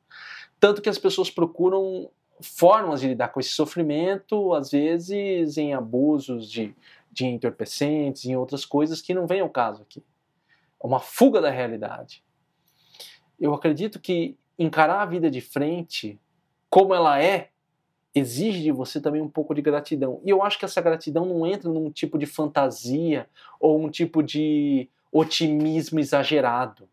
Tanto 0.59 0.81
que 0.81 0.89
as 0.89 0.97
pessoas 0.97 1.29
procuram 1.29 2.09
formas 2.41 3.01
de 3.01 3.07
lidar 3.07 3.29
com 3.29 3.39
esse 3.39 3.49
sofrimento, 3.49 4.53
às 4.53 4.71
vezes 4.71 5.57
em 5.57 5.73
abusos 5.73 6.49
de, 6.49 6.75
de 7.11 7.25
entorpecentes, 7.25 8.25
em 8.25 8.35
outras 8.35 8.65
coisas 8.65 9.01
que 9.01 9.13
não 9.13 9.27
vem 9.27 9.41
ao 9.41 9.49
caso 9.49 9.81
aqui. 9.81 10.03
É 10.81 10.85
uma 10.85 10.99
fuga 10.99 11.41
da 11.41 11.49
realidade. 11.49 12.23
Eu 13.39 13.53
acredito 13.53 13.99
que 13.99 14.37
encarar 14.57 15.01
a 15.01 15.05
vida 15.05 15.29
de 15.29 15.41
frente, 15.41 16.19
como 16.69 16.93
ela 16.93 17.21
é, 17.21 17.49
exige 18.13 18.61
de 18.61 18.71
você 18.71 18.99
também 18.99 19.21
um 19.21 19.29
pouco 19.29 19.53
de 19.53 19.61
gratidão. 19.61 20.21
E 20.23 20.29
eu 20.29 20.41
acho 20.41 20.57
que 20.57 20.65
essa 20.65 20.81
gratidão 20.81 21.25
não 21.25 21.45
entra 21.45 21.69
num 21.69 21.91
tipo 21.91 22.17
de 22.17 22.25
fantasia 22.25 23.29
ou 23.59 23.79
um 23.79 23.89
tipo 23.89 24.23
de 24.23 24.89
otimismo 25.11 25.99
exagerado 25.99 26.89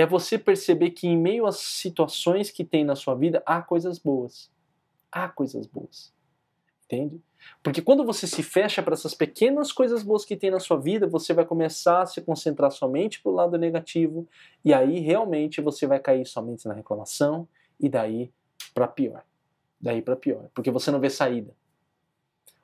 é 0.00 0.06
você 0.06 0.38
perceber 0.38 0.90
que 0.90 1.08
em 1.08 1.18
meio 1.18 1.44
às 1.44 1.56
situações 1.56 2.52
que 2.52 2.64
tem 2.64 2.84
na 2.84 2.94
sua 2.94 3.16
vida 3.16 3.42
há 3.44 3.60
coisas 3.60 3.98
boas. 3.98 4.48
Há 5.10 5.28
coisas 5.28 5.66
boas. 5.66 6.14
Entende? 6.84 7.20
Porque 7.64 7.82
quando 7.82 8.04
você 8.04 8.24
se 8.24 8.42
fecha 8.44 8.80
para 8.80 8.94
essas 8.94 9.12
pequenas 9.12 9.72
coisas 9.72 10.04
boas 10.04 10.24
que 10.24 10.36
tem 10.36 10.52
na 10.52 10.60
sua 10.60 10.78
vida, 10.78 11.08
você 11.08 11.34
vai 11.34 11.44
começar 11.44 12.02
a 12.02 12.06
se 12.06 12.20
concentrar 12.20 12.70
somente 12.70 13.20
para 13.20 13.32
o 13.32 13.34
lado 13.34 13.58
negativo 13.58 14.28
e 14.64 14.72
aí 14.72 15.00
realmente 15.00 15.60
você 15.60 15.84
vai 15.84 15.98
cair 15.98 16.24
somente 16.24 16.68
na 16.68 16.74
reclamação 16.74 17.48
e 17.80 17.88
daí 17.88 18.32
para 18.72 18.86
pior. 18.86 19.24
Daí 19.80 20.00
para 20.00 20.14
pior, 20.14 20.48
porque 20.54 20.70
você 20.70 20.92
não 20.92 21.00
vê 21.00 21.10
saída. 21.10 21.52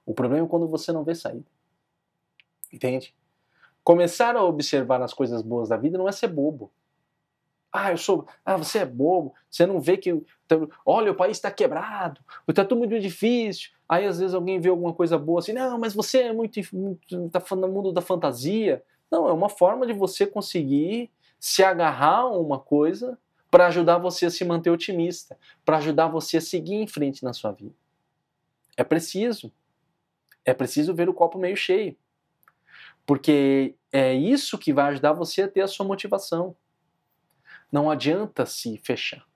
O 0.06 0.14
problema 0.14 0.46
é 0.46 0.48
quando 0.48 0.68
você 0.68 0.92
não 0.92 1.02
vê 1.02 1.16
saída. 1.16 1.50
Entende? 2.72 3.12
Começar 3.82 4.36
a 4.36 4.44
observar 4.44 5.02
as 5.02 5.12
coisas 5.12 5.42
boas 5.42 5.70
da 5.70 5.76
vida 5.76 5.98
não 5.98 6.08
é 6.08 6.12
ser 6.12 6.28
bobo. 6.28 6.70
Ah, 7.76 7.90
eu 7.90 7.98
sou. 7.98 8.24
Ah, 8.44 8.56
você 8.56 8.78
é 8.78 8.86
bobo. 8.86 9.34
Você 9.50 9.66
não 9.66 9.80
vê 9.80 9.96
que. 9.96 10.22
Olha, 10.86 11.10
o 11.10 11.14
país 11.16 11.36
está 11.36 11.50
quebrado. 11.50 12.20
Está 12.46 12.64
tudo 12.64 12.78
muito 12.78 13.00
difícil. 13.00 13.70
Aí 13.88 14.06
às 14.06 14.20
vezes 14.20 14.32
alguém 14.32 14.60
vê 14.60 14.68
alguma 14.68 14.94
coisa 14.94 15.18
boa 15.18 15.40
assim. 15.40 15.52
Não, 15.52 15.76
mas 15.76 15.92
você 15.92 16.18
é 16.22 16.32
muito. 16.32 16.60
Está 16.60 17.42
no 17.56 17.66
mundo 17.66 17.92
da 17.92 18.00
fantasia. 18.00 18.80
Não, 19.10 19.28
é 19.28 19.32
uma 19.32 19.48
forma 19.48 19.88
de 19.88 19.92
você 19.92 20.24
conseguir 20.24 21.10
se 21.40 21.64
agarrar 21.64 22.20
a 22.20 22.38
uma 22.38 22.60
coisa 22.60 23.18
para 23.50 23.66
ajudar 23.66 23.98
você 23.98 24.26
a 24.26 24.30
se 24.30 24.44
manter 24.44 24.70
otimista, 24.70 25.36
para 25.64 25.78
ajudar 25.78 26.06
você 26.06 26.36
a 26.36 26.40
seguir 26.40 26.76
em 26.76 26.86
frente 26.86 27.24
na 27.24 27.32
sua 27.32 27.50
vida. 27.50 27.74
É 28.76 28.84
preciso. 28.84 29.52
É 30.44 30.54
preciso 30.54 30.94
ver 30.94 31.08
o 31.08 31.14
copo 31.14 31.38
meio 31.38 31.56
cheio. 31.56 31.96
Porque 33.04 33.74
é 33.92 34.14
isso 34.14 34.58
que 34.58 34.72
vai 34.72 34.92
ajudar 34.92 35.12
você 35.12 35.42
a 35.42 35.48
ter 35.48 35.62
a 35.62 35.68
sua 35.68 35.84
motivação. 35.84 36.54
Não 37.74 37.90
adianta 37.90 38.46
se 38.46 38.78
fechar. 38.78 39.26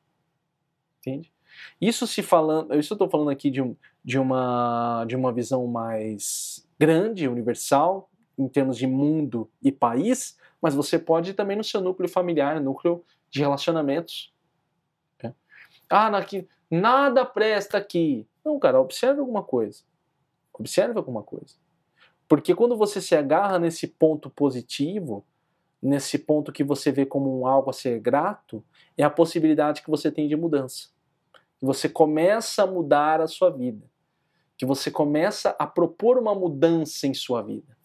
Entende? 1.00 1.32
Isso 1.80 2.06
se 2.06 2.22
falando, 2.22 2.72
isso 2.78 2.92
eu 2.92 2.94
estou 2.94 3.10
falando 3.10 3.30
aqui 3.30 3.50
de, 3.50 3.60
um, 3.60 3.74
de, 4.04 4.16
uma, 4.16 5.04
de 5.08 5.16
uma 5.16 5.32
visão 5.32 5.66
mais 5.66 6.64
grande, 6.78 7.26
universal, 7.26 8.08
em 8.38 8.46
termos 8.46 8.78
de 8.78 8.86
mundo 8.86 9.50
e 9.60 9.72
país, 9.72 10.38
mas 10.62 10.72
você 10.72 11.00
pode 11.00 11.34
também 11.34 11.56
no 11.56 11.64
seu 11.64 11.80
núcleo 11.80 12.08
familiar, 12.08 12.60
núcleo 12.60 13.04
de 13.28 13.40
relacionamentos. 13.40 14.32
Né? 15.20 15.34
Ah, 15.90 16.06
aqui, 16.16 16.46
nada 16.70 17.24
presta 17.24 17.76
aqui. 17.76 18.24
Não, 18.44 18.56
cara, 18.60 18.80
observe 18.80 19.18
alguma 19.18 19.42
coisa. 19.42 19.82
Observe 20.52 20.96
alguma 20.96 21.24
coisa. 21.24 21.56
Porque 22.28 22.54
quando 22.54 22.76
você 22.76 23.00
se 23.00 23.16
agarra 23.16 23.58
nesse 23.58 23.88
ponto 23.88 24.30
positivo, 24.30 25.26
nesse 25.82 26.18
ponto 26.18 26.52
que 26.52 26.64
você 26.64 26.90
vê 26.90 27.06
como 27.06 27.40
um 27.40 27.46
algo 27.46 27.70
a 27.70 27.72
ser 27.72 28.00
grato, 28.00 28.64
é 28.96 29.04
a 29.04 29.10
possibilidade 29.10 29.82
que 29.82 29.90
você 29.90 30.10
tem 30.10 30.28
de 30.28 30.36
mudança. 30.36 30.88
Que 31.58 31.64
você 31.64 31.88
começa 31.88 32.62
a 32.62 32.66
mudar 32.66 33.20
a 33.20 33.26
sua 33.26 33.50
vida. 33.50 33.86
Que 34.56 34.66
você 34.66 34.90
começa 34.90 35.54
a 35.58 35.66
propor 35.66 36.18
uma 36.18 36.34
mudança 36.34 37.06
em 37.06 37.14
sua 37.14 37.42
vida. 37.42 37.76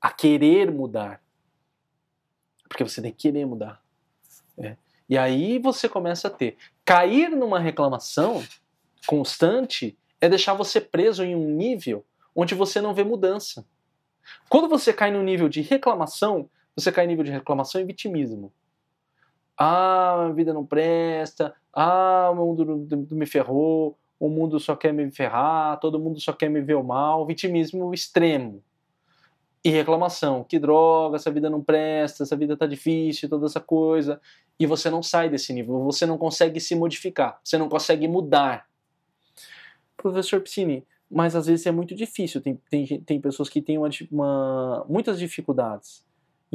A 0.00 0.10
querer 0.10 0.70
mudar. 0.70 1.22
Porque 2.68 2.84
você 2.84 3.02
tem 3.02 3.10
que 3.10 3.18
querer 3.18 3.46
mudar. 3.46 3.82
É. 4.58 4.76
E 5.08 5.18
aí 5.18 5.58
você 5.58 5.88
começa 5.88 6.28
a 6.28 6.30
ter. 6.30 6.56
Cair 6.84 7.30
numa 7.30 7.58
reclamação 7.58 8.44
constante 9.06 9.98
é 10.20 10.28
deixar 10.28 10.54
você 10.54 10.80
preso 10.80 11.24
em 11.24 11.34
um 11.34 11.50
nível 11.50 12.04
onde 12.34 12.54
você 12.54 12.80
não 12.80 12.94
vê 12.94 13.04
mudança. 13.04 13.66
Quando 14.48 14.68
você 14.68 14.92
cai 14.92 15.10
no 15.10 15.22
nível 15.22 15.48
de 15.48 15.60
reclamação, 15.60 16.48
você 16.76 16.90
cai 16.90 17.04
no 17.04 17.10
nível 17.10 17.24
de 17.24 17.30
reclamação 17.30 17.80
e 17.80 17.84
vitimismo. 17.84 18.52
Ah, 19.56 20.26
a 20.26 20.32
vida 20.32 20.52
não 20.52 20.66
presta, 20.66 21.54
ah, 21.72 22.30
o 22.32 22.34
mundo 22.34 22.88
me 23.12 23.26
ferrou, 23.26 23.96
o 24.18 24.28
mundo 24.28 24.58
só 24.58 24.74
quer 24.74 24.92
me 24.92 25.10
ferrar, 25.10 25.78
todo 25.78 25.98
mundo 25.98 26.20
só 26.20 26.32
quer 26.32 26.48
me 26.48 26.60
ver 26.60 26.74
o 26.74 26.82
mal, 26.82 27.26
vitimismo 27.26 27.92
extremo. 27.94 28.62
E 29.62 29.70
reclamação, 29.70 30.44
que 30.44 30.58
droga, 30.58 31.16
essa 31.16 31.30
vida 31.30 31.48
não 31.48 31.62
presta, 31.62 32.22
essa 32.22 32.36
vida 32.36 32.56
tá 32.56 32.66
difícil, 32.66 33.30
toda 33.30 33.46
essa 33.46 33.60
coisa. 33.60 34.20
E 34.58 34.66
você 34.66 34.90
não 34.90 35.02
sai 35.02 35.28
desse 35.28 35.52
nível, 35.52 35.82
você 35.82 36.04
não 36.04 36.18
consegue 36.18 36.60
se 36.60 36.74
modificar, 36.74 37.40
você 37.42 37.56
não 37.56 37.68
consegue 37.68 38.06
mudar. 38.06 38.66
Professor 39.96 40.40
Piscini, 40.40 40.84
mas 41.14 41.36
às 41.36 41.46
vezes 41.46 41.64
é 41.64 41.70
muito 41.70 41.94
difícil, 41.94 42.40
tem, 42.40 42.60
tem, 42.68 42.86
tem 43.00 43.20
pessoas 43.20 43.48
que 43.48 43.62
têm 43.62 43.78
uma, 43.78 43.88
uma, 44.10 44.84
muitas 44.88 45.18
dificuldades 45.18 46.04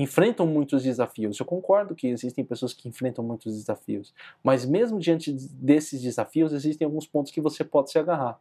enfrentam 0.02 0.48
muitos 0.48 0.84
desafios. 0.84 1.38
Eu 1.38 1.46
concordo 1.46 1.94
que 1.94 2.08
existem 2.08 2.46
pessoas 2.46 2.74
que 2.74 2.88
enfrentam 2.88 3.22
muitos 3.24 3.54
desafios, 3.54 4.14
mas 4.42 4.66
mesmo 4.66 4.98
diante 4.98 5.34
desses 5.34 6.02
desafios, 6.02 6.54
existem 6.54 6.86
alguns 6.86 7.06
pontos 7.06 7.34
que 7.34 7.42
você 7.42 7.66
pode 7.66 7.92
se 7.92 8.00
agarrar. 8.00 8.40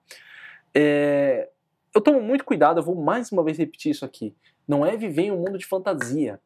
É, 0.72 1.48
eu 1.92 2.00
tomo 2.00 2.20
muito 2.20 2.44
cuidado, 2.44 2.78
eu 2.78 2.84
vou 2.84 2.94
mais 2.94 3.32
uma 3.32 3.42
vez 3.42 3.58
repetir 3.58 3.90
isso 3.90 4.04
aqui. 4.04 4.34
Não 4.68 4.86
é 4.86 4.96
viver 4.96 5.22
em 5.22 5.32
um 5.32 5.38
mundo 5.38 5.58
de 5.58 5.66
fantasia. 5.66 6.40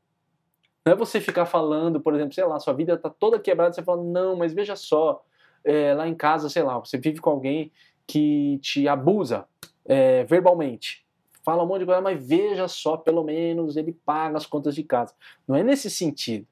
Não 0.85 0.95
é 0.95 0.97
você 0.97 1.20
ficar 1.20 1.45
falando, 1.45 2.01
por 2.01 2.14
exemplo, 2.14 2.33
sei 2.33 2.45
lá, 2.45 2.59
sua 2.59 2.73
vida 2.73 2.95
está 2.95 3.11
toda 3.11 3.39
quebrada, 3.39 3.75
você 3.75 3.83
fala, 3.83 4.03
não, 4.03 4.35
mas 4.35 4.55
veja 4.55 4.75
só, 4.77 5.23
é, 5.62 5.93
lá 5.93 6.09
em 6.09 6.14
casa, 6.14 6.49
sei 6.49 6.62
lá, 6.62 6.79
você 6.79 6.97
vive 6.97 7.20
com 7.20 7.29
alguém 7.31 7.70
que 8.07 8.59
te 8.63 8.89
abusa 8.89 9.47
é, 9.85 10.25
verbalmente 10.25 11.03
fala 11.43 11.63
um 11.63 11.67
monte 11.67 11.81
de 11.81 11.87
coisa, 11.87 12.01
mas 12.01 12.25
veja 12.25 12.69
só, 12.69 12.97
pelo 12.97 13.25
menos 13.25 13.77
ele 13.77 13.93
paga 13.93 14.37
as 14.37 14.47
contas 14.47 14.75
de 14.75 14.83
casa. 14.83 15.15
Não 15.47 15.57
é 15.57 15.63
nesse 15.63 15.91
sentido. 15.91 16.47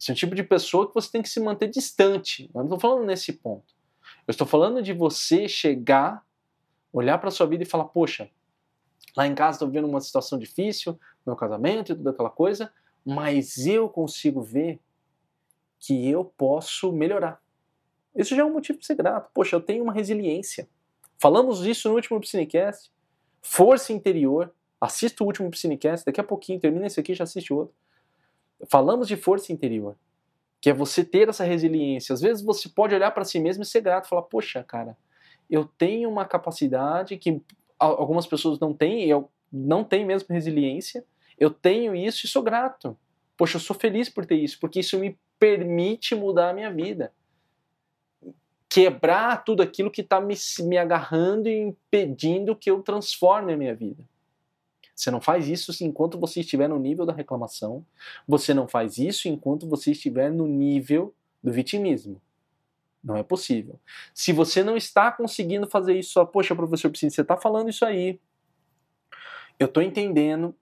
Esse 0.00 0.10
é 0.10 0.12
um 0.12 0.16
tipo 0.16 0.34
de 0.34 0.42
pessoa 0.42 0.88
que 0.88 0.94
você 0.94 1.10
tem 1.10 1.22
que 1.22 1.28
se 1.28 1.40
manter 1.40 1.68
distante. 1.68 2.50
Eu 2.54 2.58
não 2.58 2.64
estou 2.64 2.80
falando 2.80 3.06
nesse 3.06 3.32
ponto. 3.32 3.74
Eu 4.26 4.32
estou 4.32 4.46
falando 4.46 4.82
de 4.82 4.92
você 4.92 5.46
chegar, 5.46 6.24
olhar 6.92 7.18
para 7.18 7.30
sua 7.30 7.46
vida 7.46 7.62
e 7.62 7.66
falar: 7.66 7.84
poxa, 7.84 8.28
lá 9.16 9.26
em 9.26 9.34
casa 9.34 9.56
estou 9.56 9.68
vivendo 9.68 9.88
uma 9.88 10.00
situação 10.00 10.38
difícil, 10.38 10.98
meu 11.26 11.36
casamento 11.36 11.92
e 11.92 11.94
toda 11.94 12.10
aquela 12.10 12.30
coisa, 12.30 12.72
mas 13.04 13.66
eu 13.66 13.88
consigo 13.88 14.42
ver 14.42 14.80
que 15.78 16.08
eu 16.08 16.24
posso 16.24 16.92
melhorar. 16.92 17.42
Isso 18.16 18.34
já 18.34 18.42
é 18.42 18.44
um 18.44 18.52
motivo 18.52 18.78
para 18.78 18.86
ser 18.86 18.94
grato. 18.94 19.30
Poxa, 19.34 19.56
eu 19.56 19.60
tenho 19.60 19.84
uma 19.84 19.92
resiliência. 19.92 20.68
Falamos 21.24 21.62
disso 21.62 21.88
no 21.88 21.94
último 21.94 22.20
Piscinecast 22.20 22.92
força 23.40 23.94
interior. 23.94 24.52
Assista 24.78 25.24
o 25.24 25.26
último 25.26 25.50
Piscinecast, 25.50 26.04
daqui 26.04 26.20
a 26.20 26.24
pouquinho, 26.24 26.60
termina 26.60 26.86
esse 26.86 27.00
aqui 27.00 27.12
e 27.12 27.14
já 27.14 27.24
assiste 27.24 27.50
outro. 27.50 27.74
Falamos 28.70 29.08
de 29.08 29.16
força 29.16 29.50
interior, 29.50 29.96
que 30.60 30.68
é 30.68 30.74
você 30.74 31.02
ter 31.02 31.30
essa 31.30 31.42
resiliência. 31.42 32.12
Às 32.12 32.20
vezes 32.20 32.44
você 32.44 32.68
pode 32.68 32.94
olhar 32.94 33.10
para 33.12 33.24
si 33.24 33.40
mesmo 33.40 33.62
e 33.62 33.66
ser 33.66 33.80
grato, 33.80 34.06
falar: 34.06 34.20
Poxa, 34.20 34.62
cara, 34.64 34.98
eu 35.48 35.64
tenho 35.64 36.10
uma 36.10 36.26
capacidade 36.26 37.16
que 37.16 37.40
algumas 37.78 38.26
pessoas 38.26 38.60
não 38.60 38.74
têm, 38.74 39.06
eu 39.06 39.30
não 39.50 39.82
tenho 39.82 40.06
mesmo 40.06 40.28
resiliência, 40.28 41.06
eu 41.38 41.48
tenho 41.48 41.96
isso 41.96 42.26
e 42.26 42.28
sou 42.28 42.42
grato. 42.42 42.98
Poxa, 43.34 43.56
eu 43.56 43.62
sou 43.62 43.74
feliz 43.74 44.10
por 44.10 44.26
ter 44.26 44.36
isso, 44.36 44.60
porque 44.60 44.80
isso 44.80 44.98
me 44.98 45.18
permite 45.38 46.14
mudar 46.14 46.50
a 46.50 46.52
minha 46.52 46.70
vida 46.70 47.14
quebrar 48.74 49.44
tudo 49.44 49.62
aquilo 49.62 49.88
que 49.88 50.00
está 50.00 50.20
me, 50.20 50.34
me 50.64 50.76
agarrando 50.76 51.48
e 51.48 51.56
impedindo 51.56 52.56
que 52.56 52.68
eu 52.68 52.82
transforme 52.82 53.52
a 53.52 53.56
minha 53.56 53.72
vida. 53.72 54.02
Você 54.92 55.12
não 55.12 55.20
faz 55.20 55.46
isso 55.46 55.72
enquanto 55.84 56.18
você 56.18 56.40
estiver 56.40 56.68
no 56.68 56.76
nível 56.76 57.06
da 57.06 57.12
reclamação. 57.12 57.86
Você 58.26 58.52
não 58.52 58.66
faz 58.66 58.98
isso 58.98 59.28
enquanto 59.28 59.68
você 59.68 59.92
estiver 59.92 60.28
no 60.28 60.48
nível 60.48 61.14
do 61.40 61.52
vitimismo. 61.52 62.20
Não 63.02 63.16
é 63.16 63.22
possível. 63.22 63.78
Se 64.12 64.32
você 64.32 64.64
não 64.64 64.76
está 64.76 65.12
conseguindo 65.12 65.68
fazer 65.68 65.96
isso, 65.96 66.10
só, 66.10 66.24
poxa, 66.24 66.56
professor 66.56 66.90
Piscina, 66.90 67.10
você 67.10 67.20
está 67.20 67.36
falando 67.36 67.70
isso 67.70 67.84
aí. 67.84 68.18
Eu 69.56 69.66
estou 69.66 69.84
entendendo, 69.84 70.52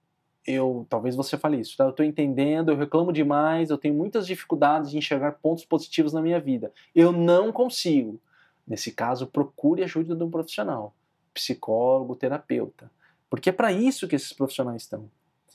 eu 0.47 0.87
talvez 0.89 1.15
você 1.15 1.39
fale 1.39 1.61
isso, 1.61 1.77
tá? 1.77 1.85
Eu 1.85 1.91
estou 1.91 2.05
entendendo, 2.05 2.71
eu 2.71 2.77
reclamo 2.77 3.13
demais, 3.13 3.71
eu 3.71 3.79
tenho 3.79 3.95
muitas 3.95 4.27
dificuldades 4.27 4.91
de 4.91 4.99
enxergar 4.99 5.33
pontos 5.33 5.65
positivos 5.65 6.13
na 6.13 6.21
minha 6.21 6.41
vida. 6.41 6.73
Eu 6.95 7.13
não 7.13 7.53
consigo. 7.53 8.21
Nesse 8.67 8.93
caso, 8.93 9.27
procure 9.27 9.83
ajuda 9.83 10.15
de 10.15 10.23
um 10.23 10.31
profissional, 10.31 10.95
psicólogo, 11.35 12.17
terapeuta, 12.17 12.91
porque 13.29 13.51
é 13.51 13.53
para 13.53 13.73
isso 13.73 14.07
que 14.07 14.17
esses 14.17 14.33
profissionais 14.33 14.83
estão. 14.83 15.09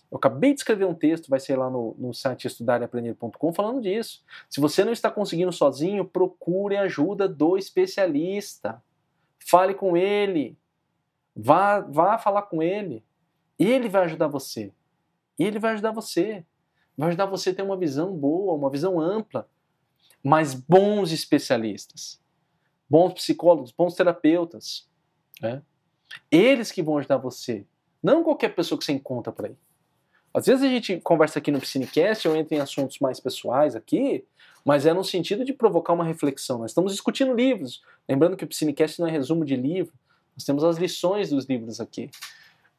Eu 0.09 0.17
acabei 0.17 0.53
de 0.53 0.61
escrever 0.61 0.85
um 0.85 0.93
texto, 0.93 1.29
vai 1.29 1.39
ser 1.39 1.57
lá 1.57 1.69
no, 1.69 1.93
no 1.97 2.13
site 2.13 2.47
estudareaprender.com 2.47 3.53
falando 3.53 3.81
disso. 3.81 4.23
Se 4.49 4.61
você 4.61 4.85
não 4.85 4.93
está 4.93 5.11
conseguindo 5.11 5.51
sozinho, 5.51 6.05
procure 6.05 6.77
ajuda 6.77 7.27
do 7.27 7.57
especialista. 7.57 8.81
Fale 9.37 9.73
com 9.73 9.97
ele. 9.97 10.57
Vá, 11.35 11.81
vá 11.81 12.17
falar 12.17 12.43
com 12.43 12.63
ele. 12.63 13.03
Ele 13.59 13.89
vai 13.89 14.05
ajudar 14.05 14.27
você. 14.27 14.71
Ele 15.37 15.59
vai 15.59 15.73
ajudar 15.73 15.91
você. 15.91 16.45
Vai 16.97 17.09
ajudar 17.09 17.25
você 17.25 17.51
a 17.51 17.53
ter 17.53 17.61
uma 17.61 17.77
visão 17.77 18.13
boa, 18.13 18.53
uma 18.53 18.69
visão 18.69 18.99
ampla. 18.99 19.47
Mas 20.23 20.53
bons 20.53 21.11
especialistas, 21.11 22.19
bons 22.89 23.13
psicólogos, 23.13 23.71
bons 23.71 23.95
terapeutas. 23.95 24.89
Né? 25.41 25.61
Eles 26.31 26.71
que 26.71 26.81
vão 26.81 26.97
ajudar 26.97 27.17
você. 27.17 27.65
Não 28.01 28.23
qualquer 28.23 28.49
pessoa 28.55 28.77
que 28.77 28.85
você 28.85 28.91
encontra 28.91 29.31
por 29.31 29.45
aí. 29.45 29.55
Às 30.33 30.45
vezes 30.45 30.63
a 30.63 30.67
gente 30.67 30.99
conversa 30.99 31.39
aqui 31.39 31.51
no 31.51 31.59
Piscinecast, 31.59 32.25
eu 32.25 32.35
entro 32.35 32.55
em 32.55 32.59
assuntos 32.59 32.99
mais 32.99 33.19
pessoais 33.19 33.75
aqui, 33.75 34.23
mas 34.63 34.85
é 34.85 34.93
no 34.93 35.03
sentido 35.03 35.43
de 35.43 35.53
provocar 35.53 35.93
uma 35.93 36.03
reflexão. 36.03 36.59
Nós 36.59 36.71
estamos 36.71 36.91
discutindo 36.91 37.33
livros. 37.33 37.81
Lembrando 38.07 38.37
que 38.37 38.43
o 38.43 38.47
Piscinecast 38.47 38.99
não 38.99 39.07
é 39.07 39.11
resumo 39.11 39.45
de 39.45 39.55
livro, 39.55 39.93
nós 40.35 40.43
temos 40.43 40.63
as 40.63 40.77
lições 40.77 41.29
dos 41.29 41.45
livros 41.45 41.79
aqui. 41.79 42.11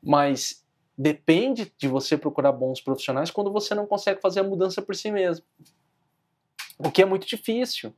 Mas 0.01 0.65
depende 0.99 1.73
de 1.79 1.87
você 1.87 2.19
procurar 2.19 2.51
bons 2.51 2.81
profissionais 2.81 3.31
quando 3.31 3.53
você 3.53 3.73
não 3.73 3.87
consegue 3.87 4.21
fazer 4.21 4.41
a 4.41 4.45
mudança 4.45 4.83
por 4.83 4.97
si 4.97 5.13
mesmo. 5.13 5.47
O 6.77 6.91
que 6.91 7.03
é 7.03 7.05
muito 7.05 7.25
difícil. 7.25 7.95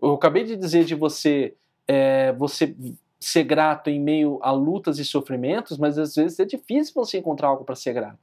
Eu 0.00 0.14
acabei 0.14 0.44
de 0.44 0.56
dizer 0.56 0.84
de 0.84 0.94
você, 0.94 1.56
é, 1.86 2.32
você 2.32 2.76
ser 3.18 3.42
grato 3.42 3.90
em 3.90 4.00
meio 4.00 4.38
a 4.40 4.52
lutas 4.52 5.00
e 5.00 5.04
sofrimentos, 5.04 5.78
mas 5.78 5.98
às 5.98 6.14
vezes 6.14 6.38
é 6.38 6.44
difícil 6.44 6.94
você 6.94 7.18
encontrar 7.18 7.48
algo 7.48 7.64
para 7.64 7.74
ser 7.74 7.92
grato. 7.92 8.18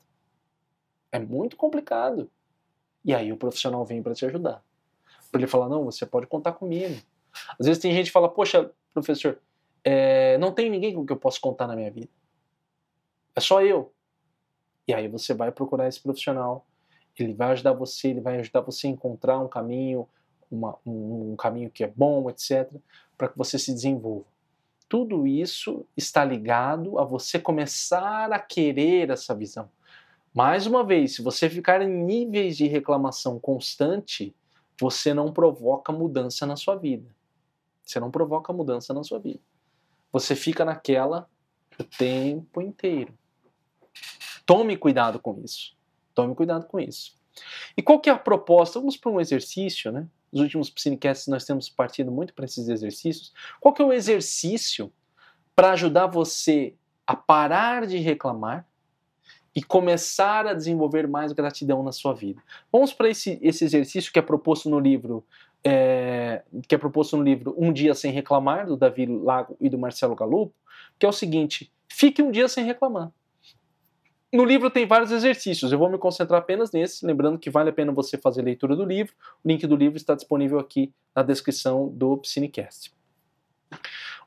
É 1.11 1.19
muito 1.19 1.57
complicado. 1.57 2.29
E 3.03 3.13
aí 3.13 3.31
o 3.33 3.37
profissional 3.37 3.85
vem 3.85 4.01
para 4.01 4.13
te 4.13 4.25
ajudar. 4.25 4.63
Para 5.29 5.41
ele 5.41 5.47
falar, 5.47 5.67
não, 5.67 5.83
você 5.83 6.05
pode 6.05 6.27
contar 6.27 6.53
comigo. 6.53 6.95
Às 7.59 7.65
vezes 7.65 7.81
tem 7.81 7.93
gente 7.93 8.07
que 8.07 8.11
fala, 8.11 8.29
poxa, 8.29 8.71
professor, 8.93 9.39
é, 9.83 10.37
não 10.37 10.51
tem 10.51 10.69
ninguém 10.69 10.93
com 10.93 11.05
que 11.05 11.11
eu 11.11 11.17
posso 11.17 11.39
contar 11.39 11.67
na 11.67 11.75
minha 11.75 11.91
vida. 11.91 12.09
É 13.39 13.41
só 13.41 13.61
eu. 13.61 13.93
E 14.85 14.93
aí 14.93 15.07
você 15.07 15.33
vai 15.33 15.49
procurar 15.49 15.87
esse 15.87 16.01
profissional, 16.01 16.67
ele 17.17 17.33
vai 17.33 17.53
ajudar 17.53 17.71
você, 17.71 18.09
ele 18.09 18.19
vai 18.19 18.37
ajudar 18.39 18.59
você 18.59 18.87
a 18.87 18.89
encontrar 18.89 19.39
um 19.39 19.47
caminho, 19.47 20.05
uma, 20.51 20.77
um, 20.85 21.31
um 21.31 21.35
caminho 21.37 21.69
que 21.69 21.81
é 21.81 21.87
bom, 21.87 22.29
etc., 22.29 22.69
para 23.17 23.29
que 23.29 23.37
você 23.37 23.57
se 23.57 23.73
desenvolva. 23.73 24.25
Tudo 24.89 25.25
isso 25.25 25.85
está 25.95 26.25
ligado 26.25 26.99
a 26.99 27.05
você 27.05 27.39
começar 27.39 28.29
a 28.29 28.39
querer 28.39 29.09
essa 29.09 29.33
visão. 29.33 29.69
Mais 30.33 30.67
uma 30.67 30.83
vez, 30.83 31.15
se 31.15 31.21
você 31.21 31.49
ficar 31.49 31.81
em 31.81 32.03
níveis 32.03 32.57
de 32.57 32.67
reclamação 32.67 33.39
constante, 33.39 34.35
você 34.77 35.13
não 35.13 35.31
provoca 35.31 35.93
mudança 35.93 36.45
na 36.45 36.57
sua 36.57 36.75
vida. 36.75 37.09
Você 37.85 38.01
não 38.01 38.11
provoca 38.11 38.51
mudança 38.51 38.93
na 38.93 39.01
sua 39.01 39.19
vida. 39.19 39.39
Você 40.11 40.35
fica 40.35 40.65
naquela 40.65 41.29
o 41.79 41.83
tempo 41.85 42.61
inteiro. 42.61 43.17
Tome 44.45 44.77
cuidado 44.77 45.19
com 45.19 45.39
isso. 45.43 45.75
Tome 46.13 46.35
cuidado 46.35 46.65
com 46.65 46.79
isso. 46.79 47.13
E 47.77 47.81
qual 47.81 47.99
que 47.99 48.09
é 48.09 48.13
a 48.13 48.17
proposta? 48.17 48.79
Vamos 48.79 48.97
para 48.97 49.11
um 49.11 49.19
exercício, 49.19 49.91
né? 49.91 50.07
Nos 50.31 50.41
últimos 50.41 50.69
Psinecasts 50.69 51.27
nós 51.27 51.45
temos 51.45 51.69
partido 51.69 52.11
muito 52.11 52.33
para 52.33 52.45
esses 52.45 52.67
exercícios. 52.67 53.33
Qual 53.59 53.73
que 53.73 53.81
é 53.81 53.85
o 53.85 53.93
exercício 53.93 54.91
para 55.55 55.71
ajudar 55.71 56.07
você 56.07 56.75
a 57.05 57.15
parar 57.15 57.87
de 57.87 57.97
reclamar 57.97 58.67
e 59.55 59.63
começar 59.63 60.45
a 60.45 60.53
desenvolver 60.53 61.07
mais 61.07 61.31
gratidão 61.31 61.81
na 61.83 61.91
sua 61.91 62.13
vida? 62.13 62.41
Vamos 62.71 62.93
para 62.93 63.09
esse, 63.09 63.39
esse 63.41 63.65
exercício 63.65 64.11
que 64.11 64.19
é 64.19 64.21
proposto 64.21 64.69
no 64.69 64.79
livro 64.79 65.25
é, 65.63 66.43
que 66.67 66.75
é 66.75 66.77
proposto 66.77 67.17
no 67.17 67.23
livro 67.23 67.53
Um 67.57 67.73
Dia 67.73 67.93
Sem 67.93 68.11
Reclamar, 68.11 68.65
do 68.65 68.77
Davi 68.77 69.05
Lago 69.05 69.57
e 69.59 69.69
do 69.69 69.77
Marcelo 69.77 70.15
Galupo, 70.15 70.53
que 70.97 71.05
é 71.05 71.09
o 71.09 71.13
seguinte: 71.13 71.71
fique 71.87 72.21
um 72.21 72.31
dia 72.31 72.47
sem 72.47 72.63
reclamar. 72.63 73.11
No 74.31 74.45
livro 74.45 74.69
tem 74.69 74.85
vários 74.85 75.11
exercícios, 75.11 75.71
eu 75.71 75.79
vou 75.79 75.89
me 75.89 75.97
concentrar 75.97 76.39
apenas 76.39 76.71
nesse, 76.71 77.03
lembrando 77.03 77.39
que 77.39 77.49
vale 77.49 77.71
a 77.71 77.73
pena 77.73 77.91
você 77.91 78.15
fazer 78.15 78.43
leitura 78.43 78.75
do 78.75 78.85
livro. 78.85 79.13
O 79.43 79.47
link 79.47 79.65
do 79.65 79.75
livro 79.75 79.97
está 79.97 80.13
disponível 80.13 80.59
aqui 80.59 80.93
na 81.15 81.23
descrição 81.23 81.87
do 81.89 82.15
Psinecast. 82.17 82.93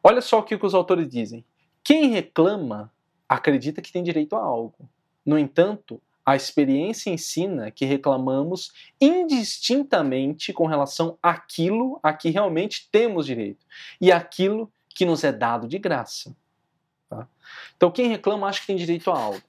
Olha 0.02 0.20
só 0.20 0.40
o 0.40 0.42
que 0.42 0.58
os 0.60 0.74
autores 0.74 1.08
dizem. 1.08 1.44
Quem 1.84 2.10
reclama 2.10 2.92
acredita 3.28 3.80
que 3.80 3.92
tem 3.92 4.02
direito 4.02 4.34
a 4.34 4.40
algo. 4.40 4.90
No 5.24 5.38
entanto, 5.38 6.02
a 6.26 6.36
experiência 6.36 7.10
ensina 7.10 7.70
que 7.70 7.84
reclamamos 7.84 8.72
indistintamente 9.00 10.52
com 10.52 10.66
relação 10.66 11.16
àquilo 11.22 11.98
a 12.02 12.12
que 12.12 12.30
realmente 12.30 12.88
temos 12.90 13.26
direito 13.26 13.64
e 14.00 14.10
aquilo 14.10 14.72
que 14.88 15.04
nos 15.04 15.22
é 15.24 15.32
dado 15.32 15.66
de 15.66 15.78
graça. 15.78 16.34
Tá? 17.08 17.28
Então, 17.76 17.90
quem 17.90 18.08
reclama 18.08 18.48
acha 18.48 18.60
que 18.60 18.66
tem 18.66 18.76
direito 18.76 19.10
a 19.10 19.18
algo. 19.18 19.42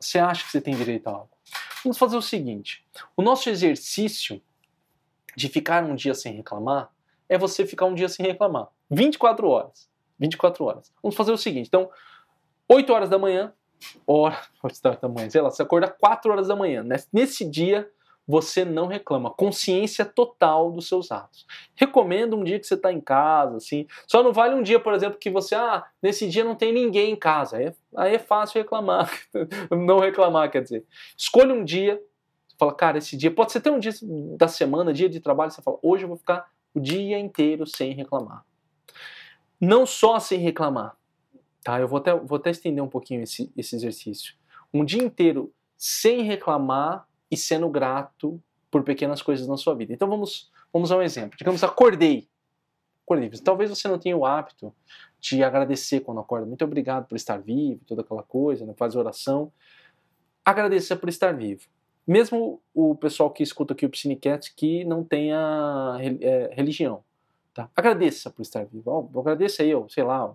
Você 0.00 0.18
acha 0.18 0.44
que 0.44 0.50
você 0.50 0.60
tem 0.60 0.74
direito 0.74 1.06
a 1.08 1.12
algo. 1.12 1.30
Vamos 1.84 1.98
fazer 1.98 2.16
o 2.16 2.22
seguinte: 2.22 2.84
o 3.16 3.22
nosso 3.22 3.48
exercício 3.50 4.42
de 5.36 5.48
ficar 5.48 5.84
um 5.84 5.94
dia 5.94 6.14
sem 6.14 6.34
reclamar 6.34 6.90
é 7.28 7.38
você 7.38 7.66
ficar 7.66 7.86
um 7.86 7.94
dia 7.94 8.08
sem 8.08 8.26
reclamar. 8.26 8.68
24 8.90 9.48
horas. 9.48 9.88
24 10.18 10.64
horas. 10.64 10.92
Vamos 11.02 11.16
fazer 11.16 11.32
o 11.32 11.36
seguinte: 11.36 11.68
então, 11.68 11.90
8 12.68 12.92
horas 12.92 13.08
da 13.10 13.18
manhã, 13.18 13.52
hora, 14.06 14.40
8 14.62 14.80
horas 14.84 15.00
da 15.00 15.08
manhã, 15.08 15.30
sei 15.30 15.40
lá, 15.40 15.50
você 15.50 15.62
acorda 15.62 15.88
4 15.88 16.32
horas 16.32 16.48
da 16.48 16.56
manhã. 16.56 16.84
Nesse 17.12 17.44
dia, 17.44 17.90
você 18.30 18.64
não 18.64 18.86
reclama. 18.86 19.28
Consciência 19.28 20.04
total 20.04 20.70
dos 20.70 20.86
seus 20.86 21.10
atos. 21.10 21.44
Recomendo 21.74 22.36
um 22.36 22.44
dia 22.44 22.60
que 22.60 22.66
você 22.66 22.74
está 22.74 22.92
em 22.92 23.00
casa, 23.00 23.56
assim. 23.56 23.88
Só 24.06 24.22
não 24.22 24.32
vale 24.32 24.54
um 24.54 24.62
dia, 24.62 24.78
por 24.78 24.94
exemplo, 24.94 25.18
que 25.18 25.28
você, 25.28 25.56
ah, 25.56 25.84
nesse 26.00 26.28
dia 26.28 26.44
não 26.44 26.54
tem 26.54 26.72
ninguém 26.72 27.10
em 27.10 27.16
casa. 27.16 27.56
Aí 27.56 27.64
é, 27.66 27.74
aí 27.96 28.14
é 28.14 28.18
fácil 28.20 28.60
reclamar. 28.60 29.10
não 29.70 29.98
reclamar, 29.98 30.48
quer 30.48 30.62
dizer. 30.62 30.86
Escolha 31.16 31.52
um 31.52 31.64
dia, 31.64 32.00
fala, 32.56 32.72
cara, 32.72 32.98
esse 32.98 33.16
dia, 33.16 33.32
pode 33.32 33.50
ser 33.50 33.58
até 33.58 33.70
um 33.70 33.80
dia 33.80 33.92
da 34.36 34.46
semana, 34.46 34.92
dia 34.92 35.08
de 35.08 35.18
trabalho, 35.18 35.50
você 35.50 35.60
fala, 35.60 35.78
hoje 35.82 36.04
eu 36.04 36.08
vou 36.08 36.16
ficar 36.16 36.48
o 36.72 36.78
dia 36.78 37.18
inteiro 37.18 37.66
sem 37.66 37.92
reclamar. 37.92 38.44
Não 39.60 39.84
só 39.84 40.20
sem 40.20 40.38
reclamar, 40.38 40.96
tá? 41.64 41.80
Eu 41.80 41.88
vou 41.88 41.98
até, 41.98 42.14
vou 42.14 42.36
até 42.36 42.50
estender 42.50 42.82
um 42.82 42.88
pouquinho 42.88 43.22
esse, 43.22 43.52
esse 43.56 43.74
exercício. 43.74 44.34
Um 44.72 44.84
dia 44.84 45.02
inteiro 45.02 45.52
sem 45.76 46.22
reclamar 46.22 47.09
e 47.30 47.36
sendo 47.36 47.68
grato 47.68 48.42
por 48.70 48.82
pequenas 48.82 49.22
coisas 49.22 49.46
na 49.46 49.56
sua 49.56 49.74
vida. 49.74 49.92
Então 49.92 50.08
vamos, 50.08 50.50
vamos 50.72 50.92
a 50.92 50.96
um 50.96 51.02
exemplo. 51.02 51.36
Digamos, 51.36 51.62
acordei. 51.64 52.28
acordei. 53.04 53.30
Talvez 53.42 53.70
você 53.70 53.88
não 53.88 53.98
tenha 53.98 54.16
o 54.16 54.24
hábito 54.24 54.74
de 55.18 55.42
agradecer 55.42 56.00
quando 56.00 56.20
acorda. 56.20 56.46
Muito 56.46 56.64
obrigado 56.64 57.06
por 57.06 57.16
estar 57.16 57.38
vivo, 57.38 57.80
toda 57.86 58.02
aquela 58.02 58.22
coisa, 58.22 58.64
né? 58.64 58.74
faz 58.76 58.96
oração. 58.96 59.52
Agradeça 60.44 60.96
por 60.96 61.08
estar 61.08 61.32
vivo. 61.32 61.68
Mesmo 62.06 62.60
o 62.74 62.94
pessoal 62.94 63.30
que 63.30 63.42
escuta 63.42 63.74
aqui 63.74 63.84
o 63.84 63.90
Psinecast 63.90 64.54
que 64.54 64.84
não 64.84 65.04
tenha 65.04 65.98
é, 66.20 66.50
religião. 66.54 67.04
Tá? 67.52 67.68
Agradeça 67.76 68.30
por 68.30 68.42
estar 68.42 68.64
vivo. 68.64 69.10
Oh, 69.12 69.20
agradeça 69.20 69.62
aí, 69.62 69.70
sei 69.88 70.02
lá, 70.02 70.34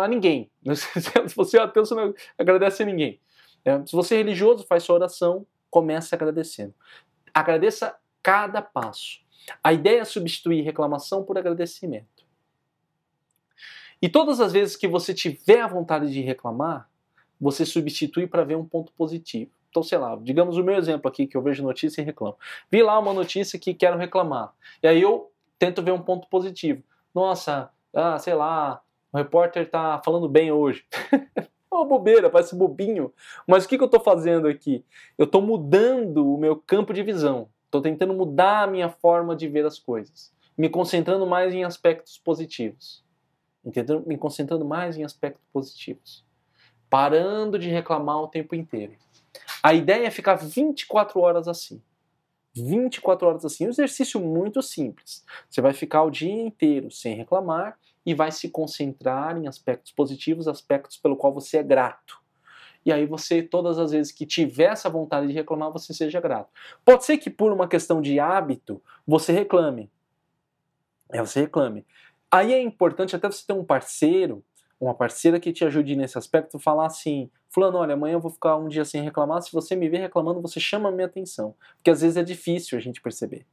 a 0.00 0.08
ninguém. 0.08 0.50
Se 0.74 1.36
você 1.36 1.58
é 1.58 1.62
ateu, 1.62 1.84
você 1.84 1.94
não 1.94 2.12
agradece 2.36 2.82
a 2.82 2.86
ninguém. 2.86 3.20
É, 3.64 3.80
se 3.86 3.92
você 3.94 4.16
é 4.16 4.18
religioso, 4.18 4.66
faz 4.66 4.82
sua 4.82 4.96
oração, 4.96 5.46
comece 5.72 6.14
agradecendo. 6.14 6.74
Agradeça 7.32 7.96
cada 8.22 8.60
passo. 8.60 9.22
A 9.64 9.72
ideia 9.72 10.02
é 10.02 10.04
substituir 10.04 10.60
reclamação 10.60 11.24
por 11.24 11.38
agradecimento. 11.38 12.06
E 14.00 14.08
todas 14.08 14.38
as 14.38 14.52
vezes 14.52 14.76
que 14.76 14.86
você 14.86 15.14
tiver 15.14 15.62
a 15.62 15.66
vontade 15.66 16.12
de 16.12 16.20
reclamar, 16.20 16.90
você 17.40 17.64
substitui 17.64 18.26
para 18.26 18.44
ver 18.44 18.56
um 18.56 18.66
ponto 18.66 18.92
positivo. 18.92 19.50
Então, 19.70 19.82
sei 19.82 19.96
lá, 19.96 20.14
digamos 20.20 20.58
o 20.58 20.62
meu 20.62 20.74
exemplo 20.74 21.08
aqui, 21.08 21.26
que 21.26 21.36
eu 21.36 21.42
vejo 21.42 21.62
notícia 21.62 22.02
e 22.02 22.04
reclamo. 22.04 22.36
Vi 22.70 22.82
lá 22.82 22.98
uma 22.98 23.14
notícia 23.14 23.58
que 23.58 23.72
quero 23.72 23.96
reclamar. 23.96 24.52
E 24.82 24.86
aí 24.86 25.00
eu 25.00 25.32
tento 25.58 25.82
ver 25.82 25.92
um 25.92 26.02
ponto 26.02 26.28
positivo. 26.28 26.82
Nossa, 27.14 27.70
ah, 27.94 28.18
sei 28.18 28.34
lá, 28.34 28.82
o 29.10 29.16
repórter 29.16 29.62
está 29.62 30.02
falando 30.04 30.28
bem 30.28 30.52
hoje. 30.52 30.84
Uma 31.72 31.86
bobeira, 31.86 32.28
parece 32.28 32.54
bobinho. 32.54 33.12
Mas 33.46 33.64
o 33.64 33.68
que, 33.68 33.78
que 33.78 33.82
eu 33.82 33.86
estou 33.86 34.00
fazendo 34.00 34.46
aqui? 34.46 34.84
Eu 35.16 35.24
estou 35.24 35.40
mudando 35.40 36.34
o 36.34 36.36
meu 36.36 36.54
campo 36.54 36.92
de 36.92 37.02
visão. 37.02 37.48
Estou 37.64 37.80
tentando 37.80 38.12
mudar 38.12 38.64
a 38.64 38.66
minha 38.66 38.90
forma 38.90 39.34
de 39.34 39.48
ver 39.48 39.64
as 39.64 39.78
coisas. 39.78 40.30
Me 40.56 40.68
concentrando 40.68 41.26
mais 41.26 41.54
em 41.54 41.64
aspectos 41.64 42.18
positivos. 42.18 43.02
Entendeu? 43.64 44.02
Me 44.06 44.18
concentrando 44.18 44.66
mais 44.66 44.98
em 44.98 45.04
aspectos 45.04 45.44
positivos. 45.50 46.22
Parando 46.90 47.58
de 47.58 47.70
reclamar 47.70 48.20
o 48.20 48.28
tempo 48.28 48.54
inteiro. 48.54 48.92
A 49.62 49.72
ideia 49.72 50.06
é 50.06 50.10
ficar 50.10 50.34
24 50.34 51.18
horas 51.18 51.48
assim. 51.48 51.80
24 52.54 53.26
horas 53.26 53.44
assim. 53.46 53.66
Um 53.66 53.70
exercício 53.70 54.20
muito 54.20 54.60
simples. 54.60 55.24
Você 55.48 55.62
vai 55.62 55.72
ficar 55.72 56.02
o 56.02 56.10
dia 56.10 56.30
inteiro 56.30 56.90
sem 56.90 57.14
reclamar 57.14 57.78
e 58.04 58.14
vai 58.14 58.32
se 58.32 58.48
concentrar 58.48 59.36
em 59.36 59.46
aspectos 59.46 59.92
positivos, 59.92 60.48
aspectos 60.48 60.96
pelo 60.96 61.16
qual 61.16 61.32
você 61.32 61.58
é 61.58 61.62
grato. 61.62 62.20
E 62.84 62.92
aí 62.92 63.06
você, 63.06 63.42
todas 63.42 63.78
as 63.78 63.92
vezes 63.92 64.12
que 64.12 64.26
tiver 64.26 64.72
essa 64.72 64.90
vontade 64.90 65.28
de 65.28 65.32
reclamar, 65.32 65.70
você 65.70 65.94
seja 65.94 66.20
grato. 66.20 66.50
Pode 66.84 67.04
ser 67.04 67.16
que 67.18 67.30
por 67.30 67.52
uma 67.52 67.68
questão 67.68 68.02
de 68.02 68.18
hábito, 68.18 68.82
você 69.06 69.32
reclame. 69.32 69.90
É, 71.10 71.20
você 71.20 71.42
reclame. 71.42 71.86
Aí 72.30 72.52
é 72.52 72.60
importante 72.60 73.14
até 73.14 73.30
você 73.30 73.46
ter 73.46 73.52
um 73.52 73.64
parceiro, 73.64 74.44
uma 74.80 74.94
parceira 74.94 75.38
que 75.38 75.52
te 75.52 75.64
ajude 75.64 75.94
nesse 75.94 76.18
aspecto, 76.18 76.58
falar 76.58 76.86
assim, 76.86 77.30
fulano, 77.48 77.78
olha, 77.78 77.94
amanhã 77.94 78.14
eu 78.14 78.20
vou 78.20 78.30
ficar 78.30 78.56
um 78.56 78.66
dia 78.66 78.84
sem 78.84 79.02
reclamar, 79.02 79.42
se 79.42 79.52
você 79.52 79.76
me 79.76 79.88
ver 79.88 79.98
reclamando, 79.98 80.40
você 80.40 80.58
chama 80.58 80.88
a 80.88 80.92
minha 80.92 81.06
atenção. 81.06 81.54
Porque 81.76 81.90
às 81.90 82.00
vezes 82.00 82.16
é 82.16 82.24
difícil 82.24 82.76
a 82.76 82.80
gente 82.80 83.00
perceber. 83.00 83.46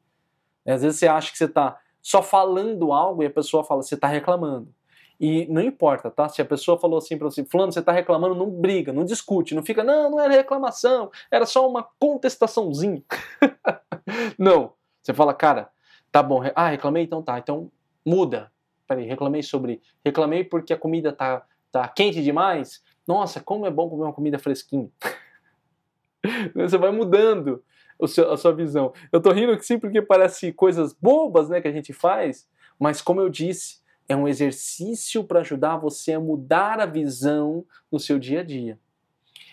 Às 0.65 0.81
vezes 0.81 0.97
você 0.97 1.07
acha 1.07 1.31
que 1.31 1.37
você 1.37 1.45
está 1.45 1.79
só 2.01 2.21
falando 2.21 2.91
algo 2.91 3.23
e 3.23 3.25
a 3.25 3.29
pessoa 3.29 3.63
fala, 3.63 3.83
você 3.83 3.95
está 3.95 4.07
reclamando. 4.07 4.73
E 5.19 5.45
não 5.47 5.61
importa, 5.61 6.09
tá? 6.09 6.29
Se 6.29 6.41
a 6.41 6.45
pessoa 6.45 6.79
falou 6.79 6.97
assim 6.97 7.17
para 7.17 7.29
você, 7.29 7.43
fulano, 7.43 7.73
você 7.73 7.79
está 7.79 7.91
reclamando, 7.91 8.35
não 8.35 8.49
briga, 8.49 8.93
não 8.93 9.03
discute, 9.03 9.53
não 9.53 9.61
fica, 9.61 9.83
não, 9.83 10.11
não 10.11 10.19
era 10.19 10.33
reclamação, 10.33 11.11
era 11.29 11.45
só 11.45 11.69
uma 11.69 11.83
contestaçãozinha. 11.99 13.03
não. 14.39 14.73
Você 15.03 15.13
fala, 15.13 15.33
cara, 15.33 15.69
tá 16.11 16.23
bom, 16.23 16.41
ah, 16.55 16.69
reclamei, 16.69 17.03
então 17.03 17.21
tá, 17.21 17.37
então 17.37 17.69
muda. 18.05 18.51
Peraí, 18.87 19.05
reclamei 19.05 19.43
sobre. 19.43 19.81
Reclamei 20.03 20.43
porque 20.43 20.73
a 20.73 20.77
comida 20.77 21.11
tá, 21.11 21.45
tá 21.71 21.87
quente 21.89 22.23
demais. 22.23 22.81
Nossa, 23.05 23.41
como 23.41 23.65
é 23.65 23.71
bom 23.71 23.89
comer 23.89 24.03
uma 24.03 24.13
comida 24.13 24.39
fresquinha. 24.39 24.89
você 26.55 26.77
vai 26.77 26.91
mudando 26.91 27.63
seu, 28.07 28.31
a 28.31 28.37
sua 28.37 28.53
visão. 28.53 28.93
Eu 29.11 29.21
tô 29.21 29.31
rindo 29.31 29.61
sim 29.61 29.77
porque 29.77 30.01
parece 30.01 30.53
coisas 30.53 30.93
bobas 30.93 31.49
né, 31.49 31.61
que 31.61 31.67
a 31.67 31.71
gente 31.71 31.93
faz, 31.93 32.47
mas 32.79 33.01
como 33.01 33.19
eu 33.19 33.29
disse, 33.29 33.79
é 34.07 34.15
um 34.15 34.27
exercício 34.27 35.23
para 35.23 35.41
ajudar 35.41 35.77
você 35.77 36.13
a 36.13 36.19
mudar 36.19 36.79
a 36.79 36.85
visão 36.85 37.65
no 37.91 37.99
seu 37.99 38.17
dia 38.17 38.39
a 38.39 38.43
dia. 38.43 38.79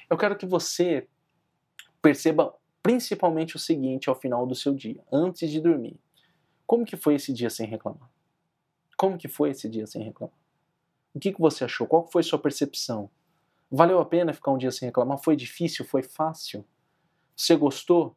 Eu 0.09 0.17
quero 0.17 0.37
que 0.37 0.47
você 0.47 1.07
perceba 2.01 2.55
principalmente 2.83 3.57
o 3.57 3.59
seguinte 3.59 4.09
ao 4.09 4.15
final 4.15 4.47
do 4.47 4.55
seu 4.55 4.73
dia, 4.73 5.03
antes 5.13 5.51
de 5.51 5.61
dormir. 5.61 5.99
Como 6.67 6.85
que 6.85 6.97
foi 6.97 7.17
esse 7.17 7.33
dia 7.33 7.51
sem 7.51 7.67
reclamar? 7.67 8.09
Como 8.97 9.19
que 9.19 9.29
foi 9.29 9.51
esse 9.51 9.69
dia 9.69 9.87
sem 9.87 10.03
reclamar? 10.03 10.37
O 11.13 11.19
que, 11.19 11.33
que 11.33 11.41
você 11.41 11.65
achou? 11.65 11.87
Qual 11.87 12.07
foi 12.07 12.23
sua 12.23 12.39
percepção? 12.39 13.11
Valeu 13.71 13.99
a 13.99 14.07
pena 14.07 14.33
ficar 14.33 14.53
um 14.53 14.59
dia 14.59 14.71
sem 14.71 14.87
reclamar? 14.87 15.19
Foi 15.19 15.35
difícil? 15.35 15.85
Foi 15.85 16.03
fácil? 16.03 16.65
Você 17.35 17.57
gostou? 17.57 18.17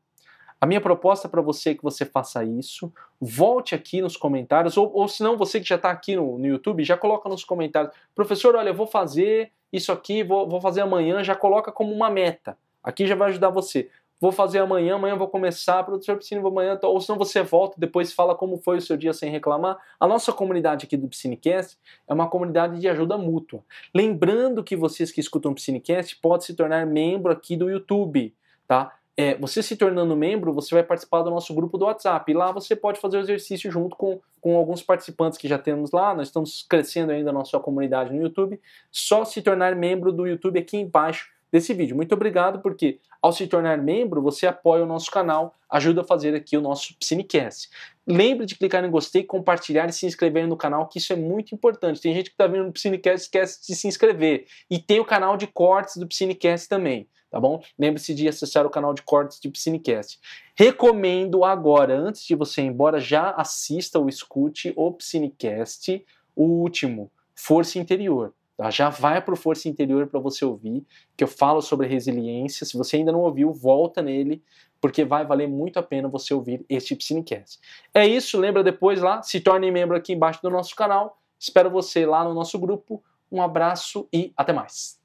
A 0.61 0.65
minha 0.65 0.81
proposta 0.81 1.29
para 1.29 1.41
você 1.41 1.69
é 1.69 1.75
que 1.75 1.83
você 1.83 2.05
faça 2.05 2.43
isso. 2.43 2.91
Volte 3.19 3.73
aqui 3.73 4.01
nos 4.01 4.17
comentários, 4.17 4.75
ou, 4.75 4.91
ou 4.93 5.07
se 5.07 5.23
não, 5.23 5.37
você 5.37 5.59
que 5.59 5.67
já 5.67 5.75
está 5.75 5.89
aqui 5.89 6.15
no, 6.15 6.37
no, 6.37 6.45
YouTube, 6.45 6.83
já 6.83 6.97
coloca 6.97 7.29
nos 7.29 7.43
comentários. 7.43 7.93
Professor, 8.13 8.55
olha, 8.55 8.69
eu 8.69 8.73
vou 8.73 8.87
fazer 8.87 9.51
isso 9.71 9.91
aqui, 9.91 10.23
vou, 10.23 10.47
vou 10.49 10.59
fazer 10.59 10.81
amanhã, 10.81 11.23
já 11.23 11.35
coloca 11.35 11.71
como 11.71 11.93
uma 11.93 12.09
meta. 12.09 12.57
Aqui 12.83 13.07
já 13.07 13.15
vai 13.15 13.29
ajudar 13.29 13.49
você. 13.49 13.89
Vou 14.21 14.33
fazer 14.33 14.59
amanhã, 14.59 14.95
amanhã 14.95 15.15
vou 15.15 15.29
começar, 15.29 15.81
professor 15.83 16.17
Piscine, 16.17 16.41
vou 16.41 16.51
amanhã, 16.51 16.77
ou 16.83 16.99
senão 16.99 17.17
você 17.17 17.41
volta, 17.41 17.75
depois 17.79 18.11
fala 18.11 18.35
como 18.35 18.57
foi 18.57 18.77
o 18.77 18.81
seu 18.81 18.97
dia 18.97 19.13
sem 19.13 19.31
reclamar. 19.31 19.77
A 19.97 20.05
nossa 20.05 20.33
comunidade 20.33 20.85
aqui 20.85 20.97
do 20.97 21.07
Piscinecast 21.07 21.77
é 22.05 22.13
uma 22.13 22.29
comunidade 22.29 22.81
de 22.81 22.89
ajuda 22.89 23.17
mútua. 23.17 23.63
Lembrando 23.95 24.61
que 24.61 24.75
vocês 24.75 25.09
que 25.09 25.21
escutam 25.21 25.53
o 25.53 25.55
Piscinecast 25.55 26.17
podem 26.17 26.45
se 26.45 26.53
tornar 26.53 26.85
membro 26.85 27.31
aqui 27.31 27.55
do 27.55 27.69
YouTube, 27.69 28.35
tá? 28.67 28.98
É, 29.21 29.35
você 29.35 29.61
se 29.61 29.75
tornando 29.75 30.15
membro, 30.15 30.53
você 30.53 30.73
vai 30.73 30.81
participar 30.81 31.23
do 31.23 31.29
nosso 31.29 31.53
grupo 31.53 31.77
do 31.77 31.83
WhatsApp. 31.83 32.31
E 32.31 32.33
lá 32.33 32.53
você 32.53 32.73
pode 32.73 33.01
fazer 33.01 33.17
o 33.17 33.19
exercício 33.19 33.69
junto 33.69 33.97
com, 33.97 34.21
com 34.39 34.55
alguns 34.55 34.81
participantes 34.81 35.37
que 35.37 35.45
já 35.45 35.57
temos 35.57 35.91
lá. 35.91 36.15
Nós 36.15 36.29
estamos 36.29 36.65
crescendo 36.69 37.11
ainda 37.11 37.29
a 37.29 37.33
nossa 37.33 37.59
comunidade 37.59 38.13
no 38.13 38.21
YouTube. 38.21 38.57
Só 38.89 39.25
se 39.25 39.41
tornar 39.41 39.75
membro 39.75 40.13
do 40.13 40.25
YouTube 40.25 40.57
aqui 40.57 40.77
embaixo 40.77 41.29
desse 41.51 41.73
vídeo. 41.73 41.97
Muito 41.97 42.13
obrigado, 42.13 42.61
porque 42.61 42.97
ao 43.21 43.33
se 43.33 43.45
tornar 43.45 43.77
membro, 43.77 44.21
você 44.21 44.47
apoia 44.47 44.83
o 44.83 44.87
nosso 44.87 45.11
canal, 45.11 45.53
ajuda 45.69 45.99
a 45.99 46.05
fazer 46.05 46.33
aqui 46.33 46.55
o 46.55 46.61
nosso 46.61 46.95
Cinecast. 47.01 47.69
Lembre 48.07 48.45
de 48.45 48.55
clicar 48.55 48.85
em 48.85 48.89
gostei, 48.89 49.25
compartilhar 49.25 49.89
e 49.89 49.91
se 49.91 50.05
inscrever 50.05 50.47
no 50.47 50.55
canal, 50.55 50.87
que 50.87 50.97
isso 50.97 51.11
é 51.11 51.17
muito 51.17 51.53
importante. 51.53 51.99
Tem 51.99 52.13
gente 52.13 52.29
que 52.29 52.35
está 52.35 52.47
vendo 52.47 52.71
o 52.73 52.79
Cinecast 52.79 53.19
e 53.19 53.25
esquece 53.25 53.67
de 53.67 53.75
se 53.75 53.85
inscrever. 53.85 54.45
E 54.71 54.79
tem 54.79 55.01
o 55.01 55.05
canal 55.05 55.35
de 55.35 55.45
cortes 55.45 55.97
do 55.97 56.07
Cinecast 56.09 56.69
também 56.69 57.05
tá 57.29 57.39
bom? 57.39 57.61
Lembre-se 57.77 58.13
de 58.13 58.27
acessar 58.27 58.65
o 58.65 58.69
canal 58.69 58.93
de 58.93 59.01
cortes 59.01 59.39
de 59.39 59.49
Piscinecast. 59.49 60.19
Recomendo 60.55 61.43
agora, 61.43 61.97
antes 61.97 62.25
de 62.25 62.35
você 62.35 62.61
ir 62.61 62.65
embora, 62.65 62.99
já 62.99 63.31
assista 63.31 63.99
ou 63.99 64.09
escute 64.09 64.73
o 64.75 64.91
Piscinecast, 64.91 66.05
o 66.35 66.43
último, 66.43 67.11
Força 67.35 67.79
Interior. 67.79 68.33
Tá? 68.57 68.69
Já 68.69 68.89
vai 68.89 69.21
para 69.21 69.33
o 69.33 69.37
Força 69.37 69.69
Interior 69.69 70.07
para 70.07 70.19
você 70.19 70.43
ouvir, 70.43 70.85
que 71.15 71.23
eu 71.23 71.27
falo 71.27 71.61
sobre 71.61 71.87
resiliência. 71.87 72.65
Se 72.65 72.77
você 72.77 72.97
ainda 72.97 73.11
não 73.11 73.21
ouviu, 73.21 73.53
volta 73.53 74.01
nele, 74.01 74.41
porque 74.81 75.03
vai 75.03 75.25
valer 75.25 75.47
muito 75.47 75.77
a 75.77 75.83
pena 75.83 76.07
você 76.07 76.33
ouvir 76.33 76.65
este 76.67 76.95
Piscinecast. 76.95 77.59
É 77.93 78.05
isso, 78.07 78.39
lembra 78.39 78.63
depois 78.63 79.01
lá, 79.01 79.21
se 79.21 79.39
torne 79.39 79.71
membro 79.71 79.95
aqui 79.95 80.13
embaixo 80.13 80.41
do 80.41 80.49
nosso 80.49 80.75
canal 80.75 81.19
Espero 81.39 81.69
você 81.69 82.05
lá 82.05 82.23
no 82.25 82.33
nosso 82.33 82.59
grupo. 82.59 83.01
Um 83.31 83.41
abraço 83.41 84.07
e 84.11 84.33
até 84.35 84.51
mais. 84.51 84.98